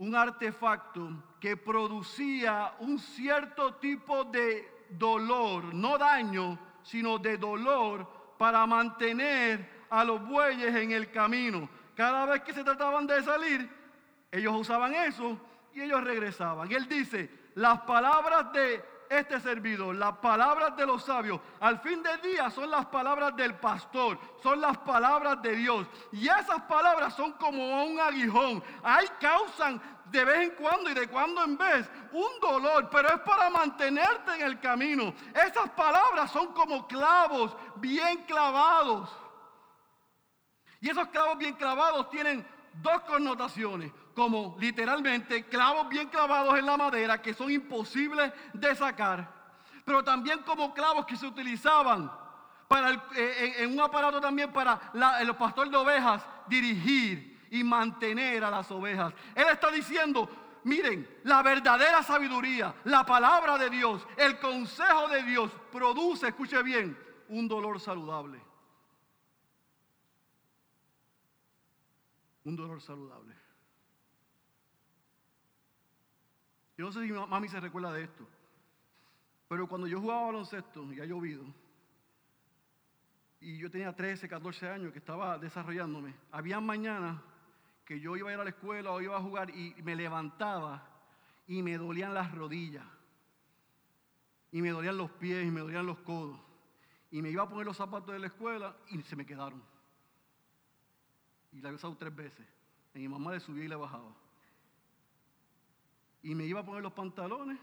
un 0.00 0.14
artefacto 0.14 1.10
que 1.38 1.58
producía 1.58 2.72
un 2.78 2.98
cierto 2.98 3.74
tipo 3.74 4.24
de 4.24 4.86
dolor, 4.88 5.74
no 5.74 5.98
daño, 5.98 6.58
sino 6.82 7.18
de 7.18 7.36
dolor 7.36 8.08
para 8.38 8.66
mantener 8.66 9.84
a 9.90 10.02
los 10.02 10.26
bueyes 10.26 10.74
en 10.74 10.92
el 10.92 11.10
camino. 11.10 11.68
Cada 11.94 12.24
vez 12.24 12.42
que 12.42 12.54
se 12.54 12.64
trataban 12.64 13.06
de 13.06 13.22
salir, 13.22 13.70
ellos 14.32 14.54
usaban 14.56 14.94
eso 14.94 15.38
y 15.74 15.82
ellos 15.82 16.02
regresaban. 16.02 16.72
él 16.72 16.88
dice, 16.88 17.30
las 17.56 17.80
palabras 17.82 18.50
de 18.54 18.82
este 19.10 19.40
servidor, 19.40 19.96
las 19.96 20.18
palabras 20.18 20.76
de 20.76 20.86
los 20.86 21.02
sabios, 21.02 21.40
al 21.58 21.80
fin 21.80 22.00
del 22.00 22.20
día 22.22 22.48
son 22.48 22.70
las 22.70 22.86
palabras 22.86 23.34
del 23.34 23.56
pastor, 23.56 24.16
son 24.40 24.60
las 24.60 24.78
palabras 24.78 25.42
de 25.42 25.56
Dios. 25.56 25.84
Y 26.12 26.28
esas 26.28 26.62
palabras 26.62 27.14
son 27.14 27.32
como 27.32 27.84
un 27.84 27.98
aguijón. 27.98 28.62
Ahí 28.84 29.06
causan 29.20 29.82
de 30.06 30.24
vez 30.24 30.42
en 30.42 30.50
cuando 30.50 30.90
y 30.90 30.94
de 30.94 31.08
cuando 31.08 31.42
en 31.42 31.58
vez 31.58 31.90
un 32.12 32.40
dolor, 32.40 32.88
pero 32.88 33.08
es 33.08 33.20
para 33.22 33.50
mantenerte 33.50 34.36
en 34.36 34.42
el 34.42 34.60
camino. 34.60 35.12
Esas 35.34 35.70
palabras 35.70 36.30
son 36.30 36.52
como 36.52 36.86
clavos 36.86 37.56
bien 37.76 38.22
clavados. 38.26 39.10
Y 40.80 40.88
esos 40.88 41.08
clavos 41.08 41.36
bien 41.36 41.54
clavados 41.54 42.08
tienen 42.10 42.46
dos 42.74 43.00
connotaciones. 43.02 43.90
Como 44.20 44.54
literalmente 44.60 45.44
clavos 45.44 45.88
bien 45.88 46.06
clavados 46.08 46.58
en 46.58 46.66
la 46.66 46.76
madera 46.76 47.22
que 47.22 47.32
son 47.32 47.50
imposibles 47.50 48.30
de 48.52 48.76
sacar, 48.76 49.26
pero 49.82 50.04
también 50.04 50.40
como 50.40 50.74
clavos 50.74 51.06
que 51.06 51.16
se 51.16 51.26
utilizaban 51.26 52.12
para 52.68 53.02
eh, 53.16 53.54
en, 53.60 53.72
un 53.72 53.80
aparato 53.80 54.20
también 54.20 54.52
para 54.52 54.92
el 55.22 55.34
pastor 55.36 55.70
de 55.70 55.76
ovejas 55.78 56.22
dirigir 56.46 57.48
y 57.50 57.64
mantener 57.64 58.44
a 58.44 58.50
las 58.50 58.70
ovejas. 58.70 59.14
Él 59.34 59.46
está 59.50 59.70
diciendo, 59.70 60.28
miren, 60.64 61.08
la 61.24 61.42
verdadera 61.42 62.02
sabiduría, 62.02 62.74
la 62.84 63.06
palabra 63.06 63.56
de 63.56 63.70
Dios, 63.70 64.06
el 64.18 64.38
consejo 64.38 65.08
de 65.08 65.22
Dios 65.22 65.50
produce, 65.72 66.28
escuche 66.28 66.62
bien, 66.62 66.94
un 67.30 67.48
dolor 67.48 67.80
saludable. 67.80 68.38
Un 72.44 72.54
dolor 72.54 72.82
saludable. 72.82 73.40
Yo 76.80 76.86
no 76.86 76.92
sé 76.92 77.02
si 77.02 77.12
mi 77.12 77.26
mami 77.26 77.46
se 77.46 77.60
recuerda 77.60 77.92
de 77.92 78.04
esto, 78.04 78.26
pero 79.48 79.68
cuando 79.68 79.86
yo 79.86 80.00
jugaba 80.00 80.28
baloncesto 80.28 80.90
y 80.90 80.98
ha 80.98 81.04
llovido, 81.04 81.44
y 83.38 83.58
yo 83.58 83.70
tenía 83.70 83.94
13, 83.94 84.26
14 84.26 84.66
años 84.66 84.90
que 84.90 84.98
estaba 84.98 85.36
desarrollándome, 85.36 86.14
había 86.32 86.58
mañanas 86.58 87.20
que 87.84 88.00
yo 88.00 88.16
iba 88.16 88.30
a 88.30 88.32
ir 88.32 88.40
a 88.40 88.44
la 88.44 88.48
escuela 88.48 88.92
o 88.92 89.02
iba 89.02 89.14
a 89.14 89.20
jugar 89.20 89.50
y 89.50 89.74
me 89.82 89.94
levantaba 89.94 90.88
y 91.46 91.62
me 91.62 91.76
dolían 91.76 92.14
las 92.14 92.34
rodillas. 92.34 92.86
Y 94.50 94.62
me 94.62 94.70
dolían 94.70 94.96
los 94.96 95.10
pies 95.10 95.46
y 95.46 95.50
me 95.50 95.60
dolían 95.60 95.84
los 95.84 95.98
codos. 95.98 96.40
Y 97.10 97.20
me 97.20 97.28
iba 97.28 97.42
a 97.42 97.48
poner 97.50 97.66
los 97.66 97.76
zapatos 97.76 98.14
de 98.14 98.20
la 98.20 98.28
escuela 98.28 98.74
y 98.88 99.02
se 99.02 99.16
me 99.16 99.26
quedaron. 99.26 99.62
Y 101.52 101.60
la 101.60 101.68
he 101.68 101.74
usado 101.74 101.94
tres 101.98 102.16
veces. 102.16 102.46
Y 102.94 103.00
mi 103.00 103.08
mamá 103.08 103.32
le 103.32 103.40
subía 103.40 103.64
y 103.66 103.68
le 103.68 103.76
bajaba. 103.76 104.19
Y 106.22 106.34
me 106.34 106.44
iba 106.44 106.60
a 106.60 106.64
poner 106.64 106.82
los 106.82 106.92
pantalones. 106.92 107.58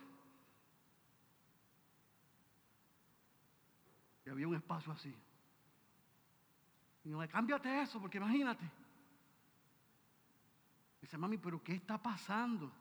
Y 4.25 4.29
había 4.29 4.47
un 4.47 4.55
espacio 4.55 4.91
así. 4.91 5.15
Y 7.03 7.09
me 7.09 7.27
cámbiate 7.27 7.81
eso, 7.81 8.01
porque 8.01 8.17
imagínate. 8.17 8.69
Dice, 11.01 11.17
mami, 11.17 11.37
pero 11.37 11.63
¿qué 11.63 11.73
está 11.73 12.01
pasando? 12.01 12.71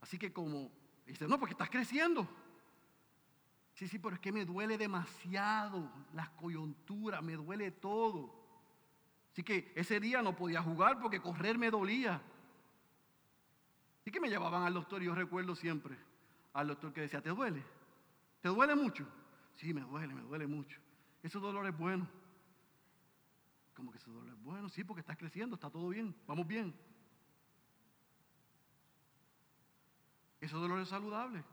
Así 0.00 0.18
que 0.18 0.32
como, 0.32 0.70
dice, 1.06 1.28
no, 1.28 1.38
porque 1.38 1.52
estás 1.52 1.70
creciendo. 1.70 2.26
Sí, 3.74 3.86
sí, 3.86 3.98
pero 4.00 4.16
es 4.16 4.20
que 4.20 4.32
me 4.32 4.44
duele 4.44 4.76
demasiado 4.76 5.88
las 6.12 6.30
coyunturas, 6.30 7.22
me 7.22 7.34
duele 7.34 7.70
todo. 7.70 8.34
Así 9.30 9.44
que 9.44 9.72
ese 9.76 10.00
día 10.00 10.20
no 10.20 10.34
podía 10.34 10.60
jugar 10.60 10.98
porque 10.98 11.20
correr 11.20 11.56
me 11.58 11.70
dolía. 11.70 12.20
Así 14.08 14.12
que 14.14 14.20
me 14.20 14.30
llevaban 14.30 14.62
al 14.62 14.72
doctor 14.72 15.02
y 15.02 15.04
yo 15.04 15.14
recuerdo 15.14 15.54
siempre 15.54 15.94
al 16.54 16.68
doctor 16.68 16.94
que 16.94 17.02
decía, 17.02 17.20
¿te 17.20 17.28
duele? 17.28 17.62
¿Te 18.40 18.48
duele 18.48 18.74
mucho? 18.74 19.06
Sí, 19.56 19.74
me 19.74 19.82
duele, 19.82 20.14
me 20.14 20.22
duele 20.22 20.46
mucho. 20.46 20.80
Ese 21.22 21.38
dolor 21.38 21.66
es 21.66 21.76
bueno. 21.76 22.08
Como 23.76 23.92
que 23.92 23.98
ese 23.98 24.10
dolor 24.10 24.26
es 24.30 24.42
bueno, 24.42 24.70
sí, 24.70 24.82
porque 24.82 25.00
estás 25.00 25.18
creciendo, 25.18 25.56
está 25.56 25.68
todo 25.68 25.90
bien, 25.90 26.16
vamos 26.26 26.46
bien. 26.46 26.74
Ese 30.40 30.56
dolor 30.56 30.80
es 30.80 30.88
saludable. 30.88 31.44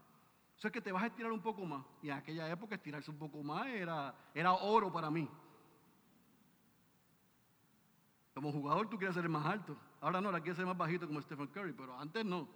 Eso 0.58 0.70
es 0.70 0.72
que 0.72 0.80
te 0.80 0.94
vas 0.94 1.04
a 1.04 1.08
estirar 1.08 1.34
un 1.34 1.42
poco 1.42 1.66
más. 1.66 1.86
Y 2.02 2.08
en 2.08 2.14
aquella 2.14 2.50
época 2.50 2.76
estirarse 2.76 3.12
un 3.12 3.18
poco 3.18 3.44
más 3.44 3.68
era, 3.68 4.16
era 4.34 4.54
oro 4.54 4.94
para 4.94 5.12
mí. 5.12 5.30
Como 8.36 8.52
jugador 8.52 8.88
tú 8.88 9.00
quieres 9.00 9.16
ser 9.16 9.24
el 9.24 9.32
más 9.32 9.48
alto. 9.48 9.76
Ahora 10.02 10.22
no, 10.22 10.28
ahora 10.28 10.42
quieres 10.42 10.58
ser 10.58 10.68
más 10.68 10.78
bajito 10.78 11.08
como 11.08 11.20
Stephen 11.22 11.48
Curry, 11.48 11.74
pero 11.74 11.98
antes 11.98 12.24
no. 12.24 12.48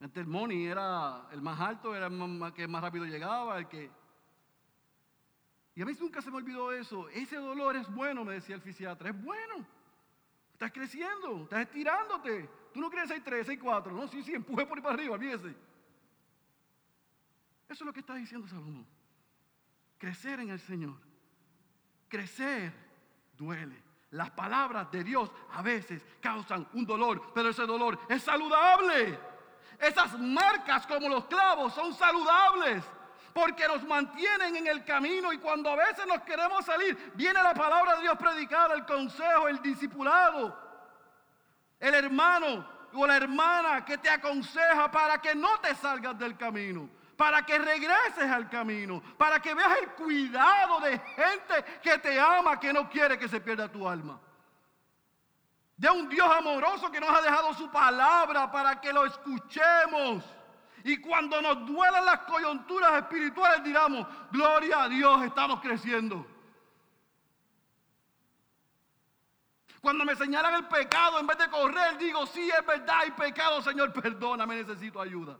Antes 0.00 0.22
el 0.22 0.26
money 0.26 0.66
era 0.66 1.28
el 1.30 1.40
más 1.40 1.60
alto, 1.60 1.94
era 1.94 2.08
el 2.08 2.52
que 2.52 2.66
más 2.66 2.82
rápido 2.82 3.04
llegaba, 3.04 3.58
el 3.58 3.68
que 3.68 3.88
y 5.76 5.82
a 5.82 5.84
mí 5.84 5.92
nunca 6.00 6.22
se 6.22 6.30
me 6.30 6.38
olvidó 6.38 6.72
eso. 6.72 7.06
Ese 7.10 7.36
dolor 7.36 7.76
es 7.76 7.86
bueno, 7.94 8.24
me 8.24 8.32
decía 8.32 8.54
el 8.54 8.62
fisiatra, 8.62 9.10
es 9.10 9.22
bueno. 9.22 9.66
Estás 10.52 10.72
creciendo, 10.72 11.42
estás 11.42 11.60
estirándote. 11.60 12.48
Tú 12.72 12.80
no 12.80 12.90
crees 12.90 13.10
6'3, 13.10 13.44
6'4, 13.60 13.92
no, 13.92 14.08
sí, 14.08 14.22
sí, 14.22 14.34
empuje 14.34 14.64
por 14.64 14.78
ahí 14.78 14.82
para 14.82 14.94
arriba, 14.94 15.14
olvídese. 15.14 15.48
Eso 15.48 15.54
es 17.68 17.80
lo 17.82 17.92
que 17.92 18.00
está 18.00 18.14
diciendo 18.14 18.48
Salomón. 18.48 18.86
Crecer 19.98 20.40
en 20.40 20.48
el 20.48 20.60
Señor. 20.60 20.96
Crecer 22.08 22.72
duele. 23.36 23.85
Las 24.16 24.30
palabras 24.30 24.90
de 24.90 25.04
Dios 25.04 25.30
a 25.52 25.60
veces 25.60 26.02
causan 26.22 26.66
un 26.72 26.86
dolor, 26.86 27.32
pero 27.34 27.50
ese 27.50 27.66
dolor 27.66 27.98
es 28.08 28.22
saludable. 28.22 29.18
Esas 29.78 30.18
marcas 30.18 30.86
como 30.86 31.06
los 31.06 31.26
clavos 31.26 31.74
son 31.74 31.92
saludables 31.92 32.82
porque 33.34 33.68
nos 33.68 33.84
mantienen 33.84 34.56
en 34.56 34.66
el 34.68 34.82
camino 34.86 35.34
y 35.34 35.38
cuando 35.38 35.68
a 35.68 35.76
veces 35.76 36.06
nos 36.06 36.22
queremos 36.22 36.64
salir, 36.64 37.12
viene 37.14 37.42
la 37.42 37.52
palabra 37.52 37.96
de 37.96 38.02
Dios 38.02 38.16
predicada, 38.16 38.74
el 38.74 38.86
consejo, 38.86 39.48
el 39.48 39.60
discipulado, 39.60 40.58
el 41.78 41.94
hermano 41.94 42.66
o 42.94 43.06
la 43.06 43.18
hermana 43.18 43.84
que 43.84 43.98
te 43.98 44.08
aconseja 44.08 44.90
para 44.90 45.20
que 45.20 45.34
no 45.34 45.60
te 45.60 45.74
salgas 45.74 46.18
del 46.18 46.38
camino, 46.38 46.88
para 47.16 47.44
que 47.44 47.58
regreses 47.58 48.30
al 48.30 48.48
camino, 48.50 49.02
para 49.16 49.40
que 49.40 49.54
veas 49.54 49.78
el 49.82 49.88
cuidado 49.90 50.80
de 50.80 50.98
gente 50.98 51.64
que 51.82 51.98
te 51.98 52.20
ama, 52.20 52.60
que 52.60 52.72
no 52.72 52.88
quiere 52.88 53.18
que 53.18 53.28
se 53.28 53.40
pierda 53.40 53.70
tu 53.70 53.88
alma. 53.88 54.20
De 55.76 55.90
un 55.90 56.08
Dios 56.08 56.28
amoroso 56.28 56.90
que 56.90 57.00
nos 57.00 57.10
ha 57.10 57.22
dejado 57.22 57.52
su 57.54 57.70
palabra 57.70 58.50
para 58.50 58.80
que 58.80 58.92
lo 58.92 59.04
escuchemos. 59.06 60.24
Y 60.84 60.98
cuando 60.98 61.42
nos 61.42 61.66
duelen 61.66 62.04
las 62.04 62.20
coyunturas 62.20 62.92
espirituales, 63.02 63.64
digamos, 63.64 64.06
gloria 64.30 64.84
a 64.84 64.88
Dios, 64.88 65.22
estamos 65.24 65.60
creciendo. 65.60 66.26
Cuando 69.80 70.04
me 70.04 70.16
señalan 70.16 70.54
el 70.54 70.66
pecado, 70.66 71.18
en 71.18 71.26
vez 71.26 71.38
de 71.38 71.48
correr, 71.48 71.98
digo, 71.98 72.26
sí, 72.26 72.50
es 72.50 72.66
verdad, 72.66 73.00
hay 73.02 73.10
pecado, 73.12 73.62
Señor, 73.62 73.92
perdóname, 73.92 74.56
necesito 74.56 75.00
ayuda. 75.00 75.38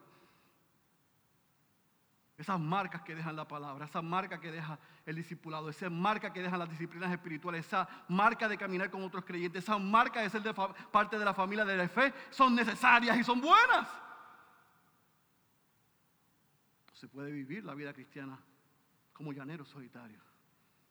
Esas 2.39 2.61
marcas 2.61 3.03
que 3.03 3.15
dejan 3.15 3.35
la 3.35 3.49
palabra, 3.49 3.87
esa 3.87 4.03
marca 4.03 4.39
que 4.39 4.53
deja 4.53 4.79
el 5.07 5.17
discipulado, 5.17 5.71
esa 5.71 5.89
marca 5.89 6.33
que 6.33 6.43
dejan 6.43 6.59
las 6.59 6.69
disciplinas 6.69 7.11
espirituales, 7.11 7.65
esa 7.67 7.89
marca 8.09 8.47
de 8.47 8.59
caminar 8.59 8.91
con 8.91 9.03
otros 9.03 9.25
creyentes, 9.25 9.65
esa 9.65 9.79
marca 9.79 10.21
de 10.21 10.29
ser 10.29 10.43
parte 10.93 11.19
de 11.19 11.25
la 11.25 11.33
familia 11.33 11.65
de 11.65 11.77
la 11.77 11.89
fe, 11.89 12.13
son 12.31 12.55
necesarias 12.55 13.17
y 13.17 13.25
son 13.25 13.41
buenas 13.41 13.89
se 16.97 17.09
puede 17.09 17.31
vivir 17.31 17.63
la 17.65 17.75
vida 17.75 17.93
cristiana 17.93 18.39
como 19.13 19.33
llanero 19.33 19.65
solitario. 19.65 20.19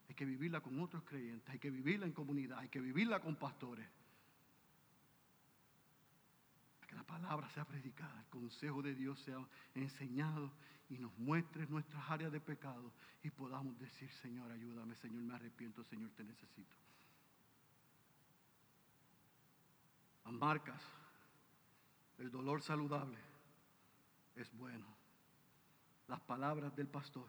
Hay 0.07 0.13
que 0.13 0.25
vivirla 0.25 0.61
con 0.61 0.79
otros 0.79 1.03
creyentes, 1.03 1.49
hay 1.49 1.57
que 1.57 1.71
vivirla 1.71 2.05
en 2.05 2.13
comunidad, 2.13 2.59
hay 2.59 2.69
que 2.69 2.79
vivirla 2.79 3.19
con 3.19 3.35
pastores. 3.35 3.87
Para 6.79 6.87
que 6.87 6.95
la 6.95 7.03
palabra 7.03 7.49
sea 7.49 7.65
predicada, 7.65 8.19
el 8.19 8.27
consejo 8.27 8.83
de 8.83 8.93
Dios 8.93 9.19
sea 9.19 9.39
enseñado 9.73 10.53
y 10.89 10.97
nos 10.97 11.17
muestre 11.17 11.65
nuestras 11.67 12.09
áreas 12.09 12.31
de 12.31 12.39
pecado 12.39 12.91
y 13.23 13.29
podamos 13.31 13.77
decir, 13.79 14.11
Señor, 14.11 14.51
ayúdame, 14.51 14.95
Señor, 14.95 15.23
me 15.23 15.35
arrepiento, 15.35 15.83
Señor, 15.83 16.11
te 16.11 16.23
necesito. 16.23 16.75
Las 20.23 20.33
marcas, 20.33 20.81
el 22.17 22.31
dolor 22.31 22.61
saludable 22.61 23.17
es 24.35 24.51
bueno 24.57 24.95
las 26.07 26.19
palabras 26.21 26.75
del 26.75 26.87
pastor 26.87 27.27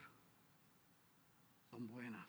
son 1.71 1.89
buenas. 1.89 2.27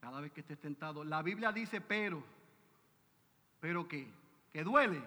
Cada 0.00 0.20
vez 0.20 0.32
que 0.32 0.40
estés 0.40 0.60
tentado, 0.60 1.04
la 1.04 1.22
Biblia 1.22 1.52
dice 1.52 1.80
pero, 1.80 2.22
pero 3.60 3.88
qué, 3.88 4.12
que 4.52 4.64
duele, 4.64 5.02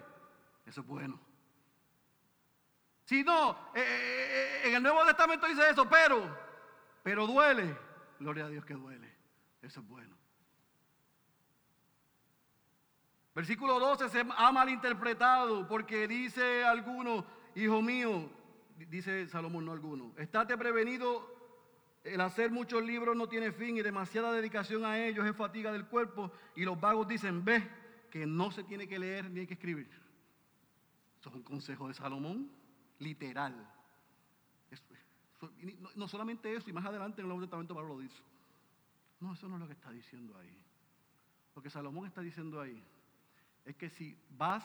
eso 0.66 0.82
es 0.82 0.88
bueno. 0.88 1.20
Si 3.08 3.24
no, 3.24 3.51
eh, 3.74 3.80
eh, 3.80 4.62
eh, 4.66 4.68
en 4.68 4.76
el 4.76 4.84
Nuevo 4.84 5.05
Testamento 5.05 5.47
dice 5.47 5.62
eso, 5.70 5.88
pero, 5.88 6.30
pero 7.01 7.26
duele, 7.26 7.74
gloria 8.20 8.43
a 8.43 8.49
Dios 8.49 8.66
que 8.66 8.74
duele, 8.74 9.10
eso 9.62 9.80
es 9.80 9.88
bueno. 9.88 10.14
Versículo 13.34 13.80
12 13.80 14.10
se 14.10 14.26
ha 14.36 14.51
malinterpretado 14.51 15.66
porque 15.70 16.05
dice 16.05 16.66
alguno, 16.66 17.26
hijo 17.55 17.82
mío, 17.82 18.30
dice 18.89 19.30
Salomón, 19.30 19.64
no 19.64 19.72
alguno, 19.72 20.14
estate 20.18 20.58
prevenido, 20.58 21.34
el 22.03 22.20
hacer 22.20 22.51
muchos 22.51 22.84
libros 22.84 23.16
no 23.16 23.30
tiene 23.30 23.53
fin 23.53 23.78
y 23.78 23.84
demasiada 23.84 24.34
dedicación 24.34 24.84
a 24.84 24.99
ellos 24.99 25.26
es 25.26 25.34
fatiga 25.34 25.72
del 25.72 25.86
cuerpo 25.86 26.30
y 26.58 26.66
los 26.66 26.78
vagos 26.78 27.08
dicen, 27.08 27.45
ve 27.45 27.66
que 28.12 28.26
no 28.26 28.51
se 28.51 28.66
tiene 28.66 28.86
que 28.86 28.99
leer 28.99 29.32
ni 29.32 29.39
hay 29.39 29.47
que 29.47 29.53
escribir. 29.53 29.88
Eso 31.22 31.30
es 31.30 31.36
un 31.36 31.43
consejo 31.43 31.88
de 31.88 31.93
Salomón, 31.93 32.51
literal. 33.00 33.56
no, 35.95 36.08
solamente 36.08 36.54
eso, 36.56 36.70
y 36.70 36.74
más 36.74 36.86
adelante 36.86 37.22
en 37.22 37.26
el 37.26 37.30
Nuevo 37.30 37.43
Testamento 37.43 37.76
Pablo 37.76 37.95
lo 37.95 38.00
dice. 38.00 38.22
No, 39.20 39.34
eso 39.34 39.48
no 39.48 39.56
es 39.56 39.62
lo 39.62 39.68
que 39.68 39.74
está 39.74 39.91
diciendo 39.91 40.38
ahí. 40.38 40.64
Lo 41.56 41.62
que 41.62 41.70
Salomón 41.70 42.06
está 42.06 42.22
diciendo 42.22 42.62
ahí 42.62 42.84
es 43.66 43.76
que 43.76 43.89
si 43.89 44.18
vas 44.30 44.64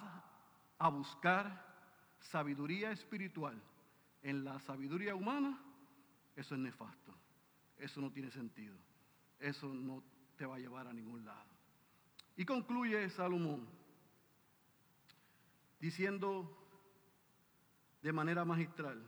a 0.78 0.88
buscar 0.88 1.72
sabiduría 2.20 2.92
espiritual 2.92 3.60
en 4.22 4.44
la 4.44 4.60
sabiduría 4.60 5.14
humana, 5.14 5.58
eso 6.36 6.54
es 6.54 6.60
nefasto. 6.60 7.14
Eso 7.78 8.00
no 8.00 8.10
tiene 8.12 8.30
sentido. 8.30 8.76
Eso 9.40 9.72
no 9.72 10.02
te 10.36 10.46
va 10.46 10.56
a 10.56 10.58
llevar 10.58 10.86
a 10.86 10.92
ningún 10.92 11.24
lado. 11.24 11.50
Y 12.36 12.44
concluye 12.44 13.08
Salomón 13.10 13.66
diciendo 15.80 16.61
de 18.02 18.12
manera 18.12 18.44
magistral 18.44 19.00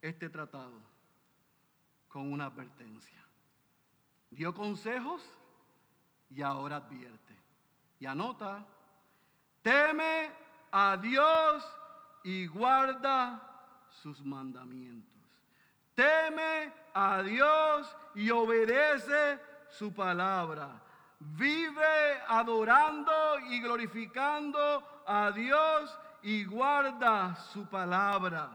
este 0.00 0.30
tratado 0.30 0.80
con 2.08 2.32
una 2.32 2.46
advertencia. 2.46 3.22
Dio 4.30 4.54
consejos 4.54 5.22
y 6.30 6.42
ahora 6.42 6.76
advierte. 6.76 7.34
Y 7.98 8.06
anota, 8.06 8.64
teme 9.62 10.30
a 10.70 10.96
Dios 10.96 11.64
y 12.22 12.46
guarda 12.46 13.42
sus 13.90 14.24
mandamientos. 14.24 15.12
Teme 15.94 16.72
a 16.94 17.22
Dios 17.22 17.96
y 18.14 18.30
obedece 18.30 19.40
su 19.70 19.92
palabra. 19.92 20.82
Vive 21.18 22.20
adorando 22.28 23.40
y 23.48 23.60
glorificando 23.60 25.02
a 25.06 25.32
Dios 25.32 25.98
y 26.26 26.44
guarda 26.44 27.36
su 27.52 27.68
palabra. 27.68 28.50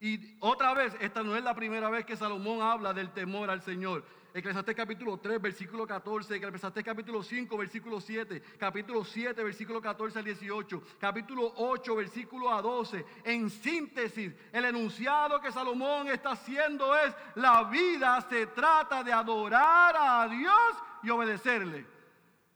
Y 0.00 0.38
otra 0.40 0.72
vez, 0.72 0.96
esta 0.98 1.22
no 1.22 1.36
es 1.36 1.44
la 1.44 1.54
primera 1.54 1.90
vez 1.90 2.06
que 2.06 2.16
Salomón 2.16 2.62
habla 2.62 2.94
del 2.94 3.10
temor 3.10 3.50
al 3.50 3.60
Señor. 3.60 4.02
Eclesiastés 4.32 4.74
capítulo 4.74 5.18
3, 5.18 5.42
versículo 5.42 5.86
14, 5.86 6.36
Eclesiastés 6.36 6.82
capítulo 6.82 7.22
5, 7.22 7.58
versículo 7.58 8.00
7, 8.00 8.42
capítulo 8.58 9.04
7, 9.04 9.44
versículo 9.44 9.82
14 9.82 10.20
al 10.20 10.24
18, 10.24 10.82
capítulo 10.98 11.52
8, 11.54 11.96
versículo 11.96 12.50
a 12.50 12.62
12. 12.62 13.04
En 13.24 13.50
síntesis, 13.50 14.32
el 14.50 14.64
enunciado 14.64 15.38
que 15.38 15.52
Salomón 15.52 16.08
está 16.08 16.30
haciendo 16.30 16.96
es, 16.96 17.14
la 17.34 17.64
vida 17.64 18.22
se 18.22 18.46
trata 18.46 19.04
de 19.04 19.12
adorar 19.12 19.94
a 19.98 20.26
Dios 20.28 20.76
y 21.02 21.10
obedecerle. 21.10 21.86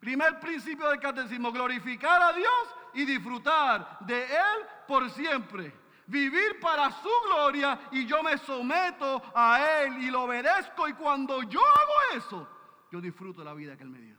Primer 0.01 0.41
principio 0.41 0.89
del 0.89 0.99
catecismo, 0.99 1.53
glorificar 1.53 2.23
a 2.23 2.33
Dios 2.33 2.84
y 2.95 3.05
disfrutar 3.05 3.99
de 4.01 4.25
Él 4.25 4.67
por 4.87 5.11
siempre 5.11 5.85
vivir 6.07 6.61
para 6.61 6.91
su 6.91 7.09
gloria 7.27 7.89
y 7.91 8.07
yo 8.07 8.23
me 8.23 8.37
someto 8.39 9.23
a 9.35 9.83
Él 9.83 9.99
y 9.99 10.11
lo 10.11 10.25
obedezco. 10.25 10.89
Y 10.89 10.95
cuando 10.95 11.43
yo 11.43 11.61
hago 11.61 12.17
eso, 12.17 12.49
yo 12.91 13.01
disfruto 13.01 13.43
la 13.43 13.55
vida 13.55 13.77
que 13.77 13.85
Él 13.85 13.91
me 13.91 14.01
dio. 14.01 14.17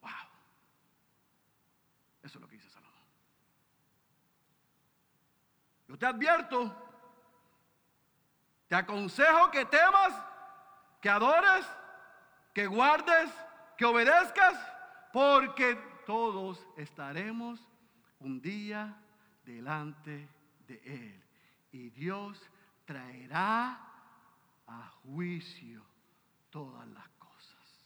Wow. 0.00 0.10
Eso 2.22 2.38
es 2.38 2.42
lo 2.42 2.48
que 2.48 2.56
dice 2.56 2.68
Salomón. 2.68 2.92
Yo 5.88 5.98
te 5.98 6.06
advierto, 6.06 6.76
te 8.68 8.74
aconsejo 8.74 9.50
que 9.50 9.64
temas, 9.66 10.14
que 11.00 11.10
adores, 11.10 11.66
que 12.52 12.66
guardes, 12.66 13.30
que 13.76 13.84
obedezcas, 13.84 14.54
porque 15.12 15.93
todos 16.04 16.66
estaremos 16.76 17.60
un 18.20 18.40
día 18.40 18.96
delante 19.44 20.28
de 20.66 20.80
Él. 20.84 21.22
Y 21.72 21.90
Dios 21.90 22.40
traerá 22.84 23.80
a 24.66 24.88
juicio 25.02 25.82
todas 26.50 26.86
las 26.88 27.08
cosas. 27.18 27.84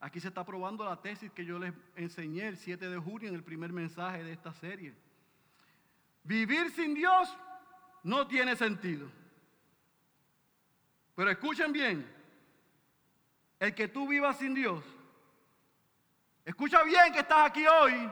Aquí 0.00 0.20
se 0.20 0.28
está 0.28 0.44
probando 0.44 0.84
la 0.84 1.00
tesis 1.00 1.32
que 1.32 1.44
yo 1.44 1.58
les 1.58 1.74
enseñé 1.96 2.48
el 2.48 2.56
7 2.56 2.88
de 2.88 2.98
junio 2.98 3.28
en 3.28 3.34
el 3.34 3.42
primer 3.42 3.72
mensaje 3.72 4.22
de 4.22 4.32
esta 4.32 4.52
serie. 4.52 4.94
Vivir 6.22 6.70
sin 6.70 6.94
Dios 6.94 7.36
no 8.04 8.26
tiene 8.26 8.54
sentido. 8.54 9.10
Pero 11.14 11.30
escuchen 11.30 11.72
bien, 11.72 12.06
el 13.58 13.74
que 13.74 13.88
tú 13.88 14.06
vivas 14.06 14.38
sin 14.38 14.54
Dios, 14.54 14.84
escucha 16.48 16.82
bien 16.82 17.12
que 17.12 17.20
estás 17.20 17.50
aquí 17.50 17.66
hoy, 17.66 18.10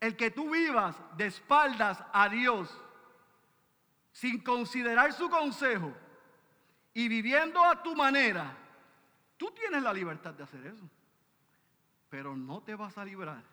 el 0.00 0.16
que 0.16 0.32
tú 0.32 0.50
vivas 0.50 0.96
de 1.16 1.26
espaldas 1.26 2.02
a 2.12 2.28
Dios 2.28 2.76
sin 4.10 4.42
considerar 4.42 5.12
su 5.12 5.30
consejo 5.30 5.94
y 6.92 7.06
viviendo 7.06 7.64
a 7.64 7.80
tu 7.84 7.94
manera, 7.94 8.56
tú 9.36 9.52
tienes 9.52 9.80
la 9.80 9.92
libertad 9.92 10.34
de 10.34 10.42
hacer 10.42 10.66
eso. 10.66 10.90
Pero 12.08 12.36
no 12.36 12.62
te 12.62 12.74
vas 12.74 12.98
a 12.98 13.04
librar 13.04 13.44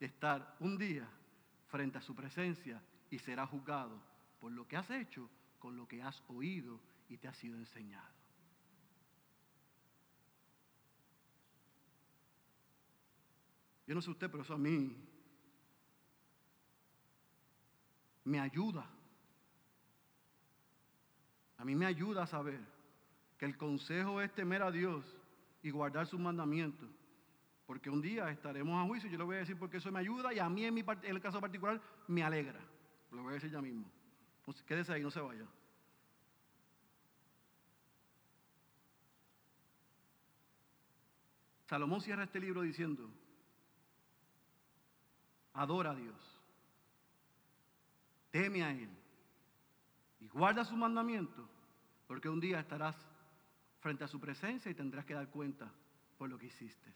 de 0.00 0.06
estar 0.06 0.56
un 0.60 0.78
día 0.78 1.06
frente 1.66 1.98
a 1.98 2.00
su 2.00 2.14
presencia 2.14 2.80
y 3.10 3.18
serás 3.18 3.50
juzgado 3.50 4.00
por 4.40 4.52
lo 4.52 4.66
que 4.66 4.78
has 4.78 4.88
hecho 4.88 5.28
con 5.58 5.76
lo 5.76 5.86
que 5.86 6.02
has 6.02 6.22
oído 6.28 6.80
y 7.10 7.18
te 7.18 7.28
ha 7.28 7.34
sido 7.34 7.58
enseñado. 7.58 8.17
Yo 13.88 13.94
no 13.94 14.02
sé 14.02 14.10
usted, 14.10 14.30
pero 14.30 14.42
eso 14.42 14.52
a 14.52 14.58
mí 14.58 14.94
me 18.22 18.38
ayuda. 18.38 18.86
A 21.56 21.64
mí 21.64 21.74
me 21.74 21.86
ayuda 21.86 22.24
a 22.24 22.26
saber 22.26 22.60
que 23.38 23.46
el 23.46 23.56
consejo 23.56 24.20
es 24.20 24.30
temer 24.34 24.62
a 24.62 24.70
Dios 24.70 25.06
y 25.62 25.70
guardar 25.70 26.06
sus 26.06 26.20
mandamientos. 26.20 26.86
Porque 27.66 27.88
un 27.88 28.02
día 28.02 28.30
estaremos 28.30 28.78
a 28.78 28.86
juicio, 28.86 29.08
yo 29.08 29.16
le 29.16 29.24
voy 29.24 29.36
a 29.36 29.40
decir 29.40 29.58
porque 29.58 29.78
eso 29.78 29.90
me 29.90 30.00
ayuda 30.00 30.34
y 30.34 30.38
a 30.38 30.50
mí 30.50 30.66
en, 30.66 30.76
en 30.76 30.86
el 31.02 31.20
caso 31.22 31.40
particular 31.40 31.80
me 32.08 32.22
alegra. 32.22 32.60
Lo 33.10 33.22
voy 33.22 33.30
a 33.30 33.34
decir 33.36 33.50
ya 33.50 33.62
mismo. 33.62 33.90
Pues 34.44 34.62
quédese 34.64 34.92
ahí, 34.92 35.02
no 35.02 35.10
se 35.10 35.20
vaya. 35.20 35.46
Salomón 41.64 42.02
cierra 42.02 42.24
este 42.24 42.38
libro 42.38 42.60
diciendo, 42.60 43.10
adora 45.58 45.90
a 45.90 45.94
Dios 45.94 46.14
teme 48.30 48.62
a 48.62 48.70
Él 48.70 48.90
y 50.20 50.28
guarda 50.28 50.64
su 50.64 50.76
mandamiento, 50.76 51.48
porque 52.06 52.28
un 52.28 52.40
día 52.40 52.60
estarás 52.60 52.96
frente 53.80 54.04
a 54.04 54.08
su 54.08 54.20
presencia 54.20 54.70
y 54.70 54.74
tendrás 54.74 55.04
que 55.04 55.14
dar 55.14 55.28
cuenta 55.28 55.70
por 56.16 56.28
lo 56.28 56.38
que 56.38 56.46
hiciste. 56.46 56.92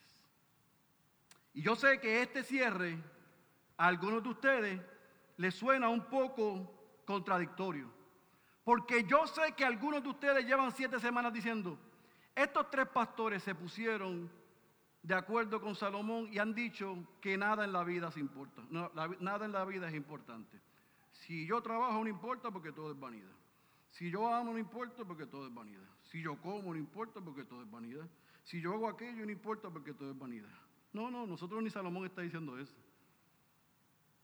Y 1.54 1.62
yo 1.62 1.76
sé 1.76 2.00
que 2.00 2.22
este 2.22 2.42
cierre 2.42 2.98
a 3.76 3.86
algunos 3.86 4.22
de 4.22 4.28
ustedes 4.28 4.80
les 5.36 5.54
suena 5.54 5.88
un 5.88 6.04
poco 6.06 7.02
contradictorio, 7.04 7.90
porque 8.64 9.04
yo 9.04 9.26
sé 9.26 9.52
que 9.56 9.64
algunos 9.64 10.02
de 10.02 10.08
ustedes 10.08 10.46
llevan 10.46 10.72
siete 10.72 11.00
semanas 11.00 11.32
diciendo, 11.32 11.78
estos 12.34 12.70
tres 12.70 12.86
pastores 12.88 13.42
se 13.42 13.54
pusieron 13.54 14.30
de 15.02 15.14
acuerdo 15.14 15.60
con 15.60 15.74
Salomón 15.74 16.28
y 16.32 16.38
han 16.38 16.54
dicho 16.54 16.96
que 17.20 17.36
nada 17.36 17.64
en 17.64 17.72
la 17.72 17.82
vida 17.82 18.10
se 18.12 18.20
importa, 18.20 18.62
nada 18.70 19.44
en 19.44 19.52
la 19.52 19.64
vida 19.64 19.88
es 19.88 19.94
importante. 19.94 20.60
Si 21.10 21.46
yo 21.46 21.60
trabajo 21.60 22.02
no 22.02 22.08
importa 22.08 22.50
porque 22.50 22.72
todo 22.72 22.92
es 22.92 22.98
vanidad. 22.98 23.32
Si 23.90 24.10
yo 24.10 24.32
amo 24.32 24.52
no 24.52 24.58
importa 24.58 25.04
porque 25.04 25.26
todo 25.26 25.46
es 25.46 25.54
vanidad. 25.54 25.88
Si 26.04 26.22
yo 26.22 26.40
como 26.40 26.72
no 26.72 26.78
importa 26.78 27.20
porque 27.20 27.44
todo 27.44 27.62
es 27.62 27.70
vanidad. 27.70 28.08
Si 28.44 28.60
yo 28.60 28.72
hago 28.74 28.88
aquello 28.88 29.26
no 29.26 29.32
importa 29.32 29.68
porque 29.70 29.92
todo 29.92 30.12
es 30.12 30.18
vanidad. 30.18 30.48
No, 30.92 31.10
no, 31.10 31.26
nosotros 31.26 31.62
ni 31.62 31.70
Salomón 31.70 32.06
está 32.06 32.22
diciendo 32.22 32.58
eso. 32.58 32.74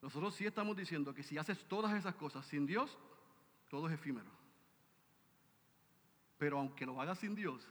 Nosotros 0.00 0.34
sí 0.34 0.46
estamos 0.46 0.76
diciendo 0.76 1.12
que 1.12 1.24
si 1.24 1.38
haces 1.38 1.64
todas 1.64 1.92
esas 1.94 2.14
cosas 2.14 2.46
sin 2.46 2.66
Dios, 2.66 2.96
todo 3.68 3.88
es 3.88 3.94
efímero. 3.94 4.30
Pero 6.38 6.58
aunque 6.58 6.86
lo 6.86 7.00
hagas 7.00 7.18
sin 7.18 7.34
Dios, 7.34 7.68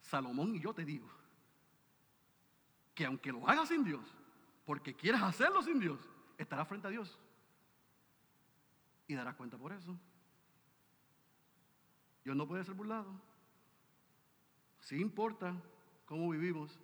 Salomón 0.00 0.56
y 0.56 0.60
yo 0.60 0.74
te 0.74 0.84
digo 0.84 1.08
que 2.94 3.04
aunque 3.04 3.32
lo 3.32 3.48
hagas 3.48 3.68
sin 3.68 3.84
Dios, 3.84 4.04
porque 4.64 4.94
quieras 4.94 5.22
hacerlo 5.22 5.62
sin 5.62 5.80
Dios, 5.80 5.98
estarás 6.38 6.68
frente 6.68 6.86
a 6.86 6.90
Dios 6.90 7.18
y 9.06 9.14
darás 9.14 9.34
cuenta 9.34 9.58
por 9.58 9.72
eso. 9.72 9.96
Dios 12.24 12.36
no 12.36 12.46
puede 12.46 12.64
ser 12.64 12.74
burlado. 12.74 13.12
Sí 14.80 15.00
importa 15.00 15.54
cómo 16.06 16.30
vivimos, 16.30 16.78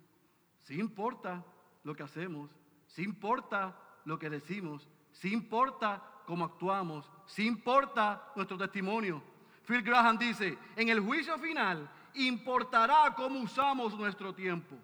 sí 0.59 0.79
importa 0.79 1.43
lo 1.83 1.95
que 1.95 2.03
hacemos, 2.03 2.51
sí 2.87 3.03
importa 3.03 3.77
lo 4.05 4.19
que 4.19 4.29
decimos, 4.29 4.87
sí 5.11 5.31
importa 5.31 6.03
cómo 6.25 6.45
actuamos, 6.45 7.09
sí 7.25 7.47
importa 7.47 8.31
nuestro 8.35 8.57
testimonio. 8.57 9.23
Phil 9.65 9.81
Graham 9.81 10.17
dice, 10.17 10.57
en 10.75 10.89
el 10.89 10.99
juicio 10.99 11.37
final 11.37 11.89
importará 12.15 13.13
cómo 13.15 13.39
usamos 13.39 13.97
nuestro 13.97 14.33
tiempo 14.33 14.75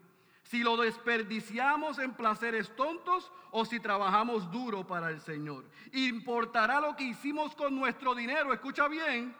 si 0.49 0.63
lo 0.63 0.77
desperdiciamos 0.77 1.99
en 1.99 2.13
placeres 2.13 2.73
tontos 2.75 3.31
o 3.51 3.65
si 3.65 3.79
trabajamos 3.79 4.49
duro 4.51 4.87
para 4.87 5.09
el 5.09 5.19
Señor. 5.19 5.65
Importará 5.91 6.79
lo 6.79 6.95
que 6.95 7.03
hicimos 7.03 7.53
con 7.55 7.75
nuestro 7.75 8.15
dinero, 8.15 8.53
escucha 8.53 8.87
bien, 8.87 9.35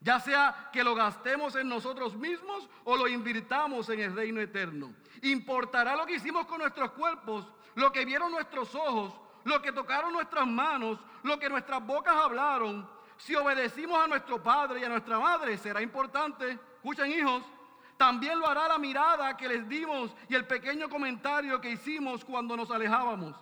ya 0.00 0.20
sea 0.20 0.68
que 0.72 0.84
lo 0.84 0.94
gastemos 0.94 1.56
en 1.56 1.68
nosotros 1.68 2.16
mismos 2.16 2.68
o 2.84 2.96
lo 2.96 3.08
invirtamos 3.08 3.88
en 3.88 4.00
el 4.00 4.14
reino 4.14 4.40
eterno. 4.40 4.92
Importará 5.22 5.96
lo 5.96 6.04
que 6.04 6.16
hicimos 6.16 6.44
con 6.46 6.58
nuestros 6.58 6.90
cuerpos, 6.92 7.46
lo 7.74 7.90
que 7.90 8.04
vieron 8.04 8.30
nuestros 8.30 8.74
ojos, 8.74 9.14
lo 9.44 9.62
que 9.62 9.72
tocaron 9.72 10.12
nuestras 10.12 10.46
manos, 10.46 10.98
lo 11.22 11.38
que 11.38 11.48
nuestras 11.48 11.84
bocas 11.84 12.14
hablaron. 12.14 12.88
Si 13.16 13.34
obedecimos 13.34 13.98
a 14.02 14.06
nuestro 14.06 14.42
padre 14.42 14.80
y 14.80 14.84
a 14.84 14.88
nuestra 14.88 15.18
madre, 15.18 15.56
será 15.56 15.80
importante. 15.80 16.58
Escuchen 16.76 17.10
hijos, 17.12 17.42
también 18.02 18.40
lo 18.40 18.48
hará 18.48 18.66
la 18.66 18.78
mirada 18.78 19.36
que 19.36 19.46
les 19.46 19.68
dimos 19.68 20.12
y 20.28 20.34
el 20.34 20.44
pequeño 20.44 20.88
comentario 20.88 21.60
que 21.60 21.70
hicimos 21.70 22.24
cuando 22.24 22.56
nos 22.56 22.68
alejábamos. 22.72 23.36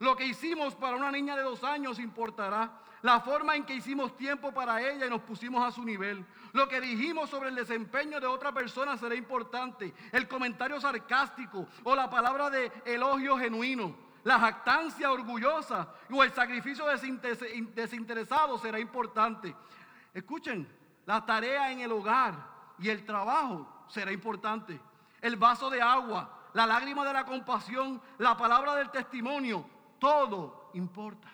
Lo 0.00 0.14
que 0.14 0.26
hicimos 0.26 0.74
para 0.74 0.98
una 0.98 1.10
niña 1.10 1.34
de 1.34 1.42
dos 1.42 1.64
años 1.64 1.98
importará. 1.98 2.78
La 3.00 3.20
forma 3.20 3.56
en 3.56 3.64
que 3.64 3.74
hicimos 3.74 4.14
tiempo 4.14 4.52
para 4.52 4.82
ella 4.82 5.06
y 5.06 5.08
nos 5.08 5.22
pusimos 5.22 5.66
a 5.66 5.72
su 5.72 5.82
nivel. 5.82 6.26
Lo 6.52 6.68
que 6.68 6.82
dijimos 6.82 7.30
sobre 7.30 7.48
el 7.48 7.54
desempeño 7.54 8.20
de 8.20 8.26
otra 8.26 8.52
persona 8.52 8.98
será 8.98 9.14
importante. 9.14 9.94
El 10.12 10.28
comentario 10.28 10.78
sarcástico 10.78 11.66
o 11.82 11.96
la 11.96 12.10
palabra 12.10 12.50
de 12.50 12.70
elogio 12.84 13.38
genuino. 13.38 13.96
La 14.24 14.38
jactancia 14.38 15.10
orgullosa 15.10 15.88
o 16.10 16.22
el 16.22 16.32
sacrificio 16.32 16.84
desinteresado 17.74 18.58
será 18.58 18.78
importante. 18.78 19.56
Escuchen, 20.12 20.68
la 21.06 21.24
tarea 21.24 21.72
en 21.72 21.80
el 21.80 21.92
hogar 21.92 22.34
y 22.78 22.90
el 22.90 23.06
trabajo 23.06 23.78
será 23.92 24.10
importante. 24.10 24.80
El 25.20 25.36
vaso 25.36 25.68
de 25.68 25.80
agua, 25.82 26.48
la 26.54 26.66
lágrima 26.66 27.04
de 27.04 27.12
la 27.12 27.24
compasión, 27.24 28.00
la 28.18 28.36
palabra 28.36 28.74
del 28.74 28.90
testimonio, 28.90 29.68
todo 29.98 30.70
importa. 30.74 31.28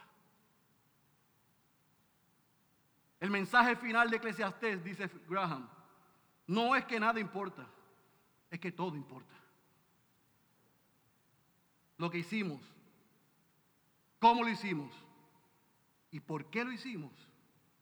El 3.21 3.31
mensaje 3.31 3.77
final 3.77 4.11
de 4.11 4.17
Eclesiastés, 4.17 4.83
dice 4.83 5.09
Graham, 5.29 5.69
no 6.49 6.75
es 6.75 6.85
que 6.85 6.99
nada 6.99 7.21
importa, 7.21 7.65
es 8.51 8.59
que 8.59 8.73
todo 8.73 8.97
importa. 8.97 9.35
Lo 11.97 12.11
que 12.11 12.19
hicimos, 12.19 12.61
cómo 14.19 14.43
lo 14.43 14.49
hicimos 14.49 14.93
y 16.11 16.21
por 16.21 16.47
qué 16.47 16.65
lo 16.65 16.73
hicimos, 16.73 17.13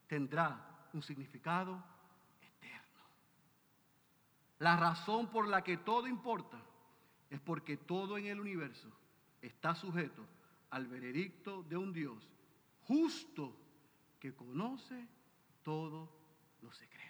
tendrá 0.07 0.89
un 0.93 1.03
significado. 1.03 1.83
La 4.59 4.77
razón 4.77 5.31
por 5.31 5.49
la 5.49 5.63
que 5.63 5.77
todo 5.77 6.07
importa 6.07 6.59
es 7.31 7.41
porque 7.41 7.77
todo 7.77 8.17
en 8.17 8.27
el 8.27 8.41
universo 8.41 8.91
está 9.43 9.75
sujeto 9.75 10.27
al 10.71 10.87
veredicto 10.87 11.63
de 11.65 11.77
un 11.77 11.93
Dios 11.93 12.31
justo 12.85 13.55
que 14.19 14.35
conoce 14.35 15.07
todos 15.63 16.09
los 16.63 16.77
secretos. 16.77 17.07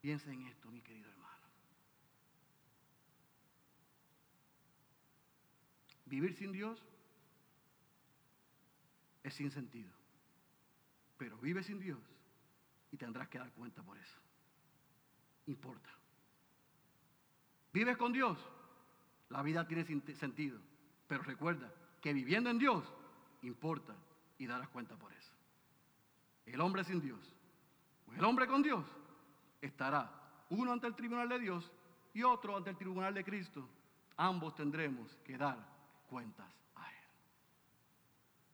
Piensa 0.00 0.32
en 0.32 0.42
esto, 0.46 0.70
mi 0.70 0.80
querido 0.80 1.10
hermano. 1.10 1.46
Vivir 6.06 6.34
sin 6.34 6.52
Dios 6.52 6.82
es 9.22 9.34
sin 9.34 9.50
sentido. 9.50 9.90
Pero 11.18 11.38
vive 11.38 11.62
sin 11.62 11.78
Dios 11.78 12.00
y 12.90 12.96
tendrás 12.96 13.28
que 13.28 13.38
dar 13.38 13.52
cuenta 13.52 13.82
por 13.82 13.96
eso. 13.96 14.21
Importa. 15.46 15.90
Vives 17.72 17.96
con 17.96 18.12
Dios, 18.12 18.38
la 19.30 19.42
vida 19.42 19.66
tiene 19.66 19.84
sentido. 19.84 20.58
Pero 21.08 21.22
recuerda 21.22 21.72
que 22.00 22.12
viviendo 22.12 22.50
en 22.50 22.58
Dios 22.58 22.84
importa 23.42 23.94
y 24.38 24.46
darás 24.46 24.68
cuenta 24.68 24.96
por 24.96 25.12
eso. 25.12 25.32
El 26.46 26.60
hombre 26.60 26.84
sin 26.84 27.00
Dios 27.00 27.20
o 28.08 28.14
el 28.14 28.24
hombre 28.24 28.46
con 28.46 28.62
Dios 28.62 28.84
estará 29.60 30.10
uno 30.50 30.72
ante 30.72 30.86
el 30.86 30.94
tribunal 30.94 31.28
de 31.28 31.38
Dios 31.38 31.70
y 32.12 32.22
otro 32.22 32.56
ante 32.56 32.70
el 32.70 32.76
tribunal 32.76 33.14
de 33.14 33.24
Cristo. 33.24 33.68
Ambos 34.16 34.54
tendremos 34.54 35.16
que 35.24 35.38
dar 35.38 35.58
cuentas 36.08 36.50
a 36.74 36.90
Él. 36.90 37.08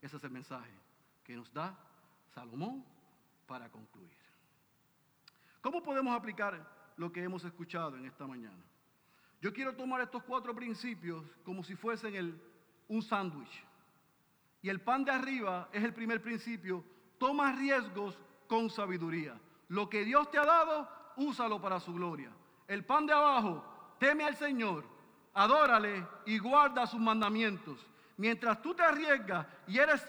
Ese 0.02 0.16
es 0.16 0.24
el 0.24 0.30
mensaje 0.30 0.72
que 1.24 1.34
nos 1.34 1.52
da 1.52 1.76
Salomón 2.34 2.84
para 3.46 3.68
concluir. 3.68 4.16
¿Cómo 5.60 5.82
podemos 5.82 6.16
aplicar 6.16 6.77
lo 6.98 7.10
que 7.10 7.22
hemos 7.22 7.42
escuchado 7.44 7.96
en 7.96 8.04
esta 8.04 8.26
mañana? 8.26 8.62
Yo 9.40 9.52
quiero 9.52 9.74
tomar 9.74 10.02
estos 10.02 10.22
cuatro 10.24 10.54
principios 10.54 11.24
como 11.44 11.64
si 11.64 11.74
fuesen 11.74 12.14
el, 12.14 12.40
un 12.88 13.02
sándwich. 13.02 13.64
Y 14.60 14.68
el 14.68 14.80
pan 14.80 15.04
de 15.04 15.12
arriba 15.12 15.68
es 15.72 15.82
el 15.82 15.94
primer 15.94 16.20
principio 16.20 16.84
toma 17.18 17.52
riesgos 17.52 18.18
con 18.46 18.70
sabiduría. 18.70 19.38
Lo 19.68 19.88
que 19.88 20.04
Dios 20.04 20.30
te 20.30 20.38
ha 20.38 20.44
dado, 20.44 20.88
úsalo 21.16 21.60
para 21.60 21.80
su 21.80 21.92
gloria. 21.92 22.30
El 22.66 22.84
pan 22.84 23.06
de 23.06 23.12
abajo, 23.12 23.64
teme 23.98 24.24
al 24.24 24.36
Señor, 24.36 24.84
adórale 25.34 26.06
y 26.26 26.38
guarda 26.38 26.86
sus 26.86 27.00
mandamientos. 27.00 27.84
Mientras 28.16 28.60
tú 28.62 28.74
te 28.74 28.82
arriesgas 28.82 29.46
y 29.66 29.78
eres 29.78 30.04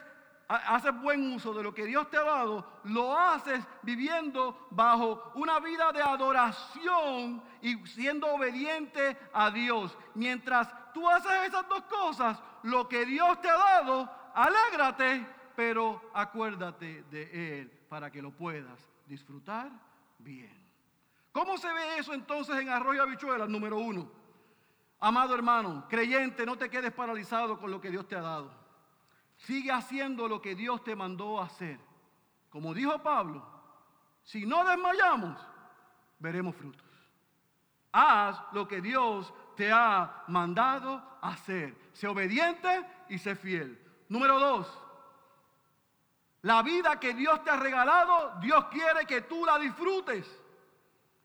haces 0.50 1.00
buen 1.00 1.34
uso 1.34 1.54
de 1.54 1.64
lo 1.64 1.74
que 1.74 1.86
Dios 1.86 2.10
te 2.10 2.18
ha 2.18 2.24
dado, 2.24 2.66
lo 2.86 3.18
haces 3.18 3.64
viviendo 3.84 4.68
bajo 4.72 5.32
una 5.36 5.60
vida 5.60 5.92
de 5.92 6.02
adoración 6.02 7.42
y 7.62 7.78
siendo 7.88 8.28
obediente 8.34 9.18
a 9.32 9.52
Dios. 9.52 9.96
Mientras 10.16 10.68
tú 10.94 11.08
haces 11.08 11.32
esas 11.48 11.68
dos 11.70 11.84
cosas, 11.84 12.42
lo 12.64 12.90
que 12.90 13.06
Dios 13.06 13.40
te 13.42 13.50
ha 13.50 13.58
dado, 13.58 14.10
alégrate 14.34 15.40
pero 15.56 16.10
acuérdate 16.14 17.04
de 17.12 17.60
Él 17.60 17.70
para 17.90 18.10
que 18.10 18.22
lo 18.22 18.32
puedas 18.32 18.80
disfrutar 19.06 19.70
bien. 20.18 20.58
¿Cómo 21.34 21.58
se 21.58 21.68
ve 21.68 21.98
eso 21.98 22.14
entonces 22.14 22.58
en 22.58 22.70
Arroyo 22.70 23.04
Habichuelas? 23.04 23.50
Número 23.50 23.78
uno. 23.78 24.10
Amado 25.02 25.36
hermano, 25.36 25.86
creyente, 25.90 26.46
no 26.46 26.58
te 26.58 26.70
quedes 26.70 26.94
paralizado 26.94 27.60
con 27.60 27.70
lo 27.70 27.82
que 27.82 27.92
Dios 27.92 28.08
te 28.08 28.16
ha 28.16 28.22
dado. 28.22 28.59
Sigue 29.40 29.72
haciendo 29.72 30.28
lo 30.28 30.42
que 30.42 30.56
Dios 30.56 30.84
te 30.84 30.96
mandó 30.96 31.42
hacer. 31.42 31.80
Como 32.50 32.74
dijo 32.74 33.02
Pablo, 33.02 33.46
si 34.24 34.46
no 34.46 34.64
desmayamos, 34.66 35.40
veremos 36.20 36.56
frutos. 36.56 36.86
Haz 37.92 38.40
lo 38.52 38.68
que 38.68 38.82
Dios 38.82 39.34
te 39.56 39.72
ha 39.72 40.24
mandado 40.28 41.02
hacer. 41.22 41.76
Sé 41.94 42.08
obediente 42.08 42.86
y 43.10 43.18
sé 43.18 43.36
fiel. 43.36 43.80
Número 44.10 44.40
dos, 44.40 44.68
la 46.42 46.62
vida 46.62 47.00
que 47.00 47.14
Dios 47.14 47.44
te 47.44 47.50
ha 47.50 47.58
regalado, 47.58 48.40
Dios 48.40 48.66
quiere 48.66 49.06
que 49.06 49.22
tú 49.22 49.46
la 49.46 49.58
disfrutes. 49.58 50.26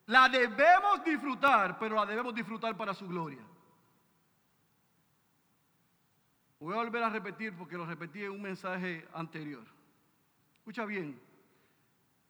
La 0.06 0.28
debemos 0.28 1.02
disfrutar, 1.04 1.78
pero 1.78 1.96
la 1.96 2.06
debemos 2.06 2.34
disfrutar 2.34 2.76
para 2.76 2.94
su 2.94 3.08
gloria. 3.08 3.42
Voy 6.64 6.72
a 6.72 6.78
volver 6.78 7.02
a 7.02 7.10
repetir 7.10 7.52
porque 7.52 7.76
lo 7.76 7.84
repetí 7.84 8.24
en 8.24 8.30
un 8.30 8.40
mensaje 8.40 9.06
anterior. 9.12 9.64
Escucha 10.54 10.86
bien, 10.86 11.20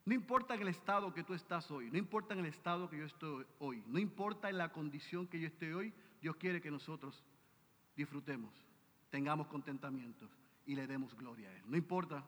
no 0.04 0.12
importa 0.12 0.56
en 0.56 0.62
el 0.62 0.68
estado 0.68 1.14
que 1.14 1.22
tú 1.22 1.34
estás 1.34 1.70
hoy, 1.70 1.88
no 1.88 1.98
importa 1.98 2.34
en 2.34 2.40
el 2.40 2.46
estado 2.46 2.90
que 2.90 2.98
yo 2.98 3.04
estoy 3.04 3.46
hoy, 3.60 3.84
no 3.86 4.00
importa 4.00 4.50
en 4.50 4.58
la 4.58 4.72
condición 4.72 5.28
que 5.28 5.38
yo 5.38 5.46
esté 5.46 5.72
hoy, 5.72 5.94
Dios 6.20 6.34
quiere 6.34 6.60
que 6.60 6.68
nosotros 6.68 7.22
disfrutemos, 7.94 8.52
tengamos 9.08 9.46
contentamiento 9.46 10.28
y 10.66 10.74
le 10.74 10.88
demos 10.88 11.14
gloria 11.14 11.48
a 11.48 11.52
Él. 11.52 11.62
No 11.68 11.76
importa 11.76 12.24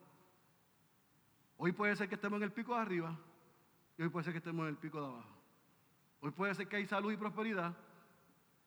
Hoy 1.56 1.72
puede 1.72 1.96
ser 1.96 2.08
que 2.08 2.14
estemos 2.14 2.36
en 2.36 2.44
el 2.44 2.52
pico 2.52 2.72
de 2.76 2.82
arriba 2.82 3.18
y 3.98 4.02
hoy 4.02 4.10
puede 4.10 4.22
ser 4.22 4.32
que 4.32 4.38
estemos 4.38 4.62
en 4.62 4.68
el 4.68 4.76
pico 4.76 5.00
de 5.00 5.06
abajo. 5.06 5.36
Hoy 6.20 6.30
puede 6.30 6.54
ser 6.54 6.68
que 6.68 6.76
hay 6.76 6.86
salud 6.86 7.10
y 7.10 7.16
prosperidad. 7.16 7.74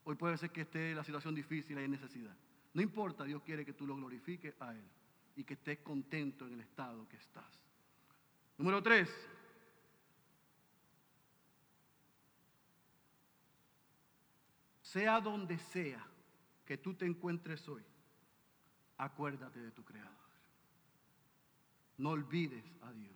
Hoy 0.04 0.16
puede 0.16 0.36
ser 0.36 0.50
que 0.50 0.60
esté 0.60 0.94
la 0.94 1.04
situación 1.04 1.34
difícil 1.34 1.78
y 1.78 1.80
hay 1.80 1.88
necesidad. 1.88 2.36
No 2.72 2.82
importa, 2.82 3.24
Dios 3.24 3.42
quiere 3.42 3.64
que 3.64 3.72
tú 3.72 3.86
lo 3.86 3.96
glorifiques 3.96 4.60
a 4.60 4.74
Él 4.74 4.84
y 5.36 5.44
que 5.44 5.54
estés 5.54 5.78
contento 5.78 6.46
en 6.46 6.54
el 6.54 6.60
estado 6.60 7.08
que 7.08 7.16
estás. 7.16 7.58
Número 8.58 8.82
tres. 8.82 9.10
Sea 14.82 15.20
donde 15.20 15.58
sea 15.58 16.04
que 16.64 16.76
tú 16.76 16.94
te 16.94 17.06
encuentres 17.06 17.68
hoy, 17.68 17.82
acuérdate 18.98 19.60
de 19.60 19.70
tu 19.70 19.84
Creador 19.84 20.20
no 22.00 22.10
olvides 22.10 22.64
a 22.80 22.92
Dios. 22.92 23.14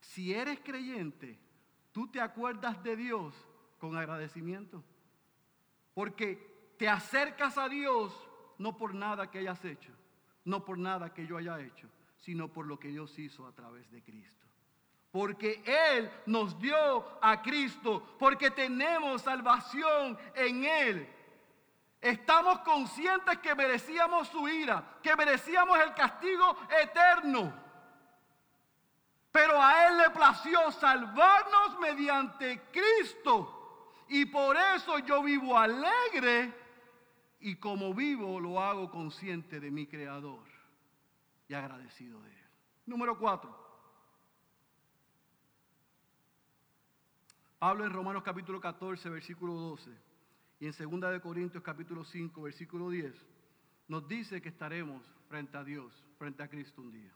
Si 0.00 0.34
eres 0.34 0.60
creyente, 0.60 1.38
tú 1.90 2.06
te 2.06 2.20
acuerdas 2.20 2.82
de 2.82 2.96
Dios 2.96 3.34
con 3.78 3.96
agradecimiento. 3.96 4.84
Porque 5.94 6.49
te 6.80 6.88
acercas 6.88 7.58
a 7.58 7.68
Dios 7.68 8.10
no 8.56 8.74
por 8.74 8.94
nada 8.94 9.30
que 9.30 9.40
hayas 9.40 9.62
hecho, 9.66 9.92
no 10.46 10.64
por 10.64 10.78
nada 10.78 11.12
que 11.12 11.26
yo 11.26 11.36
haya 11.36 11.60
hecho, 11.60 11.86
sino 12.16 12.48
por 12.48 12.66
lo 12.66 12.80
que 12.80 12.88
Dios 12.88 13.18
hizo 13.18 13.46
a 13.46 13.52
través 13.52 13.90
de 13.90 14.02
Cristo. 14.02 14.46
Porque 15.12 15.62
Él 15.66 16.10
nos 16.24 16.58
dio 16.58 17.04
a 17.20 17.42
Cristo, 17.42 18.16
porque 18.18 18.50
tenemos 18.50 19.20
salvación 19.20 20.18
en 20.34 20.64
Él. 20.64 21.08
Estamos 22.00 22.60
conscientes 22.60 23.36
que 23.40 23.54
merecíamos 23.54 24.28
su 24.28 24.48
ira, 24.48 24.82
que 25.02 25.14
merecíamos 25.16 25.78
el 25.80 25.92
castigo 25.92 26.56
eterno. 26.82 27.52
Pero 29.30 29.60
a 29.60 29.86
Él 29.86 29.98
le 29.98 30.08
plació 30.08 30.70
salvarnos 30.70 31.78
mediante 31.78 32.62
Cristo. 32.72 33.92
Y 34.08 34.24
por 34.24 34.56
eso 34.56 34.98
yo 35.00 35.22
vivo 35.22 35.58
alegre 35.58 36.59
y 37.40 37.56
como 37.56 37.94
vivo 37.94 38.38
lo 38.40 38.60
hago 38.60 38.90
consciente 38.90 39.60
de 39.60 39.70
mi 39.70 39.86
Creador 39.86 40.46
y 41.48 41.54
agradecido 41.54 42.20
de 42.22 42.30
Él. 42.30 42.46
Número 42.86 43.18
cuatro. 43.18 43.68
Pablo 47.58 47.84
en 47.84 47.92
Romanos 47.92 48.22
capítulo 48.22 48.60
14, 48.60 49.10
versículo 49.10 49.54
12 49.54 49.90
y 50.60 50.66
en 50.66 50.72
2 50.72 51.12
de 51.12 51.20
Corintios 51.20 51.62
capítulo 51.62 52.04
5, 52.04 52.42
versículo 52.42 52.90
10 52.90 53.14
nos 53.88 54.06
dice 54.06 54.40
que 54.40 54.50
estaremos 54.50 55.02
frente 55.28 55.56
a 55.56 55.64
Dios, 55.64 55.92
frente 56.16 56.44
a 56.44 56.48
Cristo 56.48 56.80
un 56.80 56.92
día. 56.92 57.12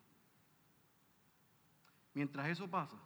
Mientras 2.14 2.48
eso 2.48 2.68
pasa 2.68 2.96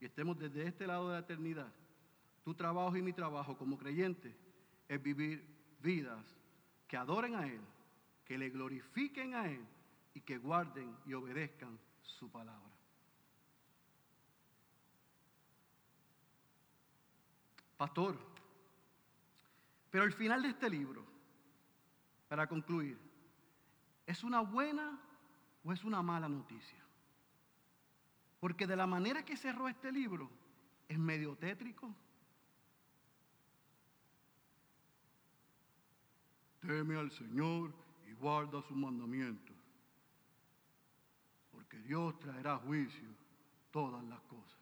y 0.00 0.06
estemos 0.06 0.36
desde 0.36 0.66
este 0.66 0.86
lado 0.86 1.08
de 1.08 1.14
la 1.14 1.20
eternidad, 1.20 1.72
tu 2.44 2.54
trabajo 2.54 2.96
y 2.96 3.02
mi 3.02 3.12
trabajo 3.12 3.56
como 3.56 3.78
creyente 3.78 4.34
es 4.88 5.00
vivir 5.00 5.51
vidas 5.82 6.24
que 6.86 6.96
adoren 6.96 7.34
a 7.34 7.46
Él, 7.46 7.60
que 8.24 8.38
le 8.38 8.50
glorifiquen 8.50 9.34
a 9.34 9.48
Él 9.48 9.66
y 10.14 10.20
que 10.20 10.38
guarden 10.38 10.96
y 11.06 11.14
obedezcan 11.14 11.78
su 12.02 12.30
palabra. 12.30 12.70
Pastor, 17.76 18.16
pero 19.90 20.04
el 20.04 20.12
final 20.12 20.42
de 20.42 20.48
este 20.48 20.70
libro, 20.70 21.04
para 22.28 22.46
concluir, 22.46 22.98
¿es 24.06 24.22
una 24.22 24.40
buena 24.40 24.98
o 25.64 25.72
es 25.72 25.84
una 25.84 26.00
mala 26.00 26.28
noticia? 26.28 26.78
Porque 28.40 28.66
de 28.66 28.76
la 28.76 28.86
manera 28.86 29.24
que 29.24 29.36
cerró 29.36 29.68
este 29.68 29.92
libro, 29.92 30.30
es 30.88 30.98
medio 30.98 31.36
tétrico. 31.36 31.94
Teme 36.62 36.96
al 36.96 37.10
Señor 37.10 37.74
y 38.08 38.12
guarda 38.14 38.62
sus 38.62 38.76
mandamientos, 38.76 39.56
porque 41.50 41.78
Dios 41.78 42.18
traerá 42.20 42.56
juicio 42.58 43.08
todas 43.72 44.04
las 44.04 44.20
cosas. 44.22 44.58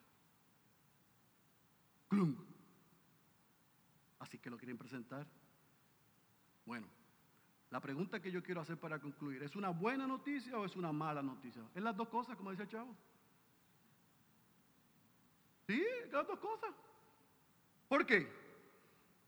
Así 4.19 4.39
que 4.39 4.51
lo 4.51 4.57
quieren 4.57 4.79
presentar. 4.79 5.27
Bueno, 6.65 6.87
la 7.71 7.81
pregunta 7.81 8.21
que 8.21 8.33
yo 8.33 8.43
quiero 8.43 8.63
hacer 8.63 8.79
para 8.79 8.99
concluir, 8.99 9.43
¿es 9.43 9.55
una 9.55 9.69
buena 9.69 10.07
noticia 10.07 10.59
o 10.59 10.65
es 10.65 10.77
una 10.77 10.93
mala 10.93 11.23
noticia? 11.23 11.63
Es 11.75 11.83
las 11.83 11.97
dos 11.97 12.09
cosas, 12.09 12.35
como 12.37 12.51
dice 12.51 12.63
el 12.63 12.69
chavo. 12.69 12.97
Sí, 15.67 15.85
las 16.11 16.27
dos 16.27 16.39
cosas. 16.39 16.75
¿Por 17.89 18.07
qué? 18.07 18.50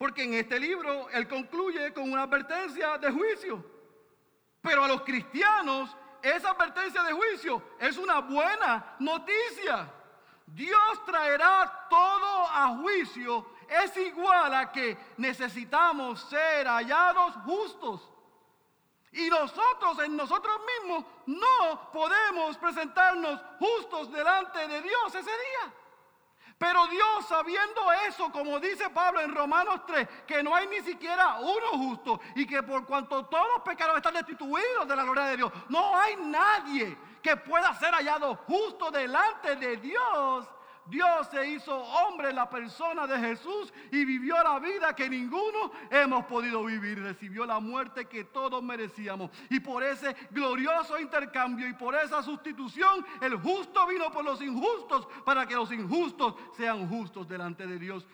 Porque 0.02 0.24
en 0.24 0.34
este 0.34 0.58
libro 0.58 1.08
él 1.10 1.28
concluye 1.28 1.92
con 1.92 2.10
una 2.10 2.24
advertencia 2.24 2.98
de 2.98 3.08
juicio. 3.12 3.64
Pero 4.60 4.82
a 4.82 4.88
los 4.88 5.02
cristianos 5.02 5.96
esa 6.20 6.50
advertencia 6.50 7.04
de 7.04 7.12
juicio 7.12 7.62
es 7.78 7.96
una 7.96 8.18
buena 8.18 8.96
noticia. 8.98 9.88
Dios 10.44 11.04
traerá 11.06 11.86
todo 11.88 12.48
a 12.48 12.76
juicio. 12.80 13.46
Es 13.68 13.96
igual 13.96 14.52
a 14.52 14.72
que 14.72 14.98
necesitamos 15.18 16.20
ser 16.28 16.66
hallados 16.66 17.36
justos. 17.44 18.10
Y 19.12 19.30
nosotros 19.30 20.00
en 20.00 20.16
nosotros 20.16 20.56
mismos 20.80 21.04
no 21.26 21.92
podemos 21.92 22.58
presentarnos 22.58 23.40
justos 23.60 24.10
delante 24.10 24.66
de 24.66 24.82
Dios 24.82 25.14
ese 25.14 25.30
día. 25.30 25.72
Pero 26.62 26.86
Dios, 26.86 27.26
sabiendo 27.28 27.90
eso, 28.06 28.30
como 28.30 28.60
dice 28.60 28.88
Pablo 28.90 29.20
en 29.20 29.34
Romanos 29.34 29.80
3, 29.84 30.06
que 30.24 30.44
no 30.44 30.54
hay 30.54 30.68
ni 30.68 30.80
siquiera 30.82 31.40
uno 31.40 31.70
justo 31.72 32.20
y 32.36 32.46
que 32.46 32.62
por 32.62 32.86
cuanto 32.86 33.24
todos 33.26 33.48
los 33.56 33.64
pecados 33.64 33.96
están 33.96 34.14
destituidos 34.14 34.86
de 34.86 34.94
la 34.94 35.02
gloria 35.02 35.24
de 35.24 35.38
Dios, 35.38 35.52
no 35.68 35.98
hay 35.98 36.14
nadie 36.14 36.96
que 37.20 37.36
pueda 37.36 37.74
ser 37.74 37.92
hallado 37.92 38.36
justo 38.46 38.92
delante 38.92 39.56
de 39.56 39.76
Dios. 39.78 40.46
Dios 40.86 41.28
se 41.30 41.48
hizo 41.48 41.76
hombre 41.76 42.30
en 42.30 42.36
la 42.36 42.50
persona 42.50 43.06
de 43.06 43.18
Jesús 43.18 43.72
y 43.90 44.04
vivió 44.04 44.34
la 44.42 44.58
vida 44.58 44.94
que 44.94 45.08
ninguno 45.08 45.72
hemos 45.90 46.24
podido 46.26 46.64
vivir. 46.64 47.00
Recibió 47.00 47.46
la 47.46 47.60
muerte 47.60 48.06
que 48.06 48.24
todos 48.24 48.62
merecíamos. 48.62 49.30
Y 49.50 49.60
por 49.60 49.82
ese 49.82 50.14
glorioso 50.30 50.98
intercambio 50.98 51.68
y 51.68 51.74
por 51.74 51.94
esa 51.94 52.22
sustitución, 52.22 53.04
el 53.20 53.36
justo 53.36 53.86
vino 53.86 54.10
por 54.10 54.24
los 54.24 54.42
injustos 54.42 55.06
para 55.24 55.46
que 55.46 55.54
los 55.54 55.70
injustos 55.70 56.34
sean 56.56 56.88
justos 56.88 57.28
delante 57.28 57.66
de 57.66 57.78
Dios 57.78 58.06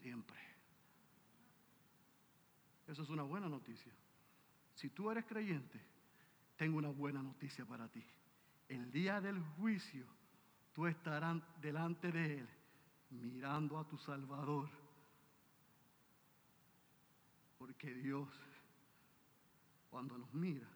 siempre. 0.00 0.38
Eso 2.86 3.02
es 3.02 3.08
una 3.10 3.22
buena 3.22 3.48
noticia. 3.48 3.92
Si 4.74 4.90
tú 4.90 5.10
eres 5.10 5.24
creyente, 5.24 5.80
tengo 6.56 6.78
una 6.78 6.88
buena 6.88 7.22
noticia 7.22 7.64
para 7.64 7.88
ti. 7.88 8.04
El 8.68 8.90
día 8.90 9.20
del 9.20 9.40
juicio 9.56 10.06
tú 10.80 10.86
estarás 10.86 11.36
delante 11.60 12.10
de 12.10 12.38
Él 12.38 12.48
mirando 13.10 13.78
a 13.78 13.86
tu 13.86 13.98
Salvador. 13.98 14.66
Porque 17.58 17.92
Dios, 17.92 18.26
cuando 19.90 20.16
nos 20.16 20.32
mira, 20.32 20.66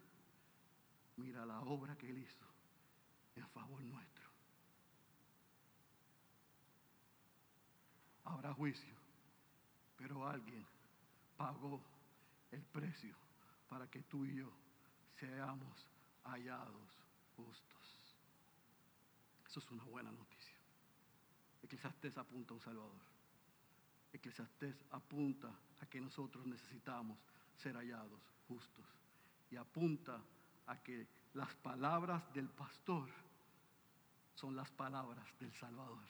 mira 1.16 1.46
la 1.46 1.58
obra 1.62 1.96
que 1.96 2.10
Él 2.10 2.18
hizo 2.18 2.44
en 3.36 3.48
favor 3.48 3.80
nuestro. 3.80 4.28
Habrá 8.24 8.52
juicio, 8.52 8.94
pero 9.96 10.28
alguien 10.28 10.66
pagó 11.38 11.80
el 12.50 12.60
precio 12.60 13.16
para 13.70 13.90
que 13.90 14.02
tú 14.02 14.26
y 14.26 14.34
yo 14.34 14.52
seamos 15.18 15.88
hallados 16.24 16.92
justos. 17.34 17.83
Eso 19.54 19.60
es 19.60 19.70
una 19.70 19.84
buena 19.84 20.10
noticia. 20.10 20.56
Eclesiastés 21.62 22.18
apunta 22.18 22.50
a 22.50 22.56
un 22.56 22.60
Salvador. 22.60 23.04
Eclesiastés 24.12 24.84
apunta 24.90 25.48
a 25.80 25.86
que 25.86 26.00
nosotros 26.00 26.44
necesitamos 26.44 27.16
ser 27.58 27.76
hallados 27.76 28.20
justos. 28.48 28.84
Y 29.52 29.56
apunta 29.56 30.20
a 30.66 30.82
que 30.82 31.06
las 31.34 31.54
palabras 31.54 32.20
del 32.34 32.48
pastor 32.48 33.08
son 34.34 34.56
las 34.56 34.72
palabras 34.72 35.24
del 35.38 35.52
Salvador. 35.52 36.02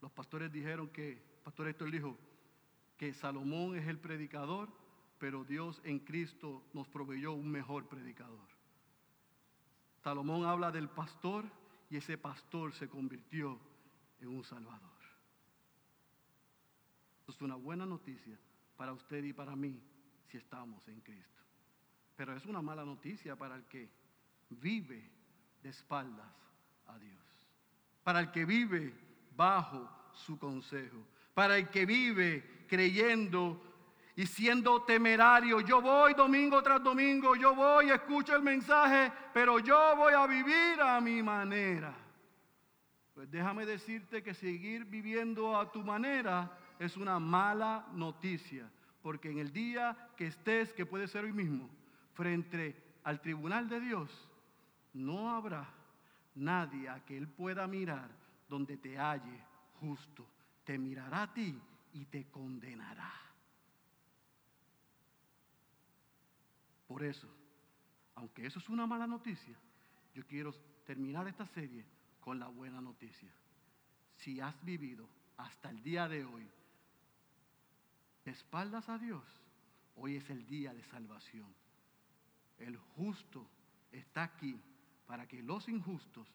Los 0.00 0.12
pastores 0.12 0.52
dijeron 0.52 0.90
que, 0.90 1.20
pastor 1.42 1.66
Héctor 1.66 1.90
dijo, 1.90 2.16
que 2.98 3.14
Salomón 3.14 3.74
es 3.74 3.88
el 3.88 3.98
predicador, 3.98 4.68
pero 5.18 5.42
Dios 5.42 5.82
en 5.82 5.98
Cristo 5.98 6.62
nos 6.72 6.86
proveyó 6.86 7.32
un 7.32 7.50
mejor 7.50 7.88
predicador. 7.88 8.46
Salomón 10.04 10.44
habla 10.44 10.70
del 10.70 10.88
pastor 10.88 11.61
y 11.92 11.98
ese 11.98 12.16
pastor 12.16 12.72
se 12.72 12.88
convirtió 12.88 13.60
en 14.18 14.28
un 14.28 14.42
salvador. 14.42 14.80
Esto 17.20 17.32
es 17.32 17.42
una 17.42 17.56
buena 17.56 17.84
noticia 17.84 18.34
para 18.78 18.94
usted 18.94 19.22
y 19.22 19.34
para 19.34 19.54
mí 19.54 19.78
si 20.26 20.38
estamos 20.38 20.88
en 20.88 21.02
Cristo. 21.02 21.42
Pero 22.16 22.34
es 22.34 22.46
una 22.46 22.62
mala 22.62 22.82
noticia 22.86 23.36
para 23.36 23.56
el 23.56 23.64
que 23.64 23.90
vive 24.48 25.06
de 25.62 25.68
espaldas 25.68 26.32
a 26.86 26.98
Dios. 26.98 27.20
Para 28.02 28.20
el 28.20 28.30
que 28.30 28.46
vive 28.46 28.94
bajo 29.36 29.86
su 30.14 30.38
consejo. 30.38 31.06
Para 31.34 31.58
el 31.58 31.68
que 31.68 31.84
vive 31.84 32.64
creyendo 32.68 33.71
y 34.16 34.26
siendo 34.26 34.82
temerario. 34.82 35.60
Yo 35.60 35.80
voy 35.80 36.14
domingo 36.14 36.62
tras 36.62 36.82
domingo, 36.82 37.34
yo 37.36 37.54
voy, 37.54 37.90
escucho 37.90 38.36
el 38.36 38.42
mensaje, 38.42 39.12
pero 39.32 39.58
yo 39.58 39.96
voy 39.96 40.12
a 40.14 40.26
vivir 40.26 40.80
a 40.80 41.00
mi 41.00 41.22
manera. 41.22 41.94
Pues 43.14 43.30
déjame 43.30 43.66
decirte 43.66 44.22
que 44.22 44.34
seguir 44.34 44.84
viviendo 44.84 45.56
a 45.58 45.70
tu 45.70 45.82
manera 45.82 46.58
es 46.78 46.96
una 46.96 47.18
mala 47.18 47.86
noticia, 47.92 48.70
porque 49.02 49.30
en 49.30 49.38
el 49.38 49.52
día 49.52 50.10
que 50.16 50.26
estés, 50.26 50.72
que 50.72 50.86
puede 50.86 51.06
ser 51.08 51.24
hoy 51.24 51.32
mismo, 51.32 51.68
frente 52.14 52.76
al 53.04 53.20
tribunal 53.20 53.68
de 53.68 53.80
Dios, 53.80 54.28
no 54.94 55.34
habrá 55.34 55.68
nadie 56.34 56.88
a 56.88 57.04
que 57.04 57.16
Él 57.16 57.28
pueda 57.28 57.66
mirar 57.66 58.10
donde 58.48 58.76
te 58.76 58.98
halle 58.98 59.44
justo. 59.80 60.26
Te 60.64 60.78
mirará 60.78 61.22
a 61.22 61.32
ti 61.32 61.58
y 61.92 62.04
te 62.06 62.30
condenará. 62.30 63.12
Por 66.92 67.04
eso, 67.04 67.26
aunque 68.16 68.44
eso 68.44 68.58
es 68.58 68.68
una 68.68 68.86
mala 68.86 69.06
noticia, 69.06 69.56
yo 70.14 70.26
quiero 70.26 70.52
terminar 70.84 71.26
esta 71.26 71.46
serie 71.46 71.86
con 72.20 72.38
la 72.38 72.48
buena 72.48 72.82
noticia. 72.82 73.32
Si 74.16 74.40
has 74.40 74.62
vivido 74.62 75.08
hasta 75.38 75.70
el 75.70 75.82
día 75.82 76.06
de 76.06 76.22
hoy 76.26 76.46
de 78.26 78.30
espaldas 78.30 78.90
a 78.90 78.98
Dios, 78.98 79.24
hoy 79.96 80.16
es 80.16 80.28
el 80.28 80.46
día 80.46 80.74
de 80.74 80.84
salvación. 80.84 81.54
El 82.58 82.76
justo 82.76 83.48
está 83.90 84.24
aquí 84.24 84.60
para 85.06 85.26
que 85.26 85.42
los 85.42 85.70
injustos 85.70 86.28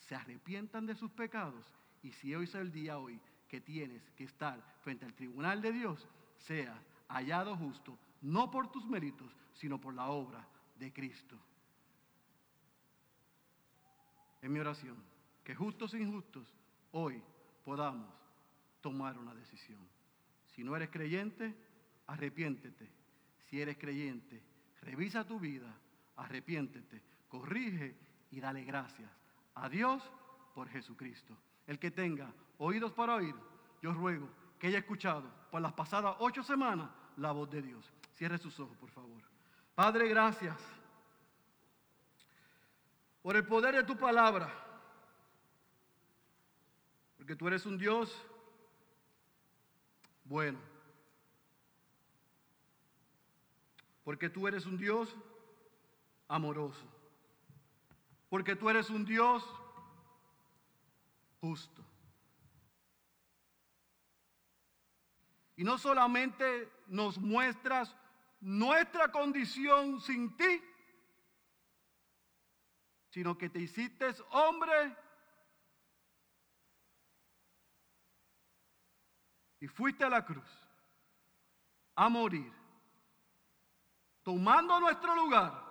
se 0.00 0.14
arrepientan 0.14 0.84
de 0.84 0.96
sus 0.96 1.12
pecados 1.12 1.64
y 2.02 2.12
si 2.12 2.34
hoy 2.34 2.44
es 2.44 2.54
el 2.54 2.70
día 2.70 2.98
hoy 2.98 3.18
que 3.48 3.62
tienes 3.62 4.02
que 4.10 4.24
estar 4.24 4.60
frente 4.82 5.06
al 5.06 5.14
tribunal 5.14 5.62
de 5.62 5.72
Dios, 5.72 6.06
sea 6.36 6.78
hallado 7.08 7.56
justo, 7.56 7.98
no 8.24 8.50
por 8.50 8.68
tus 8.72 8.86
méritos, 8.86 9.30
sino 9.52 9.78
por 9.78 9.94
la 9.94 10.08
obra 10.08 10.46
de 10.78 10.92
Cristo. 10.92 11.36
Es 14.40 14.50
mi 14.50 14.58
oración, 14.58 14.96
que 15.42 15.54
justos 15.54 15.92
e 15.94 16.00
injustos 16.00 16.46
hoy 16.92 17.22
podamos 17.64 18.08
tomar 18.80 19.18
una 19.18 19.34
decisión. 19.34 19.80
Si 20.54 20.64
no 20.64 20.74
eres 20.74 20.88
creyente, 20.88 21.54
arrepiéntete. 22.06 22.90
Si 23.48 23.60
eres 23.60 23.76
creyente, 23.76 24.42
revisa 24.80 25.26
tu 25.26 25.38
vida, 25.38 25.74
arrepiéntete, 26.16 27.02
corrige 27.28 27.94
y 28.30 28.40
dale 28.40 28.64
gracias 28.64 29.10
a 29.54 29.68
Dios 29.68 30.02
por 30.54 30.68
Jesucristo. 30.68 31.36
El 31.66 31.78
que 31.78 31.90
tenga 31.90 32.32
oídos 32.58 32.92
para 32.92 33.16
oír, 33.16 33.34
yo 33.82 33.92
ruego 33.92 34.30
que 34.58 34.68
haya 34.68 34.78
escuchado 34.78 35.30
por 35.50 35.60
las 35.60 35.74
pasadas 35.74 36.16
ocho 36.20 36.42
semanas 36.42 36.88
la 37.18 37.32
voz 37.32 37.50
de 37.50 37.60
Dios. 37.60 37.92
Cierre 38.14 38.38
sus 38.38 38.58
ojos, 38.60 38.76
por 38.76 38.90
favor. 38.90 39.22
Padre, 39.74 40.08
gracias 40.08 40.56
por 43.22 43.36
el 43.36 43.46
poder 43.46 43.74
de 43.74 43.84
tu 43.84 43.96
palabra. 43.96 44.52
Porque 47.16 47.34
tú 47.34 47.48
eres 47.48 47.66
un 47.66 47.78
Dios 47.78 48.14
bueno. 50.24 50.58
Porque 54.04 54.28
tú 54.28 54.46
eres 54.46 54.66
un 54.66 54.76
Dios 54.76 55.14
amoroso. 56.28 56.86
Porque 58.28 58.54
tú 58.54 58.68
eres 58.68 58.90
un 58.90 59.04
Dios 59.04 59.44
justo. 61.40 61.82
Y 65.56 65.64
no 65.64 65.78
solamente 65.78 66.68
nos 66.86 67.18
muestras 67.18 67.94
nuestra 68.44 69.10
condición 69.10 70.00
sin 70.02 70.36
ti, 70.36 70.62
sino 73.08 73.38
que 73.38 73.48
te 73.48 73.58
hiciste 73.58 74.14
hombre 74.32 74.94
y 79.60 79.66
fuiste 79.66 80.04
a 80.04 80.10
la 80.10 80.26
cruz 80.26 80.44
a 81.96 82.08
morir, 82.10 82.52
tomando 84.22 84.78
nuestro 84.78 85.14
lugar, 85.14 85.64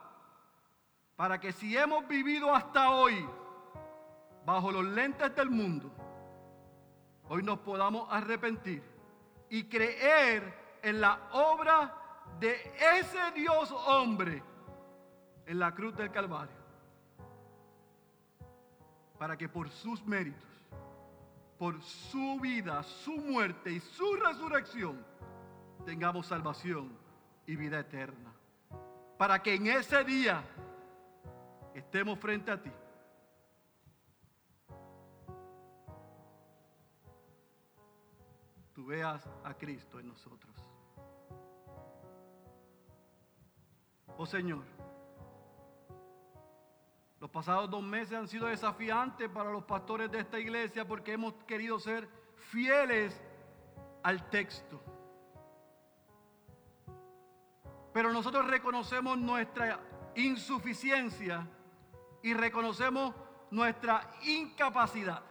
para 1.16 1.40
que 1.40 1.52
si 1.52 1.78
hemos 1.78 2.08
vivido 2.08 2.56
hasta 2.56 2.90
hoy 2.90 3.24
bajo 4.46 4.72
los 4.72 4.86
lentes 4.86 5.36
del 5.36 5.52
mundo, 5.52 5.94
hoy 7.26 7.44
nos 7.44 7.60
podamos 7.60 8.08
arrepentir 8.12 8.82
y 9.50 9.66
creer 9.66 10.80
en 10.82 11.02
la 11.02 11.30
obra 11.34 12.00
de 12.40 12.56
ese 13.00 13.32
Dios 13.36 13.72
hombre 13.72 14.44
en 15.46 15.60
la 15.60 15.74
cruz 15.74 15.96
del 15.96 16.12
Calvario 16.12 16.64
para 19.24 19.38
que 19.38 19.48
por 19.48 19.70
sus 19.70 20.06
méritos, 20.06 20.44
por 21.58 21.82
su 21.82 22.40
vida, 22.42 22.84
su 22.84 23.16
muerte 23.16 23.72
y 23.72 23.80
su 23.80 24.16
resurrección, 24.18 25.02
tengamos 25.86 26.28
salvación 26.28 26.92
y 27.48 27.56
vida 27.56 27.80
eterna. 27.80 28.34
Para 29.18 29.42
que 29.42 29.56
en 29.56 29.68
ese 29.68 30.04
día 30.04 30.44
estemos 31.74 32.20
frente 32.20 32.52
a 32.52 32.62
ti. 32.62 32.72
Tú 38.74 38.86
veas 38.88 39.26
a 39.46 39.54
Cristo 39.54 40.02
en 40.02 40.10
nosotros. 40.10 40.53
Oh 44.24 44.26
Señor. 44.26 44.64
Los 47.20 47.30
pasados 47.30 47.70
dos 47.70 47.84
meses 47.84 48.18
han 48.18 48.30
sido 48.30 48.48
desafiantes 48.48 49.28
para 49.28 49.52
los 49.52 49.66
pastores 49.66 50.10
de 50.10 50.22
esta 50.22 50.40
iglesia 50.40 50.88
porque 50.88 51.12
hemos 51.12 51.34
querido 51.46 51.78
ser 51.78 52.08
fieles 52.38 53.22
al 54.02 54.30
texto. 54.30 54.82
Pero 57.92 58.14
nosotros 58.14 58.48
reconocemos 58.48 59.18
nuestra 59.18 59.82
insuficiencia 60.16 61.46
y 62.22 62.34
reconocemos 62.34 63.14
nuestra 63.52 64.10
incapacidad. 64.24 65.22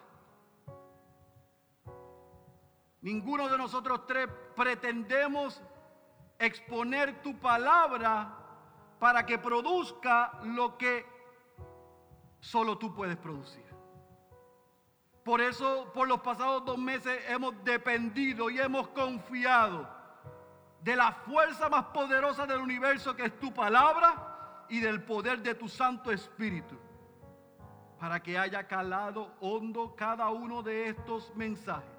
Ninguno 3.00 3.48
de 3.48 3.56
nosotros 3.56 4.06
tres 4.06 4.28
pretendemos 4.54 5.62
exponer 6.38 7.22
tu 7.22 7.34
palabra 7.38 8.40
para 9.02 9.26
que 9.26 9.36
produzca 9.36 10.38
lo 10.44 10.78
que 10.78 11.04
solo 12.38 12.78
tú 12.78 12.94
puedes 12.94 13.16
producir. 13.16 13.64
Por 15.24 15.40
eso, 15.40 15.90
por 15.92 16.06
los 16.06 16.20
pasados 16.20 16.64
dos 16.64 16.78
meses 16.78 17.20
hemos 17.26 17.52
dependido 17.64 18.48
y 18.48 18.60
hemos 18.60 18.86
confiado 18.90 19.88
de 20.84 20.94
la 20.94 21.10
fuerza 21.10 21.68
más 21.68 21.86
poderosa 21.86 22.46
del 22.46 22.60
universo 22.60 23.16
que 23.16 23.24
es 23.24 23.40
tu 23.40 23.52
palabra 23.52 24.66
y 24.68 24.78
del 24.78 25.02
poder 25.02 25.42
de 25.42 25.56
tu 25.56 25.68
Santo 25.68 26.12
Espíritu. 26.12 26.78
Para 27.98 28.22
que 28.22 28.38
haya 28.38 28.68
calado 28.68 29.34
hondo 29.40 29.96
cada 29.96 30.28
uno 30.30 30.62
de 30.62 30.90
estos 30.90 31.34
mensajes 31.34 31.98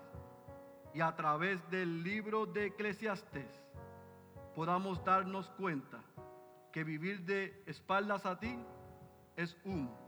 y 0.93 1.01
a 1.01 1.13
través 1.13 1.69
del 1.69 2.01
libro 2.01 2.45
de 2.45 2.67
Eclesiastés 2.67 3.61
podamos 4.55 5.03
darnos 5.03 5.49
cuenta 5.49 5.99
que 6.73 6.83
vivir 6.83 7.21
de 7.21 7.63
espaldas 7.65 8.25
a 8.25 8.37
ti 8.37 8.59
es 9.37 9.55
uno 9.63 10.03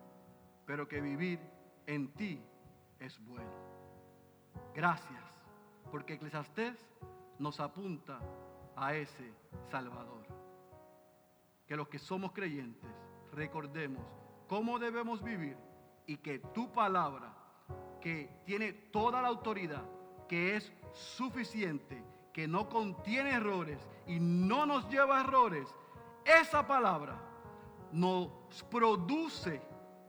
pero 0.66 0.88
que 0.88 1.02
vivir 1.02 1.40
en 1.86 2.12
ti 2.14 2.42
es 3.00 3.24
bueno. 3.26 3.52
Gracias, 4.74 5.24
porque 5.92 6.14
Eclesiastés 6.14 6.76
nos 7.40 7.60
apunta 7.60 8.20
a 8.76 8.96
ese 8.96 9.32
Salvador. 9.70 10.26
Que 11.68 11.76
los 11.76 11.88
que 11.88 12.00
somos 12.00 12.32
creyentes 12.32 12.90
recordemos 13.32 14.06
cómo 14.48 14.80
debemos 14.80 15.24
vivir 15.24 15.58
y 16.08 16.18
que 16.18 16.40
tu 16.40 16.72
palabra, 16.72 17.34
que 18.02 18.42
tiene 18.46 18.74
toda 18.74 19.22
la 19.22 19.28
autoridad, 19.28 19.84
que 20.28 20.56
es 20.56 20.72
suficiente, 20.94 22.04
que 22.34 22.48
no 22.48 22.70
contiene 22.70 23.32
errores 23.32 23.80
y 24.08 24.20
no 24.20 24.66
nos 24.66 24.90
lleva 24.90 25.18
a 25.18 25.22
errores, 25.22 25.74
esa 26.26 26.66
palabra 26.66 27.22
nos 27.92 28.30
produce 28.70 29.62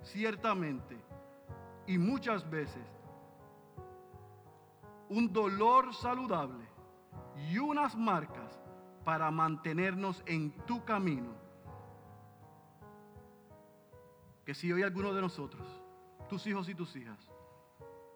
ciertamente 0.02 0.96
y 1.86 1.98
muchas 1.98 2.48
veces 2.48 2.82
un 5.08 5.32
dolor 5.32 5.94
saludable 5.94 6.64
y 7.50 7.58
unas 7.58 7.94
marcas 7.96 8.58
para 9.04 9.30
mantenernos 9.30 10.22
en 10.26 10.50
tu 10.66 10.84
camino. 10.84 11.32
Que 14.44 14.54
si 14.54 14.72
hoy 14.72 14.82
alguno 14.82 15.12
de 15.12 15.20
nosotros, 15.20 15.66
tus 16.28 16.46
hijos 16.46 16.68
y 16.68 16.74
tus 16.74 16.96
hijas, 16.96 17.18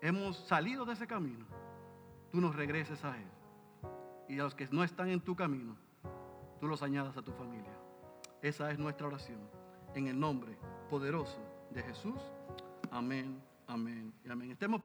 hemos 0.01 0.36
salido 0.36 0.85
de 0.85 0.94
ese 0.94 1.06
camino, 1.06 1.47
tú 2.31 2.40
nos 2.40 2.56
regreses 2.56 3.05
a 3.05 3.16
Él. 3.16 3.28
Y 4.28 4.39
a 4.39 4.44
los 4.44 4.55
que 4.55 4.66
no 4.70 4.82
están 4.85 5.10
en 5.10 5.20
tu 5.20 5.35
camino, 5.35 5.77
tú 6.60 6.66
los 6.66 6.82
añadas 6.82 7.16
a 7.16 7.22
tu 7.22 7.32
familia. 7.32 7.80
Esa 8.43 8.71
es 8.71 8.79
nuestra 8.79 9.07
oración. 9.07 9.39
En 9.95 10.07
el 10.07 10.19
nombre 10.19 10.57
poderoso 10.89 11.39
de 11.71 11.83
Jesús. 11.83 12.21
Amén, 12.91 13.41
amén 13.67 14.12
y 14.25 14.31
amén. 14.31 14.51
Estemos 14.51 14.83